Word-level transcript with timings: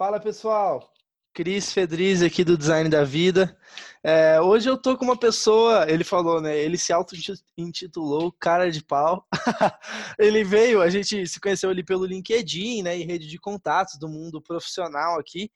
Fala 0.00 0.18
pessoal, 0.18 0.90
Cris 1.34 1.74
Fedriz 1.74 2.22
aqui 2.22 2.42
do 2.42 2.56
Design 2.56 2.88
da 2.88 3.04
Vida. 3.04 3.54
É, 4.02 4.40
hoje 4.40 4.66
eu 4.66 4.78
tô 4.78 4.96
com 4.96 5.04
uma 5.04 5.18
pessoa, 5.18 5.84
ele 5.90 6.04
falou, 6.04 6.40
né? 6.40 6.56
Ele 6.56 6.78
se 6.78 6.90
auto-intitulou 6.90 8.32
Cara 8.32 8.70
de 8.70 8.82
Pau. 8.82 9.28
ele 10.18 10.42
veio, 10.42 10.80
a 10.80 10.88
gente 10.88 11.26
se 11.26 11.38
conheceu 11.38 11.68
ali 11.68 11.84
pelo 11.84 12.06
LinkedIn, 12.06 12.82
né? 12.82 12.96
E 12.96 13.04
rede 13.04 13.26
de 13.26 13.38
contatos 13.38 13.98
do 13.98 14.08
mundo 14.08 14.40
profissional 14.40 15.20
aqui. 15.20 15.50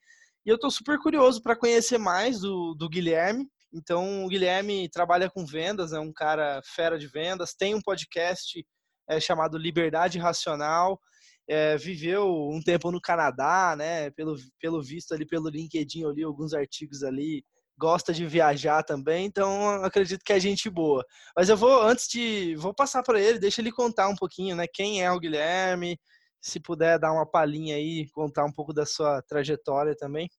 E 0.45 0.49
eu 0.51 0.59
tô 0.59 0.69
super 0.69 0.99
curioso 0.99 1.41
para 1.41 1.55
conhecer 1.55 1.97
mais 1.97 2.41
do, 2.41 2.75
do 2.75 2.87
Guilherme. 2.87 3.49
Então, 3.73 4.25
o 4.25 4.27
Guilherme 4.27 4.87
trabalha 4.89 5.27
com 5.27 5.43
vendas, 5.43 5.91
é 5.91 5.99
um 5.99 6.13
cara 6.13 6.61
fera 6.63 6.99
de 6.99 7.07
vendas, 7.07 7.55
tem 7.55 7.73
um 7.73 7.81
podcast 7.81 8.63
é, 9.09 9.19
chamado 9.19 9.57
Liberdade 9.57 10.19
Racional 10.19 11.01
é, 11.47 11.77
viveu 11.77 12.49
um 12.49 12.61
tempo 12.61 12.91
no 12.91 12.99
Canadá, 12.99 13.75
né? 13.77 14.09
Pelo, 14.11 14.35
pelo 14.59 14.81
visto 14.81 15.13
ali, 15.13 15.25
pelo 15.25 15.49
LinkedIn, 15.49 16.01
eu 16.01 16.11
li 16.11 16.23
alguns 16.23 16.53
artigos 16.53 17.03
ali. 17.03 17.43
Gosta 17.77 18.13
de 18.13 18.25
viajar 18.25 18.83
também, 18.83 19.25
então 19.25 19.83
acredito 19.83 20.23
que 20.23 20.31
é 20.31 20.39
gente 20.39 20.69
boa. 20.69 21.03
Mas 21.35 21.49
eu 21.49 21.57
vou, 21.57 21.81
antes 21.81 22.07
de. 22.07 22.55
Vou 22.55 22.73
passar 22.73 23.03
para 23.03 23.19
ele, 23.19 23.37
deixa 23.37 23.59
ele 23.61 23.71
contar 23.71 24.07
um 24.07 24.15
pouquinho, 24.15 24.55
né? 24.55 24.65
Quem 24.65 25.03
é 25.03 25.11
o 25.11 25.19
Guilherme, 25.19 25.99
se 26.41 26.59
puder 26.59 26.97
dar 26.97 27.11
uma 27.11 27.29
palhinha 27.29 27.75
aí, 27.75 28.07
contar 28.11 28.45
um 28.45 28.51
pouco 28.51 28.73
da 28.73 28.85
sua 28.85 29.21
trajetória 29.23 29.93
também. 29.93 30.29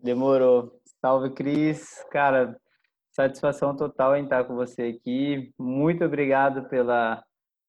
Demorou. 0.00 0.80
Salve, 1.00 1.30
Cris. 1.30 2.04
Cara, 2.10 2.56
satisfação 3.14 3.76
total 3.76 4.16
em 4.16 4.24
estar 4.24 4.44
com 4.44 4.54
você 4.54 4.82
aqui. 4.98 5.52
Muito 5.58 6.04
obrigado 6.04 6.68
pela 6.68 7.22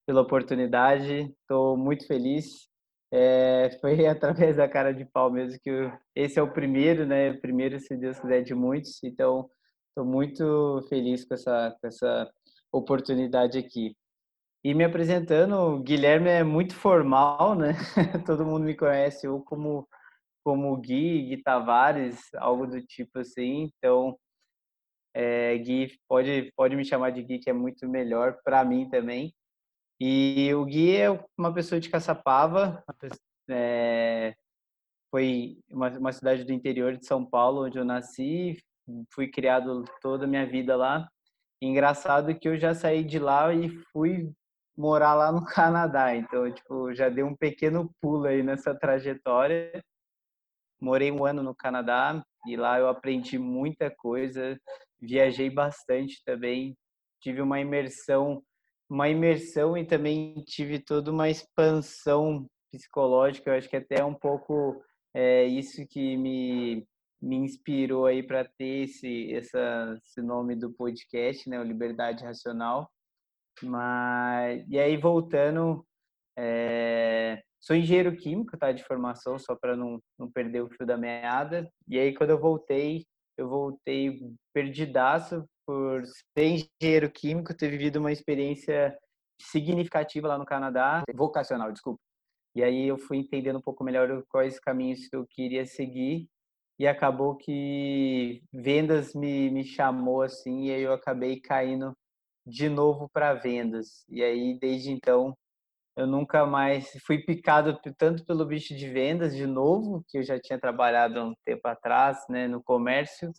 pela 0.07 0.21
oportunidade. 0.21 1.35
Estou 1.41 1.77
muito 1.77 2.07
feliz. 2.07 2.67
É, 3.11 3.77
foi 3.81 4.07
através 4.07 4.55
da 4.55 4.67
cara 4.67 4.93
de 4.93 5.05
pau 5.05 5.29
mesmo 5.29 5.59
que 5.61 5.69
eu, 5.69 5.91
esse 6.15 6.39
é 6.39 6.41
o 6.41 6.51
primeiro, 6.51 7.05
né? 7.05 7.33
Primeiro, 7.33 7.79
se 7.79 7.95
Deus 7.95 8.19
quiser, 8.19 8.41
de 8.41 8.55
muitos. 8.55 9.03
Então, 9.03 9.49
estou 9.89 10.05
muito 10.05 10.85
feliz 10.89 11.25
com 11.25 11.33
essa, 11.33 11.77
com 11.79 11.87
essa 11.87 12.31
oportunidade 12.71 13.59
aqui. 13.59 13.95
E 14.63 14.73
me 14.73 14.83
apresentando, 14.83 15.55
o 15.55 15.79
Guilherme 15.83 16.29
é 16.29 16.43
muito 16.43 16.73
formal, 16.75 17.55
né? 17.55 17.73
Todo 18.25 18.45
mundo 18.45 18.63
me 18.63 18.75
conhece 18.75 19.27
ou 19.27 19.43
como 19.43 19.87
como 20.43 20.77
Gui, 20.77 21.23
Gui 21.23 21.43
Tavares, 21.43 22.21
algo 22.35 22.65
do 22.65 22.81
tipo 22.81 23.19
assim. 23.19 23.69
Então, 23.77 24.17
é, 25.13 25.57
Gui 25.57 25.89
pode 26.07 26.53
pode 26.55 26.75
me 26.75 26.85
chamar 26.85 27.11
de 27.11 27.21
Gui, 27.23 27.39
que 27.39 27.49
é 27.49 27.53
muito 27.53 27.87
melhor 27.87 28.37
para 28.43 28.63
mim 28.63 28.89
também. 28.89 29.33
E 29.99 30.53
o 30.53 30.63
Gui 30.65 30.95
é 30.95 31.09
uma 31.37 31.51
pessoa 31.53 31.81
de 31.81 31.89
Caçapava, 31.89 32.83
é, 33.49 34.35
foi 35.09 35.57
uma, 35.71 35.89
uma 35.97 36.11
cidade 36.11 36.43
do 36.43 36.53
interior 36.53 36.95
de 36.95 37.05
São 37.05 37.25
Paulo, 37.25 37.65
onde 37.65 37.79
eu 37.79 37.85
nasci, 37.85 38.57
fui 39.11 39.27
criado 39.27 39.83
toda 40.01 40.25
a 40.25 40.27
minha 40.27 40.45
vida 40.45 40.75
lá. 40.75 41.09
Engraçado 41.61 42.37
que 42.37 42.47
eu 42.47 42.57
já 42.57 42.75
saí 42.75 43.03
de 43.03 43.17
lá 43.17 43.51
e 43.53 43.69
fui 43.91 44.31
morar 44.77 45.15
lá 45.15 45.31
no 45.31 45.43
Canadá, 45.45 46.15
então 46.15 46.51
tipo 46.51 46.93
já 46.93 47.09
dei 47.09 47.23
um 47.23 47.35
pequeno 47.35 47.91
pulo 47.99 48.25
aí 48.25 48.43
nessa 48.43 48.75
trajetória. 48.75 49.83
Morei 50.79 51.11
um 51.11 51.25
ano 51.25 51.41
no 51.41 51.55
Canadá 51.55 52.23
e 52.45 52.55
lá 52.55 52.77
eu 52.77 52.87
aprendi 52.87 53.39
muita 53.39 53.89
coisa, 53.89 54.59
viajei 55.01 55.49
bastante 55.49 56.21
também, 56.23 56.77
tive 57.19 57.41
uma 57.41 57.59
imersão 57.59 58.43
uma 58.89 59.09
imersão 59.09 59.77
e 59.77 59.85
também 59.85 60.33
tive 60.45 60.79
toda 60.79 61.11
uma 61.11 61.29
expansão 61.29 62.47
psicológica. 62.71 63.49
Eu 63.49 63.57
acho 63.57 63.69
que 63.69 63.75
até 63.75 64.03
um 64.03 64.13
pouco 64.13 64.81
é 65.13 65.43
isso 65.45 65.85
que 65.87 66.15
me, 66.15 66.87
me 67.21 67.37
inspirou 67.37 68.05
aí 68.05 68.23
para 68.23 68.45
ter 68.45 68.83
esse, 68.83 69.33
essa, 69.33 69.99
esse 70.03 70.21
nome 70.21 70.55
do 70.55 70.71
podcast, 70.71 71.49
né, 71.49 71.59
o 71.59 71.63
Liberdade 71.63 72.23
Racional. 72.23 72.89
Mas 73.63 74.63
e 74.69 74.79
aí 74.79 74.95
voltando, 74.97 75.85
é, 76.37 77.41
sou 77.59 77.75
engenheiro 77.75 78.15
químico, 78.15 78.57
tá, 78.57 78.71
de 78.71 78.83
formação, 78.83 79.39
só 79.39 79.55
para 79.55 79.75
não, 79.75 79.99
não 80.17 80.31
perder 80.31 80.61
o 80.61 80.69
fio 80.69 80.85
da 80.85 80.97
meada. 80.97 81.69
E 81.87 81.97
aí 81.99 82.13
quando 82.13 82.29
eu 82.29 82.39
voltei, 82.39 83.05
eu 83.37 83.49
voltei 83.49 84.19
perdidaço 84.53 85.43
por 85.67 86.05
ser 86.05 86.45
engenheiro 86.45 87.11
químico, 87.11 87.53
ter 87.53 87.69
vivido 87.69 87.97
uma 87.97 88.11
experiência 88.11 88.97
significativa 89.39 90.29
lá 90.29 90.37
no 90.37 90.45
Canadá, 90.45 91.03
vocacional, 91.13 91.71
desculpa. 91.73 91.99
E 92.55 92.63
aí 92.63 92.87
eu 92.87 92.97
fui 92.97 93.17
entendendo 93.17 93.57
um 93.57 93.61
pouco 93.61 93.83
melhor 93.83 94.23
quais 94.29 94.59
caminhos 94.59 95.01
eu 95.11 95.27
queria 95.29 95.65
seguir 95.65 96.27
e 96.79 96.87
acabou 96.87 97.35
que 97.35 98.41
vendas 98.53 99.13
me, 99.13 99.49
me 99.51 99.63
chamou 99.63 100.21
assim 100.21 100.65
e 100.65 100.71
aí 100.71 100.81
eu 100.81 100.93
acabei 100.93 101.39
caindo 101.39 101.93
de 102.45 102.69
novo 102.69 103.09
para 103.09 103.33
vendas. 103.33 104.05
E 104.09 104.23
aí 104.23 104.57
desde 104.57 104.91
então 104.91 105.35
eu 105.97 106.07
nunca 106.07 106.45
mais 106.45 106.91
fui 107.05 107.19
picado 107.19 107.79
tanto 107.97 108.23
pelo 108.25 108.45
bicho 108.45 108.75
de 108.75 108.87
vendas 108.87 109.35
de 109.35 109.45
novo, 109.45 110.03
que 110.07 110.19
eu 110.19 110.23
já 110.23 110.39
tinha 110.39 110.59
trabalhado 110.59 111.19
um 111.21 111.33
tempo 111.43 111.67
atrás, 111.67 112.23
né, 112.29 112.47
no 112.47 112.63
comércio, 112.63 113.31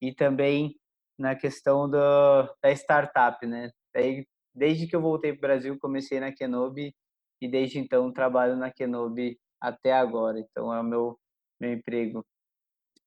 e 0.00 0.14
também 0.14 0.74
na 1.18 1.34
questão 1.34 1.88
do, 1.88 1.98
da 2.62 2.70
startup, 2.72 3.44
né? 3.46 3.70
Daí, 3.94 4.26
desde 4.54 4.86
que 4.86 4.94
eu 4.94 5.00
voltei 5.00 5.32
para 5.32 5.38
o 5.38 5.48
Brasil, 5.48 5.78
comecei 5.78 6.20
na 6.20 6.32
Kenobi 6.32 6.94
e 7.40 7.48
desde 7.48 7.78
então 7.78 8.12
trabalho 8.12 8.56
na 8.56 8.70
Kenobi 8.70 9.38
até 9.60 9.92
agora. 9.92 10.38
Então 10.38 10.72
é 10.72 10.80
o 10.80 10.84
meu, 10.84 11.18
meu 11.60 11.72
emprego. 11.72 12.24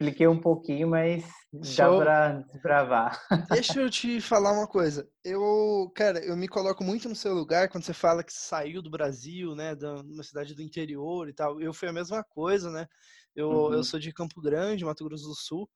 Expliquei 0.02 0.28
um 0.28 0.40
pouquinho, 0.40 0.88
mas 0.88 1.26
dá 1.52 1.90
para 1.90 2.32
desbravar. 2.54 3.22
Deixa 3.52 3.82
eu 3.82 3.90
te 3.90 4.22
falar 4.22 4.54
uma 4.54 4.66
coisa. 4.66 5.06
Eu, 5.26 5.92
cara, 5.94 6.24
eu 6.24 6.38
me 6.38 6.48
coloco 6.48 6.86
muito 6.86 7.10
no 7.10 7.16
seu 7.16 7.34
lugar 7.34 7.68
quando 7.68 7.84
você 7.84 7.94
fala 7.94 8.24
que 8.24 8.32
saiu 8.32 8.82
do 8.82 8.90
Brasil, 8.90 9.54
né, 9.56 9.76
de 9.76 9.86
uma 9.86 10.24
cidade 10.24 10.56
do 10.56 10.62
interior 10.62 11.28
e 11.28 11.34
tal. 11.34 11.60
Eu 11.60 11.74
fui 11.74 11.90
a 11.90 11.94
mesma 11.94 12.24
coisa, 12.24 12.72
né? 12.72 12.88
Eu, 13.36 13.50
uhum. 13.50 13.74
eu 13.74 13.84
sou 13.84 14.00
de 14.00 14.14
Campo 14.14 14.42
Grande, 14.42 14.86
Mato 14.86 15.04
Grosso 15.04 15.28
do 15.28 15.36
Sul, 15.36 15.70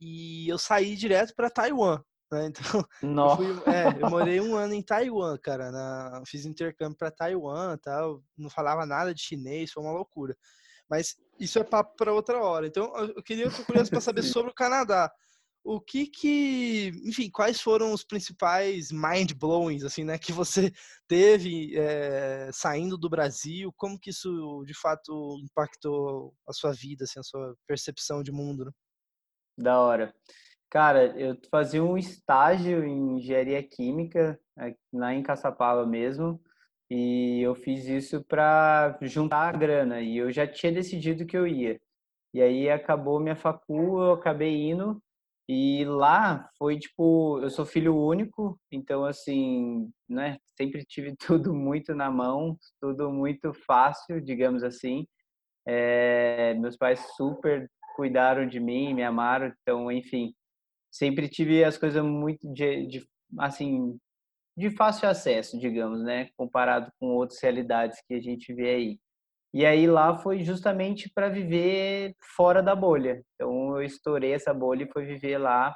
e 0.00 0.48
eu 0.48 0.58
saí 0.58 0.96
direto 0.96 1.34
para 1.34 1.50
Taiwan. 1.50 2.02
Né? 2.32 2.52
Então, 2.54 2.86
eu, 3.02 3.36
fui, 3.36 3.72
é, 3.72 4.02
eu, 4.02 4.10
morei 4.10 4.40
um 4.40 4.54
ano 4.54 4.74
em 4.74 4.82
Taiwan, 4.82 5.36
cara. 5.38 5.70
Na, 5.70 6.22
fiz 6.26 6.46
intercâmbio 6.46 6.96
para 6.96 7.10
Taiwan, 7.10 7.76
tal. 7.78 8.22
Não 8.36 8.48
falava 8.48 8.86
nada 8.86 9.12
de 9.12 9.20
chinês, 9.20 9.72
foi 9.72 9.82
uma 9.82 9.92
loucura. 9.92 10.36
Mas 10.88 11.16
isso 11.38 11.58
é 11.58 11.64
papo 11.64 11.96
para 11.96 12.12
outra 12.12 12.42
hora. 12.42 12.66
Então, 12.66 12.96
eu 12.96 13.22
queria, 13.22 13.44
eu 13.46 13.64
curioso 13.64 13.90
para 13.90 14.00
saber 14.00 14.22
sobre 14.22 14.50
o 14.50 14.54
Canadá. 14.54 15.10
O 15.62 15.78
que 15.78 16.06
que, 16.06 16.90
enfim, 17.04 17.28
quais 17.30 17.60
foram 17.60 17.92
os 17.92 18.02
principais 18.02 18.90
mind 18.90 19.32
blowings, 19.34 19.84
assim, 19.84 20.04
né, 20.04 20.18
que 20.18 20.32
você 20.32 20.72
teve 21.06 21.76
é, 21.76 22.48
saindo 22.50 22.96
do 22.96 23.10
Brasil? 23.10 23.70
Como 23.76 23.98
que 23.98 24.08
isso, 24.08 24.64
de 24.64 24.72
fato, 24.72 25.38
impactou 25.42 26.32
a 26.48 26.52
sua 26.54 26.72
vida, 26.72 27.04
assim, 27.04 27.20
a 27.20 27.22
sua 27.22 27.54
percepção 27.66 28.22
de 28.22 28.32
mundo? 28.32 28.64
Né? 28.64 28.72
Da 29.60 29.78
hora. 29.78 30.14
Cara, 30.70 31.06
eu 31.20 31.36
fazia 31.50 31.84
um 31.84 31.98
estágio 31.98 32.84
em 32.84 33.18
engenharia 33.18 33.62
química, 33.62 34.40
lá 34.92 35.12
em 35.14 35.22
Caçapava 35.22 35.84
mesmo, 35.86 36.40
e 36.90 37.42
eu 37.42 37.54
fiz 37.54 37.86
isso 37.86 38.24
para 38.24 38.98
juntar 39.02 39.48
a 39.48 39.52
grana, 39.52 40.00
e 40.00 40.16
eu 40.16 40.32
já 40.32 40.46
tinha 40.46 40.72
decidido 40.72 41.26
que 41.26 41.36
eu 41.36 41.46
ia. 41.46 41.78
E 42.34 42.40
aí 42.42 42.70
acabou 42.70 43.20
minha 43.20 43.36
facul, 43.36 44.02
eu 44.02 44.12
acabei 44.12 44.70
indo, 44.70 45.02
e 45.48 45.84
lá 45.84 46.48
foi 46.58 46.78
tipo, 46.78 47.40
eu 47.42 47.50
sou 47.50 47.66
filho 47.66 47.96
único, 47.96 48.58
então 48.72 49.04
assim, 49.04 49.90
né, 50.08 50.38
sempre 50.56 50.84
tive 50.86 51.14
tudo 51.18 51.52
muito 51.54 51.94
na 51.94 52.10
mão, 52.10 52.56
tudo 52.80 53.10
muito 53.12 53.52
fácil, 53.52 54.20
digamos 54.22 54.62
assim. 54.64 55.06
É, 55.66 56.54
meus 56.54 56.76
pais 56.76 57.00
super 57.16 57.70
cuidaram 57.94 58.46
de 58.46 58.60
mim, 58.60 58.94
me 58.94 59.02
amaram, 59.02 59.52
então, 59.62 59.90
enfim, 59.90 60.34
sempre 60.90 61.28
tive 61.28 61.64
as 61.64 61.78
coisas 61.78 62.02
muito 62.04 62.52
de, 62.52 62.86
de 62.86 63.08
assim, 63.38 63.98
de 64.56 64.70
fácil 64.70 65.08
acesso, 65.08 65.58
digamos, 65.58 66.02
né, 66.02 66.28
comparado 66.36 66.92
com 66.98 67.08
outras 67.14 67.40
realidades 67.40 68.00
que 68.06 68.14
a 68.14 68.20
gente 68.20 68.52
vê 68.52 68.70
aí. 68.70 68.98
E 69.52 69.66
aí 69.66 69.86
lá 69.86 70.16
foi 70.16 70.44
justamente 70.44 71.10
para 71.12 71.28
viver 71.28 72.14
fora 72.36 72.62
da 72.62 72.74
bolha. 72.74 73.22
Então 73.34 73.76
eu 73.76 73.82
estourei 73.82 74.32
essa 74.32 74.54
bolha 74.54 74.84
e 74.84 74.92
fui 74.92 75.04
viver 75.04 75.38
lá. 75.38 75.74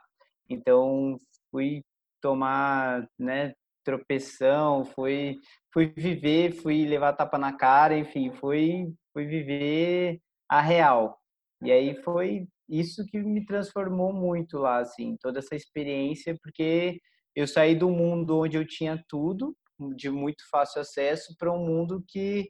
Então 0.49 1.17
fui 1.51 1.83
tomar, 2.21 3.09
né, 3.19 3.53
tropeção, 3.85 4.85
fui 4.85 5.39
fui 5.73 5.93
viver, 5.97 6.53
fui 6.53 6.87
levar 6.87 7.15
tapa 7.15 7.37
na 7.37 7.53
cara, 7.53 7.99
enfim, 7.99 8.31
fui 8.33 8.93
fui 9.13 9.27
viver 9.27 10.21
a 10.49 10.61
real. 10.61 11.19
E 11.65 11.73
aí 11.73 11.95
foi 12.03 12.47
isso 12.69 13.05
que 13.07 13.19
me 13.19 13.45
transformou 13.45 14.13
muito 14.13 14.59
lá, 14.59 14.79
assim, 14.79 15.17
toda 15.21 15.39
essa 15.39 15.55
experiência, 15.55 16.37
porque 16.43 17.01
eu 17.35 17.47
saí 17.47 17.75
do 17.75 17.91
mundo 17.91 18.39
onde 18.39 18.57
eu 18.57 18.67
tinha 18.67 19.03
tudo, 19.09 19.57
de 19.97 20.11
muito 20.11 20.45
fácil 20.51 20.81
acesso, 20.81 21.35
para 21.39 21.53
um 21.53 21.65
mundo 21.65 22.05
que 22.07 22.49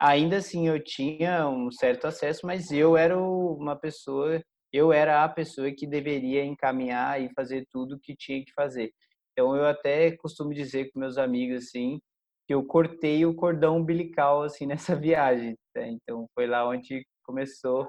ainda 0.00 0.38
assim 0.38 0.68
eu 0.68 0.82
tinha 0.82 1.48
um 1.48 1.70
certo 1.70 2.06
acesso, 2.06 2.46
mas 2.46 2.70
eu 2.72 2.96
era 2.96 3.18
uma 3.18 3.76
pessoa, 3.76 4.42
eu 4.72 4.92
era 4.92 5.24
a 5.24 5.28
pessoa 5.28 5.70
que 5.70 5.86
deveria 5.86 6.44
encaminhar 6.44 7.20
e 7.22 7.32
fazer 7.34 7.66
tudo 7.70 8.00
que 8.02 8.16
tinha 8.16 8.44
que 8.44 8.52
fazer. 8.52 8.92
Então 9.32 9.54
eu 9.56 9.66
até 9.66 10.16
costumo 10.16 10.54
dizer 10.54 10.90
com 10.90 11.00
meus 11.00 11.18
amigos 11.18 11.64
assim, 11.64 12.00
que 12.46 12.54
eu 12.54 12.64
cortei 12.64 13.24
o 13.26 13.34
cordão 13.34 13.76
umbilical 13.78 14.42
assim 14.42 14.66
nessa 14.66 14.96
viagem. 14.96 15.56
Né? 15.74 15.90
Então 15.90 16.26
foi 16.34 16.46
lá 16.46 16.68
onde 16.68 17.06
começou 17.24 17.88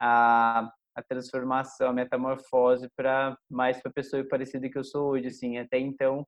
a, 0.00 0.70
a 0.94 1.02
transformação, 1.02 1.90
a 1.90 1.92
metamorfose 1.92 2.88
para 2.96 3.36
mais 3.50 3.80
para 3.80 3.90
a 3.90 3.94
pessoa 3.94 4.26
parecida 4.28 4.68
que 4.70 4.78
eu 4.78 4.84
sou 4.84 5.10
hoje. 5.10 5.28
Assim, 5.28 5.58
até 5.58 5.78
então 5.78 6.26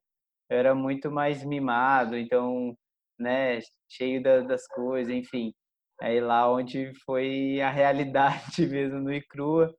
eu 0.49 0.57
era 0.57 0.75
muito 0.75 1.11
mais 1.11 1.43
mimado, 1.45 2.17
então, 2.17 2.75
né, 3.19 3.59
cheio 3.89 4.21
da, 4.21 4.41
das 4.41 4.67
coisas, 4.67 5.13
enfim. 5.13 5.53
Aí 6.01 6.19
lá 6.19 6.51
onde 6.51 6.93
foi 7.05 7.61
a 7.61 7.69
realidade 7.71 8.65
mesmo, 8.67 8.99
no 8.99 9.13
e 9.13 9.21
crua, 9.21 9.73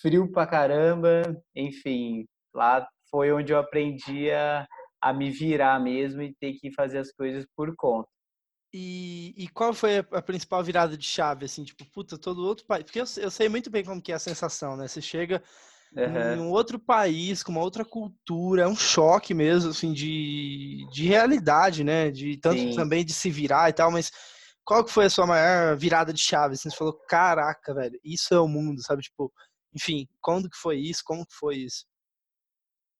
frio 0.00 0.30
pra 0.30 0.46
caramba, 0.46 1.22
enfim, 1.54 2.26
lá 2.54 2.88
foi 3.10 3.32
onde 3.32 3.52
eu 3.52 3.58
aprendi 3.58 4.30
a, 4.30 4.66
a 5.00 5.12
me 5.12 5.30
virar 5.30 5.80
mesmo 5.80 6.22
e 6.22 6.34
ter 6.40 6.54
que 6.54 6.72
fazer 6.74 6.98
as 6.98 7.12
coisas 7.12 7.46
por 7.56 7.74
conta. 7.76 8.08
E, 8.74 9.34
e 9.36 9.48
qual 9.48 9.74
foi 9.74 9.98
a, 9.98 10.22
principal 10.22 10.64
virada 10.64 10.96
de 10.96 11.06
chave, 11.06 11.44
assim, 11.44 11.62
tipo, 11.62 11.84
puta, 11.90 12.16
todo 12.16 12.46
outro 12.46 12.64
país, 12.64 12.84
porque 12.84 13.00
eu, 13.00 13.04
eu 13.18 13.30
sei 13.30 13.48
muito 13.48 13.70
bem 13.70 13.84
como 13.84 14.00
que 14.00 14.12
é 14.12 14.14
a 14.14 14.18
sensação, 14.18 14.76
né, 14.78 14.88
você 14.88 15.02
chega 15.02 15.42
uhum. 15.94 16.34
em 16.34 16.40
um 16.40 16.50
outro 16.50 16.78
país, 16.78 17.42
com 17.42 17.52
uma 17.52 17.60
outra 17.60 17.84
cultura, 17.84 18.62
é 18.62 18.66
um 18.66 18.74
choque 18.74 19.34
mesmo, 19.34 19.70
assim, 19.70 19.92
de, 19.92 20.86
de 20.90 21.06
realidade, 21.06 21.84
né, 21.84 22.10
de 22.10 22.38
tanto 22.38 22.60
Sim. 22.60 22.74
também 22.74 23.04
de 23.04 23.12
se 23.12 23.30
virar 23.30 23.68
e 23.68 23.74
tal, 23.74 23.90
mas 23.90 24.10
qual 24.64 24.82
que 24.82 24.90
foi 24.90 25.04
a 25.04 25.10
sua 25.10 25.26
maior 25.26 25.76
virada 25.76 26.10
de 26.10 26.20
chave, 26.22 26.54
assim, 26.54 26.70
você 26.70 26.76
falou, 26.76 26.98
caraca, 27.06 27.74
velho, 27.74 28.00
isso 28.02 28.32
é 28.32 28.40
o 28.40 28.48
mundo, 28.48 28.82
sabe, 28.82 29.02
tipo, 29.02 29.30
enfim, 29.74 30.08
quando 30.18 30.48
que 30.48 30.56
foi 30.56 30.78
isso, 30.78 31.02
como 31.04 31.26
que 31.26 31.34
foi 31.34 31.56
isso? 31.56 31.84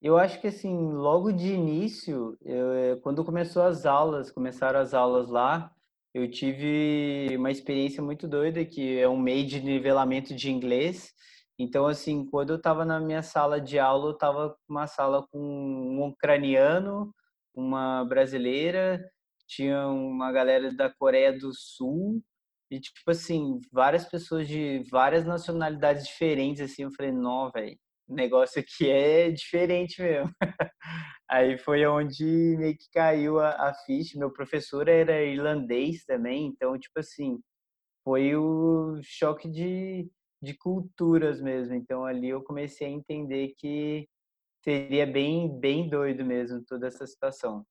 Eu 0.02 0.18
acho 0.18 0.40
que 0.40 0.48
assim, 0.48 0.92
logo 0.92 1.30
de 1.32 1.52
início, 1.52 2.36
eu, 2.42 2.72
eh, 2.74 2.96
quando 3.02 3.24
começou 3.24 3.62
as 3.62 3.86
aulas, 3.86 4.32
começaram 4.32 4.80
as 4.80 4.94
aulas 4.94 5.30
lá, 5.30 5.70
eu 6.12 6.28
tive 6.28 7.28
uma 7.36 7.52
experiência 7.52 8.02
muito 8.02 8.26
doida, 8.26 8.64
que 8.64 8.98
é 8.98 9.08
um 9.08 9.16
meio 9.18 9.46
de 9.46 9.60
nivelamento 9.62 10.34
de 10.34 10.50
inglês. 10.50 11.12
Então, 11.58 11.86
assim, 11.86 12.26
quando 12.26 12.50
eu 12.50 12.56
estava 12.56 12.84
na 12.84 12.98
minha 13.00 13.22
sala 13.22 13.60
de 13.60 13.78
aula, 13.78 14.08
eu 14.10 14.14
estava 14.14 14.56
uma 14.68 14.86
sala 14.88 15.26
com 15.30 15.38
um 15.38 16.02
ucraniano, 16.08 17.14
uma 17.54 18.04
brasileira, 18.04 19.00
tinha 19.46 19.86
uma 19.88 20.32
galera 20.32 20.72
da 20.74 20.90
Coreia 20.90 21.32
do 21.32 21.52
Sul, 21.54 22.22
e, 22.70 22.80
tipo 22.80 23.10
assim, 23.10 23.60
várias 23.70 24.04
pessoas 24.06 24.48
de 24.48 24.82
várias 24.90 25.24
nacionalidades 25.26 26.06
diferentes, 26.08 26.62
assim, 26.62 26.82
eu 26.84 26.90
falei, 26.92 27.12
não, 27.12 27.50
velho, 27.52 27.78
negócio 28.12 28.60
aqui 28.60 28.90
é 28.90 29.30
diferente 29.30 30.00
mesmo. 30.00 30.30
Aí 31.30 31.56
foi 31.58 31.86
onde 31.86 32.24
meio 32.58 32.76
que 32.76 32.90
caiu 32.92 33.40
a, 33.40 33.70
a 33.70 33.74
ficha. 33.86 34.18
Meu 34.18 34.30
professor 34.30 34.88
era 34.88 35.22
irlandês 35.22 36.04
também, 36.04 36.46
então, 36.46 36.78
tipo 36.78 36.98
assim, 37.00 37.40
foi 38.04 38.36
o 38.36 39.00
choque 39.02 39.48
de, 39.48 40.10
de 40.42 40.54
culturas 40.54 41.40
mesmo. 41.40 41.74
Então, 41.74 42.04
ali 42.04 42.28
eu 42.28 42.42
comecei 42.42 42.86
a 42.86 42.90
entender 42.90 43.54
que 43.56 44.08
seria 44.62 45.06
bem, 45.06 45.58
bem 45.58 45.88
doido 45.88 46.24
mesmo 46.24 46.62
toda 46.64 46.86
essa 46.86 47.06
situação. 47.06 47.64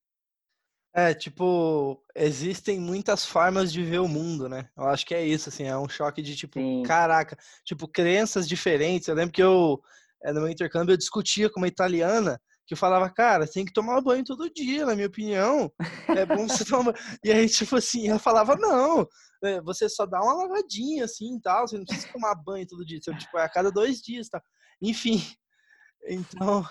É, 0.94 1.14
tipo, 1.14 2.04
existem 2.14 2.78
muitas 2.78 3.26
formas 3.26 3.72
de 3.72 3.82
ver 3.82 4.00
o 4.00 4.10
mundo, 4.10 4.50
né? 4.50 4.70
Eu 4.76 4.84
acho 4.86 5.06
que 5.06 5.16
é 5.16 5.26
isso, 5.26 5.48
assim, 5.48 5.64
é 5.64 5.78
um 5.78 5.88
choque 5.88 6.22
de 6.22 6.36
tipo, 6.36 6.60
Sim. 6.60 6.84
caraca, 6.84 7.38
tipo, 7.64 7.88
crenças 7.88 8.46
diferentes. 8.48 9.08
Eu 9.08 9.16
lembro 9.16 9.32
que 9.32 9.42
eu 9.42 9.82
no 10.28 10.42
meu 10.42 10.50
intercâmbio 10.50 10.94
eu 10.94 10.98
discutia 10.98 11.50
com 11.50 11.60
uma 11.60 11.68
italiana 11.68 12.40
que 12.72 12.74
eu 12.74 12.78
falava, 12.78 13.10
cara, 13.10 13.46
tem 13.46 13.66
que 13.66 13.74
tomar 13.74 14.00
banho 14.02 14.24
todo 14.24 14.50
dia, 14.50 14.86
na 14.86 14.96
minha 14.96 15.08
opinião. 15.08 15.70
É 16.08 16.26
bom 16.26 16.48
você 16.48 16.64
tomar 16.64 16.94
E 17.22 17.30
aí, 17.30 17.50
tipo 17.50 17.76
assim, 17.76 18.08
ela 18.08 18.18
falava, 18.20 18.56
não, 18.56 19.06
é, 19.44 19.60
você 19.62 19.90
só 19.90 20.06
dá 20.06 20.22
uma 20.22 20.34
lavadinha 20.34 21.04
assim 21.04 21.36
e 21.36 21.42
tal, 21.42 21.68
você 21.68 21.78
não 21.78 21.84
precisa 21.84 22.14
tomar 22.14 22.34
banho 22.36 22.66
todo 22.66 22.86
dia, 22.86 23.00
você, 23.02 23.14
tipo, 23.16 23.38
é 23.38 23.44
a 23.44 23.50
cada 23.50 23.72
dois 23.72 24.00
dias, 24.00 24.30
tá? 24.30 24.42
Enfim, 24.82 25.22
então... 26.08 26.64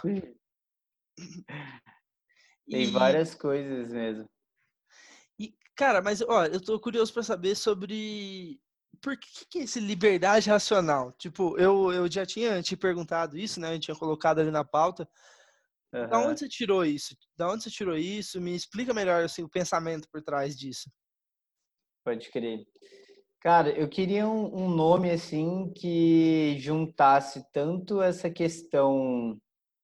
Tem 2.70 2.85
e... 2.85 2.91
várias 2.91 3.35
coisas 3.35 3.93
mesmo. 3.93 4.26
E, 5.38 5.52
cara, 5.76 6.00
mas, 6.00 6.23
ó, 6.23 6.47
eu 6.47 6.62
tô 6.62 6.81
curioso 6.81 7.12
para 7.12 7.23
saber 7.23 7.55
sobre 7.56 8.58
por 9.00 9.17
que, 9.17 9.47
que 9.49 9.58
é 9.58 9.62
esse 9.62 9.81
liberdade 9.81 10.49
racional? 10.50 11.12
Tipo, 11.12 11.58
eu, 11.58 11.93
eu 11.93 12.11
já 12.11 12.25
tinha 12.26 12.62
te 12.62 12.76
perguntado 12.76 13.37
isso, 13.37 13.61
né? 13.61 13.75
Eu 13.75 13.81
tinha 13.81 13.97
colocado 13.97 14.41
ali 14.41 14.50
na 14.50 14.64
pauta. 14.64 15.08
Uhum. 15.93 16.08
Da 16.08 16.19
onde 16.20 16.41
você 16.41 16.49
tirou 16.49 16.85
isso? 16.85 17.17
Da 17.37 17.50
onde 17.50 17.64
você 17.64 17.70
tirou 17.70 17.97
isso? 17.97 18.41
Me 18.41 18.55
explica 18.55 18.94
melhor 18.94 19.25
assim, 19.25 19.43
o 19.43 19.49
pensamento 19.49 20.08
por 20.11 20.23
trás 20.23 20.56
disso. 20.56 20.91
Pode 22.05 22.31
crer. 22.31 22.64
Cara, 23.41 23.70
eu 23.70 23.88
queria 23.88 24.29
um, 24.29 24.64
um 24.64 24.69
nome 24.69 25.11
assim 25.11 25.73
que 25.75 26.56
juntasse 26.58 27.43
tanto 27.52 28.02
essa 28.02 28.31
questão 28.31 29.41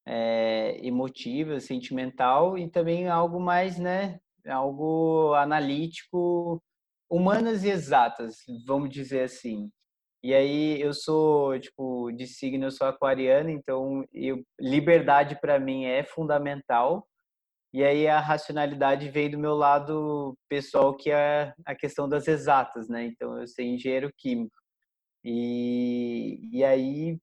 é, 0.06 0.78
emotiva, 0.86 1.58
sentimental 1.58 2.58
e 2.58 2.70
também 2.70 3.08
algo 3.08 3.40
mais, 3.40 3.78
né? 3.78 4.20
Algo 4.46 5.34
analítico 5.34 6.62
humanas 7.10 7.64
e 7.64 7.68
exatas, 7.68 8.36
vamos 8.66 8.90
dizer 8.90 9.22
assim. 9.22 9.70
E 10.22 10.34
aí 10.34 10.80
eu 10.80 10.92
sou, 10.92 11.58
tipo, 11.60 12.10
de 12.12 12.26
signo, 12.26 12.66
eu 12.66 12.70
sou 12.70 12.86
aquariano, 12.86 13.50
então 13.50 14.04
eu, 14.12 14.42
liberdade 14.58 15.38
para 15.40 15.58
mim 15.60 15.84
é 15.84 16.02
fundamental. 16.02 17.06
E 17.72 17.84
aí 17.84 18.08
a 18.08 18.20
racionalidade 18.20 19.08
vem 19.10 19.30
do 19.30 19.38
meu 19.38 19.54
lado 19.54 20.36
pessoal, 20.48 20.96
que 20.96 21.10
é 21.10 21.54
a 21.64 21.74
questão 21.74 22.08
das 22.08 22.26
exatas, 22.26 22.88
né? 22.88 23.04
Então 23.06 23.38
eu 23.38 23.46
sou 23.46 23.64
engenheiro 23.64 24.10
químico. 24.16 24.56
E, 25.24 26.40
e 26.52 26.64
aí, 26.64 27.18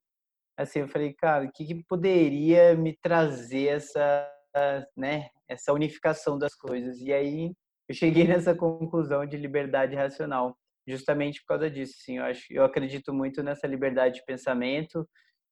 assim, 0.57 0.80
eu 0.80 0.88
falei, 0.88 1.13
cara, 1.13 1.45
o 1.45 1.51
que, 1.51 1.65
que 1.65 1.83
poderia 1.85 2.75
me 2.75 2.97
trazer 3.01 3.68
essa, 3.68 4.30
né, 4.95 5.30
essa 5.47 5.74
unificação 5.74 6.38
das 6.38 6.56
coisas? 6.56 7.00
E 7.01 7.12
aí 7.13 7.51
eu 7.88 7.95
cheguei 7.95 8.25
nessa 8.27 8.56
conclusão 8.56 9.25
de 9.25 9.38
liberdade 9.38 9.95
racional, 9.95 10.57
justamente 10.88 11.41
por 11.41 11.47
causa 11.47 11.69
disso. 11.69 11.95
Sim, 12.00 12.18
eu 12.18 12.25
acho, 12.25 12.45
eu 12.51 12.63
acredito 12.63 13.13
muito 13.13 13.44
nessa 13.44 13.68
liberdade 13.68 14.15
de 14.15 14.25
pensamento, 14.25 15.07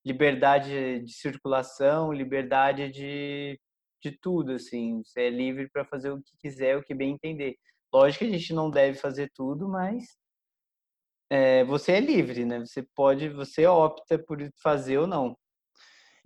liberdade 0.05 0.99
de 1.01 1.13
circulação, 1.13 2.11
liberdade 2.11 2.89
de, 2.91 3.59
de 4.01 4.11
tudo, 4.11 4.53
assim. 4.53 5.03
Você 5.03 5.21
é 5.23 5.29
livre 5.29 5.69
para 5.69 5.85
fazer 5.85 6.11
o 6.11 6.21
que 6.21 6.37
quiser, 6.39 6.77
o 6.77 6.83
que 6.83 6.93
bem 6.93 7.11
entender. 7.11 7.55
Lógico 7.93 8.23
que 8.23 8.31
a 8.31 8.37
gente 8.37 8.53
não 8.53 8.69
deve 8.69 8.97
fazer 8.97 9.29
tudo, 9.35 9.67
mas 9.67 10.17
é, 11.29 11.63
você 11.63 11.93
é 11.93 11.99
livre, 11.99 12.45
né? 12.45 12.59
Você 12.59 12.83
pode, 12.95 13.29
você 13.29 13.65
opta 13.65 14.17
por 14.19 14.37
fazer 14.61 14.97
ou 14.97 15.07
não. 15.07 15.37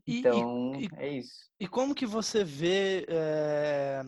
Então, 0.07 0.71
e, 0.75 0.85
e, 0.85 0.89
é 0.97 1.07
isso. 1.09 1.49
E 1.59 1.67
como 1.67 1.95
que 1.95 2.05
você 2.05 2.43
vê 2.43 3.05
é, 3.07 4.03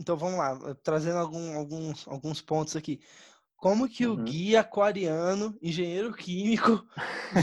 então 0.00 0.16
vamos 0.16 0.38
lá, 0.38 0.58
eh, 0.70 0.74
trazendo 0.82 1.18
algum, 1.18 1.54
alguns, 1.54 2.08
alguns 2.08 2.40
pontos 2.40 2.74
aqui. 2.74 2.98
Como 3.54 3.86
que 3.86 4.06
uhum. 4.06 4.14
o 4.14 4.24
guia 4.24 4.60
aquariano, 4.60 5.54
engenheiro 5.60 6.14
químico, 6.14 6.82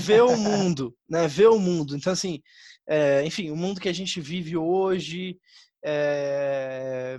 vê 0.02 0.20
o 0.20 0.36
mundo, 0.36 0.96
né? 1.08 1.28
Vê 1.28 1.46
o 1.46 1.60
mundo. 1.60 1.96
Então, 1.96 2.12
assim, 2.12 2.42
é, 2.88 3.24
enfim, 3.24 3.52
o 3.52 3.56
mundo 3.56 3.80
que 3.80 3.88
a 3.88 3.94
gente 3.94 4.20
vive 4.20 4.58
hoje. 4.58 5.40
É... 5.86 7.18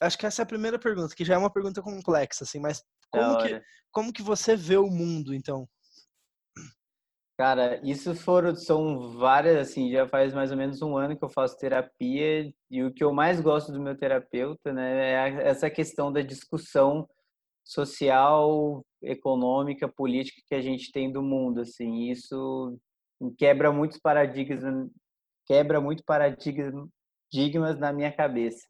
Acho 0.00 0.16
que 0.16 0.24
essa 0.24 0.42
é 0.42 0.44
a 0.44 0.46
primeira 0.46 0.78
pergunta, 0.78 1.14
que 1.14 1.24
já 1.24 1.34
é 1.34 1.38
uma 1.38 1.52
pergunta 1.52 1.82
complexa, 1.82 2.44
assim, 2.44 2.58
mas 2.58 2.82
como, 3.10 3.38
que, 3.42 3.62
como 3.90 4.12
que 4.12 4.22
você 4.22 4.56
vê 4.56 4.76
o 4.76 4.88
mundo, 4.88 5.34
então? 5.34 5.68
Cara, 7.38 7.80
isso 7.84 8.16
foram, 8.16 8.52
são 8.56 9.12
várias, 9.16 9.56
assim, 9.58 9.92
já 9.92 10.08
faz 10.08 10.34
mais 10.34 10.50
ou 10.50 10.56
menos 10.56 10.82
um 10.82 10.96
ano 10.96 11.16
que 11.16 11.24
eu 11.24 11.28
faço 11.28 11.56
terapia 11.56 12.52
e 12.68 12.82
o 12.82 12.92
que 12.92 13.04
eu 13.04 13.12
mais 13.12 13.40
gosto 13.40 13.70
do 13.70 13.80
meu 13.80 13.96
terapeuta, 13.96 14.72
né, 14.72 15.12
é 15.12 15.48
essa 15.48 15.70
questão 15.70 16.12
da 16.12 16.20
discussão 16.20 17.08
social, 17.64 18.84
econômica, 19.00 19.86
política 19.86 20.42
que 20.48 20.54
a 20.56 20.60
gente 20.60 20.90
tem 20.90 21.12
do 21.12 21.22
mundo, 21.22 21.60
assim, 21.60 22.10
isso 22.10 22.76
quebra 23.36 23.70
muitos 23.70 23.98
paradigmas, 23.98 24.90
quebra 25.46 25.80
muito 25.80 26.02
paradigmas 26.04 27.78
na 27.78 27.92
minha 27.92 28.10
cabeça. 28.10 28.66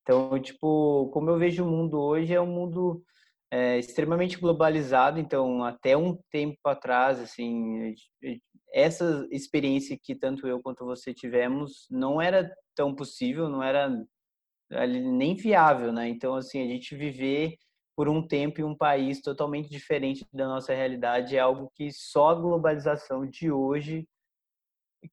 Então, 0.00 0.40
tipo, 0.40 1.10
como 1.12 1.28
eu 1.28 1.38
vejo 1.38 1.66
o 1.66 1.70
mundo 1.70 2.00
hoje, 2.00 2.32
é 2.32 2.40
um 2.40 2.46
mundo 2.46 3.04
é, 3.50 3.78
extremamente 3.78 4.38
globalizado, 4.38 5.20
então 5.20 5.64
até 5.64 5.96
um 5.96 6.18
tempo 6.30 6.58
atrás, 6.64 7.20
assim, 7.20 7.94
essa 8.72 9.26
experiência 9.30 9.98
que 10.00 10.14
tanto 10.14 10.46
eu 10.46 10.60
quanto 10.60 10.84
você 10.84 11.14
tivemos 11.14 11.86
não 11.90 12.20
era 12.20 12.52
tão 12.74 12.94
possível, 12.94 13.48
não 13.48 13.62
era 13.62 13.90
nem 14.70 15.34
viável, 15.34 15.92
né? 15.92 16.08
Então, 16.08 16.34
assim, 16.34 16.62
a 16.62 16.66
gente 16.66 16.96
viver 16.96 17.56
por 17.96 18.08
um 18.08 18.26
tempo 18.26 18.60
em 18.60 18.64
um 18.64 18.76
país 18.76 19.22
totalmente 19.22 19.70
diferente 19.70 20.26
da 20.32 20.46
nossa 20.46 20.74
realidade. 20.74 21.36
É 21.36 21.40
algo 21.40 21.70
que 21.74 21.90
só 21.90 22.30
a 22.30 22.34
globalização 22.34 23.26
de 23.26 23.50
hoje 23.50 24.06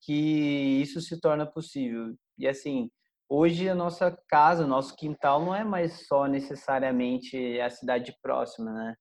que 0.01 0.81
isso 0.81 0.99
se 0.99 1.19
torna 1.19 1.45
possível. 1.45 2.15
E 2.37 2.47
assim, 2.47 2.89
hoje 3.29 3.67
a 3.69 3.75
nossa 3.75 4.15
casa, 4.27 4.63
o 4.65 4.67
nosso 4.67 4.95
quintal 4.95 5.43
não 5.43 5.55
é 5.55 5.63
mais 5.63 6.07
só 6.07 6.27
necessariamente 6.27 7.59
a 7.59 7.69
cidade 7.69 8.15
próxima, 8.21 8.71
né? 8.71 8.95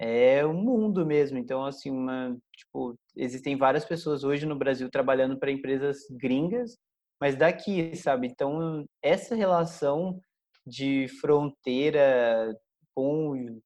É 0.00 0.44
o 0.44 0.52
mundo 0.52 1.04
mesmo. 1.04 1.38
Então, 1.38 1.64
assim, 1.64 1.90
uma, 1.90 2.36
tipo, 2.56 2.96
existem 3.16 3.56
várias 3.56 3.84
pessoas 3.84 4.22
hoje 4.22 4.46
no 4.46 4.56
Brasil 4.56 4.88
trabalhando 4.90 5.38
para 5.38 5.50
empresas 5.50 5.98
gringas, 6.10 6.76
mas 7.20 7.34
daqui, 7.34 7.96
sabe? 7.96 8.28
Então, 8.28 8.84
essa 9.02 9.34
relação 9.34 10.20
de 10.66 11.08
fronteira 11.20 12.56
com 12.94 13.60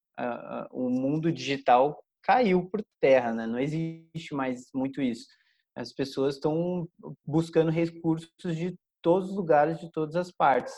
o 0.71 0.89
mundo 0.89 1.31
digital 1.31 2.03
caiu 2.23 2.67
por 2.69 2.81
terra, 3.01 3.33
né? 3.33 3.45
Não 3.45 3.59
existe 3.59 4.33
mais 4.33 4.69
muito 4.73 5.01
isso. 5.01 5.27
As 5.75 5.91
pessoas 5.91 6.35
estão 6.35 6.87
buscando 7.25 7.69
recursos 7.71 8.31
de 8.55 8.75
todos 9.03 9.29
os 9.29 9.35
lugares, 9.35 9.79
de 9.79 9.91
todas 9.91 10.15
as 10.15 10.31
partes. 10.31 10.73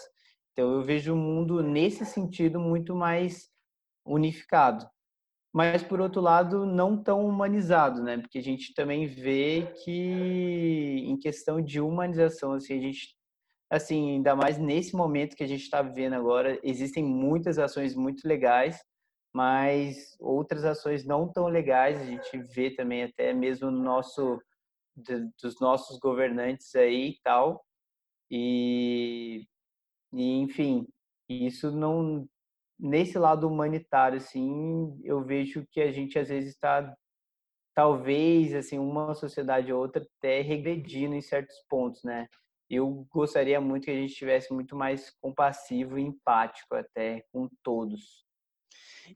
Então 0.51 0.73
eu 0.73 0.83
vejo 0.83 1.13
o 1.13 1.17
mundo 1.17 1.63
nesse 1.63 2.05
sentido 2.05 2.59
muito 2.59 2.93
mais 2.93 3.49
unificado. 4.05 4.85
Mas 5.53 5.81
por 5.81 6.01
outro 6.01 6.19
lado, 6.19 6.65
não 6.65 7.01
tão 7.01 7.25
humanizado, 7.25 8.03
né? 8.03 8.17
Porque 8.17 8.39
a 8.39 8.43
gente 8.43 8.73
também 8.73 9.05
vê 9.07 9.73
que 9.83 11.05
em 11.07 11.17
questão 11.17 11.61
de 11.61 11.79
humanização, 11.79 12.53
assim, 12.53 12.77
a 12.77 12.81
gente 12.81 13.15
assim, 13.71 14.11
ainda 14.11 14.35
mais 14.35 14.57
nesse 14.57 14.95
momento 14.95 15.35
que 15.35 15.43
a 15.43 15.47
gente 15.47 15.63
está 15.63 15.81
vivendo 15.81 16.13
agora, 16.13 16.59
existem 16.63 17.03
muitas 17.03 17.57
ações 17.57 17.95
muito 17.95 18.27
legais, 18.27 18.79
mas 19.33 20.15
outras 20.19 20.63
ações 20.63 21.03
não 21.05 21.27
tão 21.31 21.47
legais, 21.47 21.99
a 21.99 22.05
gente 22.05 22.37
vê 22.53 22.71
também 22.71 23.03
até 23.03 23.33
mesmo 23.33 23.71
no 23.71 23.83
nosso 23.83 24.39
dos 25.41 25.59
nossos 25.59 25.99
governantes 25.99 26.73
aí 26.75 27.09
e 27.09 27.19
tal. 27.21 27.64
E, 28.29 29.47
e 30.13 30.31
enfim, 30.39 30.87
isso 31.29 31.71
não 31.71 32.27
nesse 32.79 33.17
lado 33.17 33.47
humanitário 33.47 34.17
assim, 34.17 34.99
eu 35.03 35.23
vejo 35.23 35.65
que 35.71 35.81
a 35.81 35.91
gente 35.91 36.19
às 36.19 36.29
vezes 36.29 36.51
está 36.53 36.93
talvez 37.75 38.53
assim 38.53 38.79
uma 38.79 39.13
sociedade 39.13 39.71
ou 39.71 39.81
outra 39.81 40.05
até 40.19 40.41
regredindo 40.41 41.15
em 41.15 41.21
certos 41.21 41.57
pontos, 41.69 42.03
né? 42.03 42.27
Eu 42.69 43.07
gostaria 43.11 43.61
muito 43.61 43.85
que 43.85 43.91
a 43.91 43.95
gente 43.95 44.15
tivesse 44.15 44.53
muito 44.53 44.75
mais 44.75 45.11
compassivo 45.21 45.99
e 45.99 46.01
empático 46.01 46.75
até 46.75 47.23
com 47.31 47.47
todos. 47.63 48.24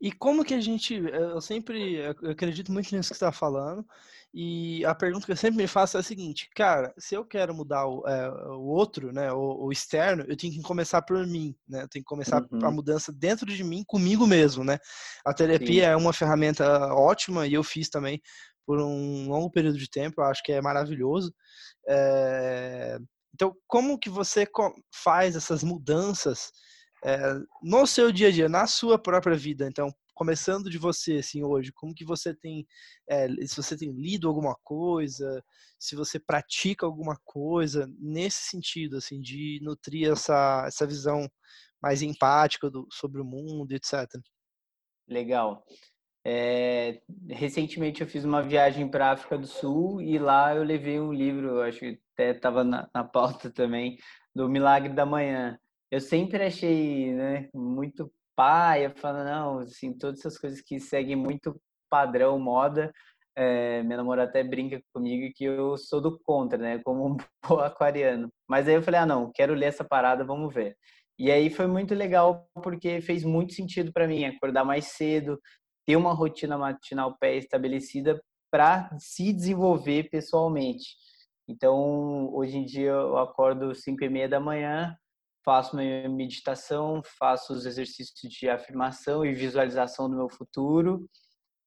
E 0.02 0.12
como 0.12 0.44
que 0.44 0.54
a 0.54 0.60
gente, 0.60 0.96
eu 0.96 1.40
sempre 1.42 2.06
acredito 2.06 2.72
muito 2.72 2.96
nisso 2.96 3.12
que 3.12 3.18
você 3.18 3.26
está 3.26 3.32
falando, 3.32 3.86
e 4.34 4.86
a 4.86 4.94
pergunta 4.94 5.26
que 5.26 5.32
eu 5.32 5.38
sempre 5.38 5.58
me 5.58 5.68
faço 5.68 5.98
é 5.98 6.02
a 6.02 6.04
seguinte, 6.04 6.50
cara, 6.56 6.94
se 6.98 7.16
eu 7.16 7.26
quero 7.26 7.54
mudar 7.54 7.88
o, 7.88 8.08
é, 8.08 8.30
o 8.30 8.62
outro, 8.62 9.12
né, 9.12 9.32
o, 9.32 9.66
o, 9.66 9.72
externo, 9.72 10.24
eu 10.28 10.38
tenho 10.38 10.54
que 10.54 10.62
começar 10.62 11.02
por 11.02 11.26
mim, 11.26 11.56
né, 11.68 11.84
eu 11.84 11.88
tenho 11.88 12.04
que 12.04 12.10
começar 12.10 12.46
uhum. 12.52 12.66
a 12.66 12.72
mudança 12.72 13.12
dentro 13.12 13.48
de 13.48 13.64
mim, 13.64 13.84
comigo 13.88 14.28
mesmo, 14.28 14.64
né. 14.64 14.78
A 15.26 15.34
terapia 15.34 15.86
Sim. 15.86 15.90
é 15.90 15.96
uma 15.96 16.14
ferramenta 16.14 16.94
ótima 16.94 17.48
e 17.48 17.54
eu 17.54 17.64
fiz 17.64 17.90
também 17.90 18.22
por 18.68 18.80
um 18.80 19.28
longo 19.28 19.50
período 19.50 19.80
de 19.80 19.90
tempo, 19.90 20.22
eu 20.22 20.26
acho 20.26 20.44
que 20.44 20.52
é 20.52 20.62
maravilhoso. 20.62 21.34
É... 21.88 23.00
Então, 23.34 23.56
como 23.68 23.98
que 23.98 24.10
você 24.10 24.46
faz 24.94 25.36
essas 25.36 25.64
mudanças 25.64 26.52
é, 27.04 27.18
no 27.62 27.86
seu 27.88 28.12
dia 28.12 28.28
a 28.28 28.32
dia, 28.32 28.50
na 28.50 28.68
sua 28.68 28.98
própria 29.00 29.36
vida? 29.36 29.68
Então, 29.68 29.94
começando 30.14 30.70
de 30.70 30.78
você, 30.78 31.18
assim, 31.18 31.44
hoje, 31.44 31.72
como 31.72 31.96
que 31.96 32.04
você 32.04 32.34
tem, 32.34 32.68
é, 33.10 33.28
se 33.46 33.56
você 33.56 33.78
tem 33.78 33.92
lido 33.92 34.28
alguma 34.28 34.56
coisa, 34.64 35.42
se 35.80 35.96
você 35.96 36.20
pratica 36.20 36.86
alguma 36.86 37.18
coisa 37.24 37.90
nesse 37.98 38.50
sentido, 38.50 38.98
assim, 38.98 39.22
de 39.22 39.60
nutrir 39.64 40.12
essa, 40.12 40.66
essa 40.68 40.86
visão 40.86 41.30
mais 41.82 42.02
empática 42.02 42.70
do, 42.70 42.86
sobre 42.92 43.22
o 43.22 43.26
mundo, 43.26 43.72
etc. 43.72 44.08
Legal. 45.08 45.64
É, 46.26 47.02
recentemente 47.30 48.02
eu 48.02 48.08
fiz 48.08 48.26
uma 48.26 48.42
viagem 48.42 48.90
para 48.90 49.08
a 49.08 49.12
África 49.14 49.38
do 49.38 49.48
Sul 49.48 50.02
e 50.02 50.20
lá 50.20 50.54
eu 50.54 50.64
levei 50.64 51.00
um 51.00 51.14
livro, 51.14 51.62
acho 51.62 51.80
que 51.80 52.00
até 52.14 52.32
estava 52.32 52.64
na, 52.64 52.90
na 52.94 53.04
pauta 53.06 53.50
também, 53.56 53.98
do 54.36 54.50
Milagre 54.50 54.94
da 54.94 55.06
Manhã. 55.06 55.58
Eu 55.92 56.00
sempre 56.00 56.44
achei 56.44 57.14
né, 57.14 57.50
muito 57.54 58.12
pai, 58.36 58.86
eu 58.86 58.92
falo, 58.92 59.24
não, 59.24 59.60
assim, 59.60 59.92
todas 59.98 60.20
essas 60.20 60.38
coisas 60.38 60.62
que 60.62 60.80
seguem 60.80 61.16
muito 61.16 61.60
padrão, 61.90 62.40
moda, 62.40 62.92
é, 63.36 63.82
minha 63.84 63.98
namorada 63.98 64.30
até 64.30 64.44
brinca 64.44 64.82
comigo 64.94 65.34
que 65.36 65.46
eu 65.46 65.78
sou 65.78 66.00
do 66.00 66.20
contra, 66.20 66.58
né, 66.58 66.80
como 66.84 67.08
um 67.08 67.18
bom 67.48 67.60
aquariano. 67.60 68.30
Mas 68.48 68.68
aí 68.68 68.76
eu 68.76 68.84
falei, 68.84 69.00
ah, 69.00 69.06
não, 69.06 69.32
quero 69.34 69.54
ler 69.54 69.68
essa 69.68 69.84
parada, 69.84 70.24
vamos 70.24 70.54
ver. 70.54 70.78
E 71.18 71.32
aí 71.32 71.50
foi 71.50 71.68
muito 71.68 71.94
legal 71.94 72.48
porque 72.64 73.02
fez 73.02 73.24
muito 73.24 73.54
sentido 73.54 73.92
para 73.92 74.08
mim 74.08 74.24
acordar 74.26 74.64
mais 74.64 74.86
cedo, 74.86 75.40
ter 75.86 75.96
uma 75.96 76.14
rotina 76.14 76.58
matinal 76.58 77.18
pré-estabelecida 77.20 78.22
para 78.52 78.90
se 78.98 79.34
desenvolver 79.34 80.10
pessoalmente. 80.10 80.96
Então, 81.48 82.32
hoje 82.34 82.58
em 82.58 82.66
dia 82.66 82.92
eu 82.92 83.18
acordo 83.18 83.74
5 83.76 84.04
e 84.04 84.10
meia 84.10 84.30
da 84.30 84.40
manhã, 84.40 84.96
faço 85.50 85.76
minha 85.76 86.08
meditação, 86.08 87.02
faço 87.18 87.54
os 87.54 87.66
exercícios 87.66 88.32
de 88.32 88.48
afirmação 88.48 89.26
e 89.26 89.34
visualização 89.34 90.08
do 90.08 90.16
meu 90.16 90.30
futuro. 90.30 91.10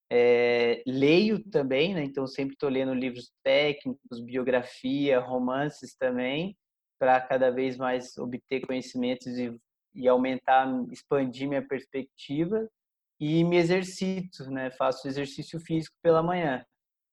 É, 0.09 0.81
leio 0.87 1.43
também, 1.49 1.93
né? 1.93 2.01
então 2.01 2.25
sempre 2.25 2.53
estou 2.53 2.69
lendo 2.69 2.93
livros 2.93 3.29
técnicos, 3.43 4.21
biografia, 4.23 5.19
romances 5.19 5.97
também, 5.97 6.55
para 6.97 7.19
cada 7.19 7.51
vez 7.51 7.75
mais 7.75 8.17
obter 8.17 8.65
conhecimentos 8.65 9.27
e, 9.27 9.53
e, 9.93 10.07
aumentar, 10.07 10.65
expandir 10.89 11.49
minha 11.49 11.67
perspectiva. 11.67 12.65
E 13.19 13.43
me 13.43 13.57
exercito, 13.57 14.49
né? 14.49 14.71
faço 14.71 15.09
exercício 15.09 15.59
físico 15.59 15.95
pela 16.01 16.23
manhã. 16.23 16.65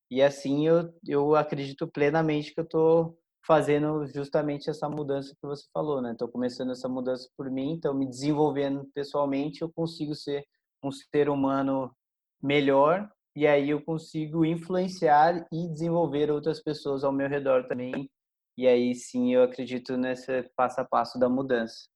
E 0.09 0.23
assim 0.23 0.69
eu, 0.69 0.95
eu 1.05 1.35
acredito 1.35 1.89
plenamente 1.89 2.55
que 2.55 2.61
eu 2.61 2.65
estou 2.65 3.20
fazendo 3.43 4.07
justamente 4.07 4.69
essa 4.69 4.89
mudança 4.89 5.35
que 5.35 5.47
você 5.47 5.65
falou, 5.73 6.01
né? 6.01 6.13
Estou 6.13 6.29
começando 6.29 6.73
essa 6.73 6.89
mudança 6.89 7.29
por 7.37 7.51
mim, 7.51 7.73
então 7.73 7.95
me 7.95 8.07
desenvolvendo 8.07 8.89
pessoalmente, 8.95 9.63
eu 9.63 9.73
consigo 9.73 10.15
ser 10.15 10.45
um 10.83 10.91
ser 10.91 11.29
humano 11.29 11.95
melhor 12.43 13.11
e 13.35 13.47
aí 13.47 13.71
eu 13.71 13.83
consigo 13.83 14.45
influenciar 14.45 15.47
e 15.53 15.69
desenvolver 15.69 16.31
outras 16.31 16.63
pessoas 16.63 17.05
ao 17.05 17.13
meu 17.13 17.29
redor 17.29 17.67
também. 17.67 18.11
E 18.57 18.67
aí 18.67 18.95
sim 18.95 19.33
eu 19.35 19.43
acredito 19.43 19.97
nesse 19.97 20.43
passo 20.57 20.81
a 20.81 20.85
passo 20.85 21.19
da 21.19 21.29
mudança. 21.29 21.89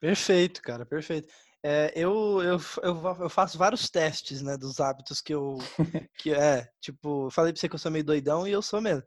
Perfeito, 0.00 0.60
cara, 0.62 0.84
perfeito. 0.84 1.32
É, 1.62 1.90
eu, 1.96 2.42
eu, 2.42 2.58
eu, 2.82 3.30
faço 3.30 3.56
vários 3.56 3.88
testes, 3.88 4.42
né, 4.42 4.54
dos 4.54 4.80
hábitos 4.80 5.22
que 5.22 5.34
eu, 5.34 5.56
que 6.20 6.30
é, 6.30 6.68
tipo, 6.78 7.30
falei 7.30 7.54
pra 7.54 7.60
você 7.60 7.70
que 7.70 7.74
eu 7.74 7.78
sou 7.78 7.90
meio 7.90 8.04
doidão 8.04 8.46
e 8.46 8.52
eu 8.52 8.60
sou 8.60 8.82
mesmo. 8.82 9.02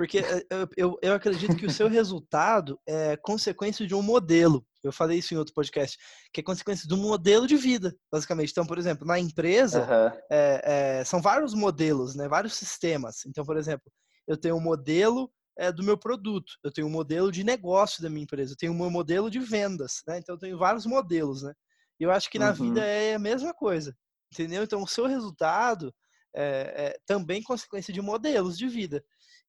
Porque 0.00 0.20
eh, 0.20 0.46
eu, 0.48 0.68
eu, 0.78 0.98
eu 1.02 1.12
acredito 1.12 1.54
que 1.54 1.66
o 1.66 1.70
seu 1.70 1.86
resultado 1.86 2.80
é 2.86 3.18
consequência 3.18 3.86
de 3.86 3.94
um 3.94 4.00
modelo. 4.00 4.66
Eu 4.82 4.90
falei 4.90 5.18
isso 5.18 5.34
em 5.34 5.36
outro 5.36 5.52
podcast, 5.52 5.98
que 6.32 6.40
é 6.40 6.42
consequência 6.42 6.88
de 6.88 6.94
um 6.94 6.96
modelo 6.96 7.46
de 7.46 7.54
vida, 7.54 7.94
basicamente. 8.10 8.50
Então, 8.50 8.64
por 8.64 8.78
exemplo, 8.78 9.06
na 9.06 9.20
empresa, 9.20 9.82
uhum. 9.82 10.20
é, 10.32 11.00
é, 11.00 11.04
são 11.04 11.20
vários 11.20 11.52
modelos, 11.52 12.14
né, 12.14 12.26
vários 12.28 12.54
sistemas. 12.54 13.26
Então, 13.26 13.44
por 13.44 13.58
exemplo, 13.58 13.92
eu 14.26 14.38
tenho 14.38 14.56
um 14.56 14.60
modelo 14.60 15.30
é, 15.58 15.70
do 15.70 15.82
meu 15.82 15.98
produto, 15.98 16.50
eu 16.64 16.72
tenho 16.72 16.86
um 16.86 16.90
modelo 16.90 17.30
de 17.30 17.44
negócio 17.44 18.02
da 18.02 18.08
minha 18.08 18.22
empresa, 18.22 18.54
eu 18.54 18.56
tenho 18.56 18.72
um 18.72 18.90
modelo 18.90 19.30
de 19.30 19.38
vendas, 19.38 20.00
né? 20.08 20.16
Então, 20.16 20.34
eu 20.34 20.38
tenho 20.38 20.56
vários 20.56 20.86
modelos, 20.86 21.42
né? 21.42 21.52
E 22.00 22.04
eu 22.04 22.10
acho 22.10 22.30
que 22.30 22.38
na 22.38 22.48
uhum. 22.48 22.54
vida 22.54 22.82
é 22.82 23.16
a 23.16 23.18
mesma 23.18 23.52
coisa, 23.52 23.94
entendeu? 24.32 24.62
Então, 24.62 24.82
o 24.82 24.88
seu 24.88 25.06
resultado 25.06 25.94
é, 26.34 26.94
é 26.94 26.98
também 27.04 27.42
consequência 27.42 27.92
de 27.92 28.00
modelos 28.00 28.56
de 28.56 28.66
vida. 28.66 29.04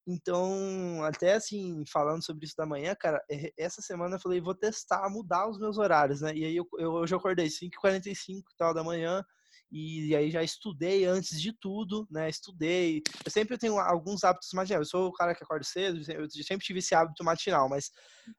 Então, 0.06 1.02
até 1.04 1.34
assim, 1.34 1.84
falando 1.86 2.24
sobre 2.24 2.44
isso 2.44 2.56
da 2.56 2.66
manhã, 2.66 2.94
cara, 2.94 3.22
essa 3.56 3.80
semana 3.80 4.16
eu 4.16 4.20
falei, 4.20 4.40
vou 4.40 4.54
testar, 4.54 5.08
mudar 5.08 5.48
os 5.48 5.58
meus 5.58 5.78
horários, 5.78 6.20
né? 6.20 6.32
E 6.34 6.44
aí 6.44 6.56
eu, 6.56 6.66
eu 6.78 6.92
hoje 6.92 7.14
eu 7.14 7.18
acordei 7.18 7.46
5h45 7.46 8.38
e 8.38 8.42
tal 8.56 8.74
da 8.74 8.82
manhã, 8.82 9.24
e 9.74 10.14
aí 10.14 10.30
já 10.30 10.42
estudei 10.42 11.06
antes 11.06 11.40
de 11.40 11.50
tudo, 11.50 12.06
né? 12.10 12.28
Estudei. 12.28 13.00
Eu 13.24 13.30
sempre 13.30 13.56
tenho 13.56 13.78
alguns 13.78 14.22
hábitos 14.22 14.52
matinais. 14.52 14.80
Eu 14.80 14.84
sou 14.84 15.08
o 15.08 15.12
cara 15.12 15.34
que 15.34 15.42
acorda 15.42 15.64
cedo, 15.64 15.98
eu 16.12 16.28
sempre 16.44 16.66
tive 16.66 16.80
esse 16.80 16.94
hábito 16.94 17.24
matinal, 17.24 17.70
mas 17.70 17.90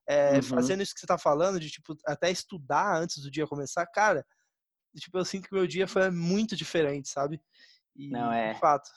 é, 0.07 0.35
uhum. 0.35 0.43
fazendo 0.43 0.83
isso 0.83 0.93
que 0.93 0.99
você 0.99 1.07
tá 1.07 1.17
falando, 1.17 1.59
de 1.59 1.71
tipo, 1.71 1.97
até 2.05 2.29
estudar 2.29 3.01
antes 3.01 3.23
do 3.23 3.31
dia 3.31 3.47
começar, 3.47 3.83
cara, 3.87 4.23
tipo, 4.95 5.17
eu 5.17 5.25
sinto 5.25 5.47
que 5.47 5.55
meu 5.55 5.65
dia 5.65 5.87
foi 5.87 6.11
muito 6.11 6.55
diferente, 6.55 7.09
sabe? 7.09 7.41
E, 7.95 8.09
Não 8.09 8.31
é. 8.31 8.53
De 8.53 8.59
fato. 8.59 8.89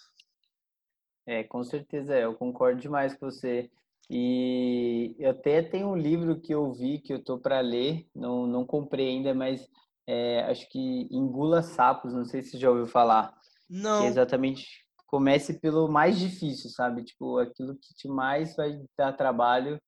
É, 1.27 1.43
com 1.43 1.63
certeza, 1.65 2.15
é, 2.15 2.25
eu 2.25 2.35
concordo 2.35 2.81
demais 2.81 3.15
com 3.15 3.31
você. 3.31 3.71
E 4.09 5.17
eu 5.19 5.31
até 5.31 5.63
tenho 5.63 5.89
um 5.89 5.97
livro 5.97 6.41
que 6.41 6.55
eu 6.55 6.73
vi 6.73 7.01
que 7.01 7.13
eu 7.13 7.23
tô 7.23 7.39
para 7.39 7.61
ler, 7.61 8.07
não, 8.15 8.47
não 8.47 8.65
comprei 8.65 9.09
ainda, 9.09 9.35
mas 9.35 9.69
é, 10.07 10.41
acho 10.45 10.69
que 10.69 11.09
engula 11.11 11.63
sapos, 11.63 12.15
não 12.15 12.25
sei 12.25 12.43
se 12.43 12.53
você 12.53 12.59
já 12.59 12.71
ouviu 12.71 12.87
falar. 12.87 13.35
Não. 13.69 14.01
Que 14.01 14.05
é 14.07 14.09
exatamente 14.09 14.87
comece 15.07 15.59
pelo 15.61 15.89
mais 15.89 16.19
difícil, 16.19 16.69
sabe? 16.71 17.05
Tipo, 17.05 17.39
aquilo 17.39 17.77
que 17.77 17.95
te 17.95 18.09
mais 18.09 18.55
vai 18.57 18.79
dar 18.97 19.13
trabalho 19.13 19.81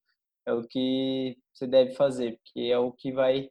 é 0.47 0.52
o 0.52 0.66
que 0.66 1.37
você 1.52 1.66
deve 1.66 1.95
fazer, 1.95 2.38
porque 2.38 2.61
é 2.71 2.78
o 2.78 2.92
que 2.92 3.12
vai 3.12 3.50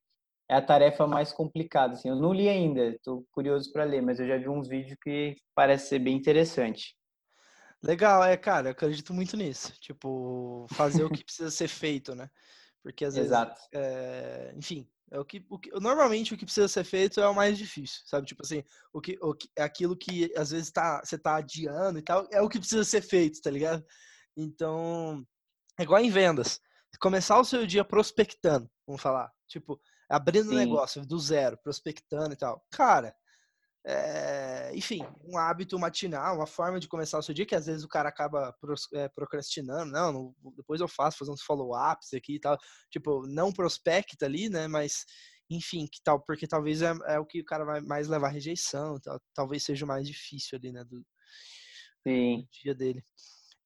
é 0.49 0.55
a 0.55 0.61
tarefa 0.61 1.05
mais 1.05 1.31
complicada. 1.33 1.93
Assim, 1.93 2.09
eu 2.09 2.15
não 2.15 2.33
li 2.33 2.47
ainda, 2.47 2.87
estou 2.87 3.25
curioso 3.31 3.71
para 3.71 3.83
ler, 3.83 4.01
mas 4.01 4.19
eu 4.19 4.27
já 4.27 4.37
vi 4.37 4.47
uns 4.47 4.67
vídeos 4.67 4.97
que 5.03 5.35
parece 5.53 5.89
ser 5.89 5.99
bem 5.99 6.15
interessante. 6.15 6.95
Legal, 7.83 8.23
é, 8.23 8.35
cara, 8.35 8.69
eu 8.69 8.71
acredito 8.71 9.13
muito 9.13 9.37
nisso. 9.37 9.73
Tipo, 9.79 10.65
fazer 10.71 11.03
o 11.03 11.09
que 11.09 11.23
precisa 11.25 11.51
ser 11.51 11.67
feito, 11.67 12.15
né? 12.15 12.29
Porque 12.81 13.05
às 13.05 13.15
vezes, 13.15 13.29
Exato. 13.29 13.59
é, 13.73 14.53
enfim, 14.55 14.89
é 15.11 15.19
o 15.19 15.25
que, 15.25 15.45
o 15.49 15.59
que, 15.59 15.69
normalmente 15.79 16.33
o 16.33 16.37
que 16.37 16.45
precisa 16.45 16.67
ser 16.67 16.83
feito 16.83 17.19
é 17.19 17.27
o 17.27 17.35
mais 17.35 17.57
difícil, 17.57 18.01
sabe? 18.05 18.25
Tipo 18.25 18.43
assim, 18.43 18.63
o 18.93 19.01
que, 19.01 19.17
o 19.21 19.33
que 19.33 19.49
é 19.55 19.63
aquilo 19.63 19.95
que 19.95 20.31
às 20.35 20.51
vezes 20.51 20.71
tá, 20.71 21.01
você 21.03 21.17
tá 21.17 21.37
adiando 21.37 21.99
e 21.99 22.01
tal, 22.01 22.27
é 22.31 22.41
o 22.41 22.49
que 22.49 22.59
precisa 22.59 22.83
ser 22.83 23.01
feito, 23.01 23.41
tá 23.41 23.49
ligado? 23.49 23.85
Então, 24.35 25.25
é 25.79 25.83
igual 25.83 26.01
em 26.01 26.09
vendas. 26.09 26.59
Começar 26.99 27.39
o 27.39 27.45
seu 27.45 27.67
dia 27.67 27.85
prospectando, 27.85 28.69
vamos 28.85 29.01
falar, 29.01 29.31
tipo, 29.47 29.79
abrindo 30.09 30.53
negócio 30.53 31.05
do 31.05 31.19
zero, 31.19 31.57
prospectando 31.57 32.33
e 32.33 32.37
tal. 32.37 32.65
Cara, 32.71 33.15
é, 33.85 34.71
enfim, 34.75 35.05
um 35.23 35.37
hábito 35.37 35.79
matinal, 35.79 36.35
uma 36.35 36.47
forma 36.47 36.79
de 36.79 36.87
começar 36.87 37.17
o 37.19 37.21
seu 37.21 37.33
dia, 37.33 37.45
que 37.45 37.55
às 37.55 37.65
vezes 37.65 37.83
o 37.83 37.87
cara 37.87 38.09
acaba 38.09 38.53
é, 38.93 39.07
procrastinando, 39.09 39.91
não, 39.91 40.11
não, 40.11 40.35
depois 40.55 40.81
eu 40.81 40.87
faço, 40.87 41.17
fazer 41.17 41.31
uns 41.31 41.41
follow-ups 41.41 42.13
aqui 42.13 42.35
e 42.35 42.39
tal, 42.39 42.57
tipo, 42.89 43.25
não 43.27 43.51
prospecta 43.51 44.25
ali, 44.25 44.49
né, 44.49 44.67
mas, 44.67 45.05
enfim, 45.49 45.87
que 45.91 46.01
tal, 46.03 46.19
porque 46.21 46.47
talvez 46.47 46.81
é, 46.81 46.93
é 47.07 47.19
o 47.19 47.25
que 47.25 47.39
o 47.41 47.45
cara 47.45 47.63
vai 47.63 47.81
mais 47.81 48.07
levar 48.07 48.29
rejeição, 48.29 48.99
tal, 48.99 49.19
talvez 49.33 49.63
seja 49.63 49.85
o 49.85 49.87
mais 49.87 50.07
difícil 50.07 50.57
ali, 50.57 50.71
né, 50.71 50.83
do, 50.83 51.05
Sim. 52.05 52.41
do 52.41 52.47
dia 52.63 52.75
dele. 52.75 53.03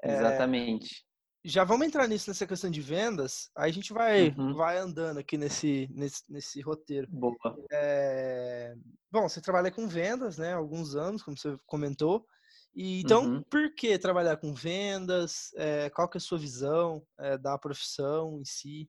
É, 0.04 0.16
Exatamente 0.16 1.11
já 1.44 1.64
vamos 1.64 1.88
entrar 1.88 2.08
nisso 2.08 2.30
nessa 2.30 2.46
questão 2.46 2.70
de 2.70 2.82
vendas. 2.82 3.50
Aí 3.56 3.70
a 3.70 3.74
gente 3.74 3.92
vai, 3.92 4.30
uhum. 4.30 4.54
vai 4.54 4.78
andando 4.78 5.18
aqui 5.18 5.38
nesse, 5.38 5.90
nesse, 5.92 6.24
nesse 6.30 6.62
roteiro. 6.62 7.08
Boa. 7.10 7.36
É... 7.72 8.76
Bom, 9.12 9.28
você 9.28 9.42
trabalha 9.42 9.72
com 9.72 9.88
vendas, 9.88 10.38
né? 10.38 10.54
Alguns 10.54 10.96
anos, 10.96 11.24
como 11.24 11.38
você 11.38 11.58
comentou. 11.66 12.26
E, 12.74 13.02
então, 13.02 13.26
uhum. 13.26 13.44
por 13.44 13.74
que 13.76 13.98
trabalhar 13.98 14.38
com 14.38 14.54
vendas? 14.54 15.52
É, 15.56 15.90
qual 15.90 16.08
que 16.08 16.18
é 16.18 16.20
a 16.20 16.22
sua 16.22 16.38
visão 16.38 17.04
é, 17.20 17.38
da 17.38 17.58
profissão 17.58 18.40
em 18.40 18.46
si? 18.46 18.88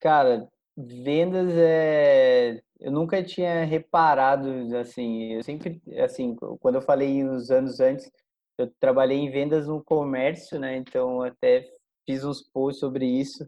Cara, 0.00 0.48
vendas 0.76 1.50
é... 1.54 2.62
Eu 2.78 2.92
nunca 2.92 3.22
tinha 3.22 3.64
reparado, 3.64 4.48
assim, 4.76 5.32
eu 5.32 5.42
sempre, 5.42 5.82
assim, 5.98 6.36
quando 6.60 6.74
eu 6.74 6.82
falei 6.82 7.24
nos 7.24 7.50
anos 7.50 7.80
antes, 7.80 8.12
eu 8.58 8.72
trabalhei 8.80 9.18
em 9.18 9.30
vendas 9.30 9.66
no 9.66 9.82
comércio, 9.82 10.58
né? 10.58 10.76
Então 10.76 11.22
até 11.22 11.68
fiz 12.06 12.24
uns 12.24 12.42
posts 12.42 12.80
sobre 12.80 13.06
isso. 13.06 13.46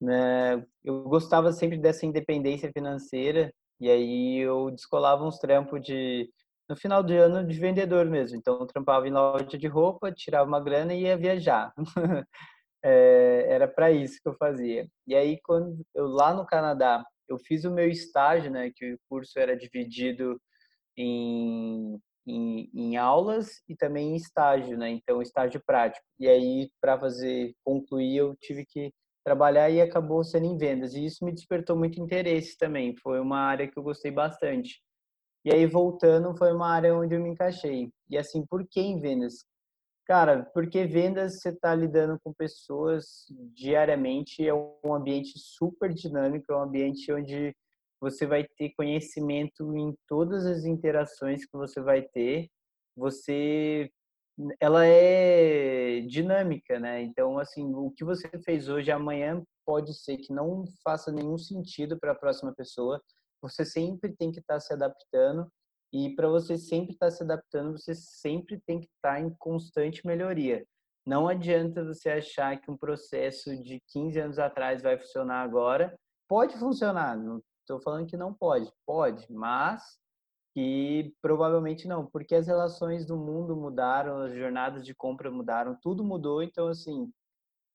Né? 0.00 0.64
Eu 0.84 1.04
gostava 1.04 1.52
sempre 1.52 1.78
dessa 1.78 2.04
independência 2.04 2.70
financeira 2.72 3.52
e 3.80 3.88
aí 3.90 4.38
eu 4.38 4.70
descolava 4.70 5.24
uns 5.24 5.38
trampos 5.38 5.80
de 5.82 6.28
no 6.68 6.76
final 6.76 7.02
de 7.02 7.16
ano 7.16 7.46
de 7.46 7.58
vendedor 7.58 8.06
mesmo. 8.06 8.36
Então 8.36 8.58
eu 8.60 8.66
trampava 8.66 9.06
em 9.06 9.12
loja 9.12 9.58
de 9.58 9.66
roupa, 9.68 10.12
tirava 10.12 10.48
uma 10.48 10.60
grana 10.60 10.94
e 10.94 11.02
ia 11.02 11.16
viajar. 11.16 11.72
é, 12.84 13.46
era 13.48 13.68
para 13.68 13.90
isso 13.92 14.20
que 14.22 14.28
eu 14.28 14.34
fazia. 14.34 14.88
E 15.06 15.14
aí 15.14 15.40
quando 15.42 15.84
eu 15.94 16.06
lá 16.06 16.34
no 16.34 16.46
Canadá 16.46 17.04
eu 17.28 17.38
fiz 17.38 17.64
o 17.64 17.70
meu 17.70 17.88
estágio, 17.88 18.50
né? 18.50 18.70
Que 18.74 18.94
o 18.94 18.98
curso 19.08 19.38
era 19.38 19.56
dividido 19.56 20.40
em 20.96 21.98
em, 22.26 22.70
em, 22.74 22.96
aulas 22.96 23.62
e 23.68 23.76
também 23.76 24.12
em 24.12 24.16
estágio, 24.16 24.76
né? 24.76 24.90
Então, 24.90 25.22
estágio 25.22 25.62
prático. 25.64 26.04
E 26.18 26.28
aí, 26.28 26.70
para 26.80 26.98
fazer 26.98 27.54
concluir, 27.64 28.16
eu 28.16 28.36
tive 28.36 28.64
que 28.64 28.92
trabalhar 29.24 29.70
e 29.70 29.80
acabou 29.80 30.24
sendo 30.24 30.46
em 30.46 30.56
vendas. 30.56 30.94
E 30.94 31.04
isso 31.04 31.24
me 31.24 31.32
despertou 31.32 31.76
muito 31.76 32.00
interesse 32.00 32.56
também. 32.56 32.96
Foi 32.96 33.20
uma 33.20 33.38
área 33.38 33.68
que 33.68 33.78
eu 33.78 33.82
gostei 33.82 34.10
bastante. 34.10 34.80
E 35.44 35.52
aí, 35.52 35.66
voltando, 35.66 36.36
foi 36.36 36.52
uma 36.52 36.68
área 36.68 36.94
onde 36.94 37.14
eu 37.14 37.20
me 37.20 37.30
encaixei. 37.30 37.90
E 38.08 38.16
assim, 38.16 38.46
por 38.46 38.66
que 38.68 38.80
em 38.80 39.00
vendas? 39.00 39.44
Cara, 40.06 40.44
porque 40.52 40.84
vendas 40.84 41.40
você 41.40 41.50
está 41.50 41.74
lidando 41.74 42.18
com 42.22 42.32
pessoas 42.32 43.26
diariamente, 43.54 44.46
é 44.46 44.52
um 44.52 44.92
ambiente 44.94 45.38
super 45.38 45.92
dinâmico, 45.92 46.52
é 46.52 46.56
um 46.56 46.62
ambiente 46.62 47.12
onde 47.12 47.54
você 48.02 48.26
vai 48.26 48.44
ter 48.44 48.74
conhecimento 48.76 49.76
em 49.76 49.96
todas 50.08 50.44
as 50.44 50.64
interações 50.64 51.46
que 51.46 51.56
você 51.56 51.80
vai 51.80 52.02
ter. 52.02 52.48
Você 52.96 53.88
ela 54.58 54.84
é 54.84 56.00
dinâmica, 56.00 56.80
né? 56.80 57.00
Então, 57.02 57.38
assim, 57.38 57.72
o 57.74 57.92
que 57.92 58.02
você 58.02 58.28
fez 58.44 58.68
hoje, 58.68 58.90
amanhã 58.90 59.40
pode 59.64 59.94
ser 59.94 60.16
que 60.16 60.32
não 60.32 60.64
faça 60.82 61.12
nenhum 61.12 61.38
sentido 61.38 61.96
para 62.00 62.10
a 62.10 62.14
próxima 62.14 62.52
pessoa. 62.52 63.00
Você 63.40 63.64
sempre 63.64 64.16
tem 64.16 64.32
que 64.32 64.40
estar 64.40 64.54
tá 64.54 64.60
se 64.60 64.72
adaptando 64.72 65.46
e 65.92 66.12
para 66.16 66.28
você 66.28 66.58
sempre 66.58 66.94
estar 66.94 67.06
tá 67.06 67.12
se 67.12 67.22
adaptando, 67.22 67.78
você 67.78 67.94
sempre 67.94 68.60
tem 68.66 68.80
que 68.80 68.86
estar 68.86 69.14
tá 69.14 69.20
em 69.20 69.30
constante 69.38 70.04
melhoria. 70.04 70.66
Não 71.06 71.28
adianta 71.28 71.84
você 71.84 72.10
achar 72.10 72.60
que 72.60 72.70
um 72.70 72.76
processo 72.76 73.56
de 73.62 73.80
15 73.92 74.18
anos 74.18 74.38
atrás 74.40 74.82
vai 74.82 74.98
funcionar 74.98 75.42
agora. 75.42 75.96
Pode 76.28 76.58
funcionar, 76.58 77.16
não 77.16 77.40
Estou 77.62 77.80
falando 77.80 78.06
que 78.06 78.16
não 78.16 78.34
pode. 78.34 78.70
Pode, 78.84 79.26
mas 79.32 79.98
que 80.54 81.14
provavelmente 81.22 81.88
não, 81.88 82.04
porque 82.06 82.34
as 82.34 82.46
relações 82.46 83.06
do 83.06 83.16
mundo 83.16 83.56
mudaram, 83.56 84.18
as 84.18 84.34
jornadas 84.34 84.84
de 84.84 84.94
compra 84.94 85.30
mudaram, 85.30 85.78
tudo 85.80 86.04
mudou, 86.04 86.42
então 86.42 86.68
assim, 86.68 87.10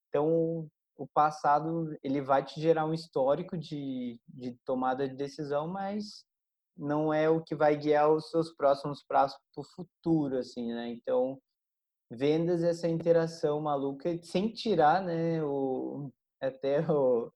então 0.08 0.70
o 0.96 1.06
passado 1.06 1.96
ele 2.02 2.20
vai 2.20 2.44
te 2.44 2.60
gerar 2.60 2.84
um 2.86 2.94
histórico 2.94 3.56
de, 3.56 4.20
de 4.28 4.56
tomada 4.64 5.08
de 5.08 5.16
decisão, 5.16 5.66
mas 5.66 6.24
não 6.76 7.12
é 7.12 7.28
o 7.28 7.42
que 7.42 7.54
vai 7.54 7.76
guiar 7.76 8.10
os 8.12 8.30
seus 8.30 8.52
próximos 8.54 9.02
passos 9.02 9.38
para 9.52 9.60
o 9.60 9.64
futuro, 9.64 10.38
assim, 10.38 10.72
né? 10.72 10.88
Então, 10.88 11.40
vendas 12.10 12.62
essa 12.62 12.88
interação 12.88 13.60
maluca, 13.60 14.18
sem 14.22 14.52
tirar, 14.52 15.02
né, 15.02 15.42
o, 15.42 16.10
até 16.40 16.80
o, 16.90 17.32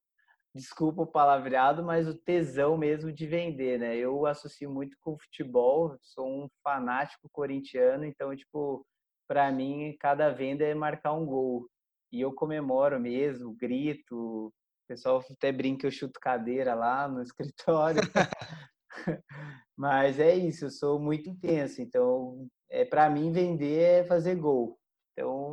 desculpa 0.54 1.02
o 1.02 1.06
palavreado, 1.06 1.82
mas 1.82 2.06
o 2.06 2.14
tesão 2.14 2.76
mesmo 2.76 3.12
de 3.12 3.26
vender, 3.26 3.78
né? 3.78 3.96
Eu 3.96 4.26
associo 4.26 4.70
muito 4.70 4.96
com 5.00 5.12
o 5.12 5.18
futebol, 5.18 5.96
sou 6.02 6.44
um 6.44 6.48
fanático 6.62 7.28
corintiano, 7.30 8.04
então, 8.04 8.34
tipo, 8.36 8.86
para 9.26 9.50
mim, 9.50 9.96
cada 9.98 10.30
venda 10.30 10.64
é 10.64 10.74
marcar 10.74 11.14
um 11.14 11.24
gol. 11.24 11.68
E 12.12 12.20
eu 12.20 12.34
comemoro 12.34 13.00
mesmo, 13.00 13.54
grito, 13.54 14.14
o 14.14 14.52
pessoal 14.86 15.24
até 15.30 15.50
brinca 15.50 15.80
que 15.80 15.86
eu 15.86 15.90
chuto 15.90 16.20
cadeira 16.20 16.74
lá 16.74 17.08
no 17.08 17.22
escritório. 17.24 18.02
mas 19.76 20.20
é 20.20 20.34
isso, 20.34 20.66
eu 20.66 20.70
sou 20.70 21.00
muito 21.00 21.30
intenso, 21.30 21.80
então, 21.80 22.46
é 22.70 22.84
para 22.84 23.08
mim 23.08 23.32
vender 23.32 23.80
é 23.80 24.04
fazer 24.04 24.34
gol. 24.34 24.78
Então, 25.12 25.52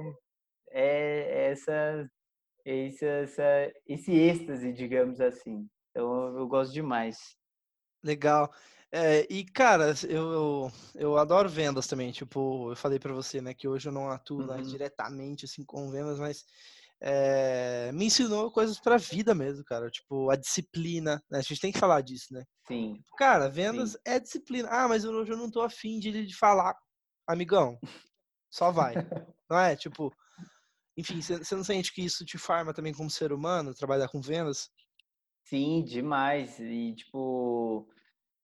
é 0.72 1.52
essa 1.52 2.10
esse, 2.66 3.06
essa, 3.06 3.44
esse 3.88 4.12
êxtase, 4.12 4.74
digamos 4.74 5.20
assim. 5.20 5.68
Então 5.92 6.38
eu 6.38 6.48
gosto 6.48 6.74
demais. 6.74 7.36
Legal. 8.04 8.52
É, 8.92 9.28
e, 9.30 9.46
cara, 9.46 9.94
eu, 10.08 10.32
eu, 10.32 10.72
eu, 10.96 11.18
adoro 11.18 11.48
vendas 11.48 11.86
também. 11.86 12.12
Tipo, 12.12 12.72
eu 12.72 12.76
falei 12.76 12.98
para 12.98 13.14
você, 13.14 13.40
né, 13.42 13.54
que 13.54 13.68
hoje 13.68 13.88
eu 13.88 13.94
não 13.94 14.10
atuo 14.10 14.42
uhum. 14.42 14.62
diretamente, 14.64 15.46
assim, 15.46 15.64
com 15.64 15.92
vendas, 15.92 16.20
mas 16.20 16.44
é, 17.02 17.92
me 17.94 18.06
ensinou 18.06 18.52
coisas 18.52 18.80
pra 18.80 18.98
vida 18.98 19.36
mesmo, 19.36 19.64
cara. 19.64 19.90
Tipo, 19.90 20.30
a 20.30 20.36
disciplina, 20.36 21.22
né? 21.30 21.40
A 21.40 21.42
gente 21.42 21.62
tem 21.62 21.72
que 21.72 21.80
falar 21.80 22.02
disso, 22.02 22.34
né? 22.34 22.44
Sim. 22.68 22.96
Tipo, 22.96 23.16
cara, 23.16 23.48
vendas 23.48 23.92
Sim. 23.92 23.98
é 24.06 24.20
disciplina. 24.20 24.68
Ah, 24.72 24.88
mas 24.88 25.06
hoje 25.06 25.32
eu 25.32 25.38
não 25.38 25.52
tô 25.52 25.62
afim 25.62 26.00
de, 26.00 26.26
de 26.26 26.36
falar. 26.36 26.76
Amigão, 27.28 27.78
só 28.50 28.72
vai. 28.72 28.96
não 29.50 29.60
é? 29.60 29.76
Tipo, 29.76 30.12
enfim, 31.00 31.22
você 31.22 31.56
não 31.56 31.64
sente 31.64 31.94
que 31.94 32.04
isso 32.04 32.26
te 32.26 32.38
forma 32.38 32.74
também 32.74 32.94
como 32.94 33.10
ser 33.10 33.32
humano, 33.32 33.74
trabalhar 33.74 34.10
com 34.10 34.20
vendas? 34.20 34.70
Sim, 35.46 35.84
demais. 35.84 36.60
E, 36.60 36.94
tipo, 36.94 37.88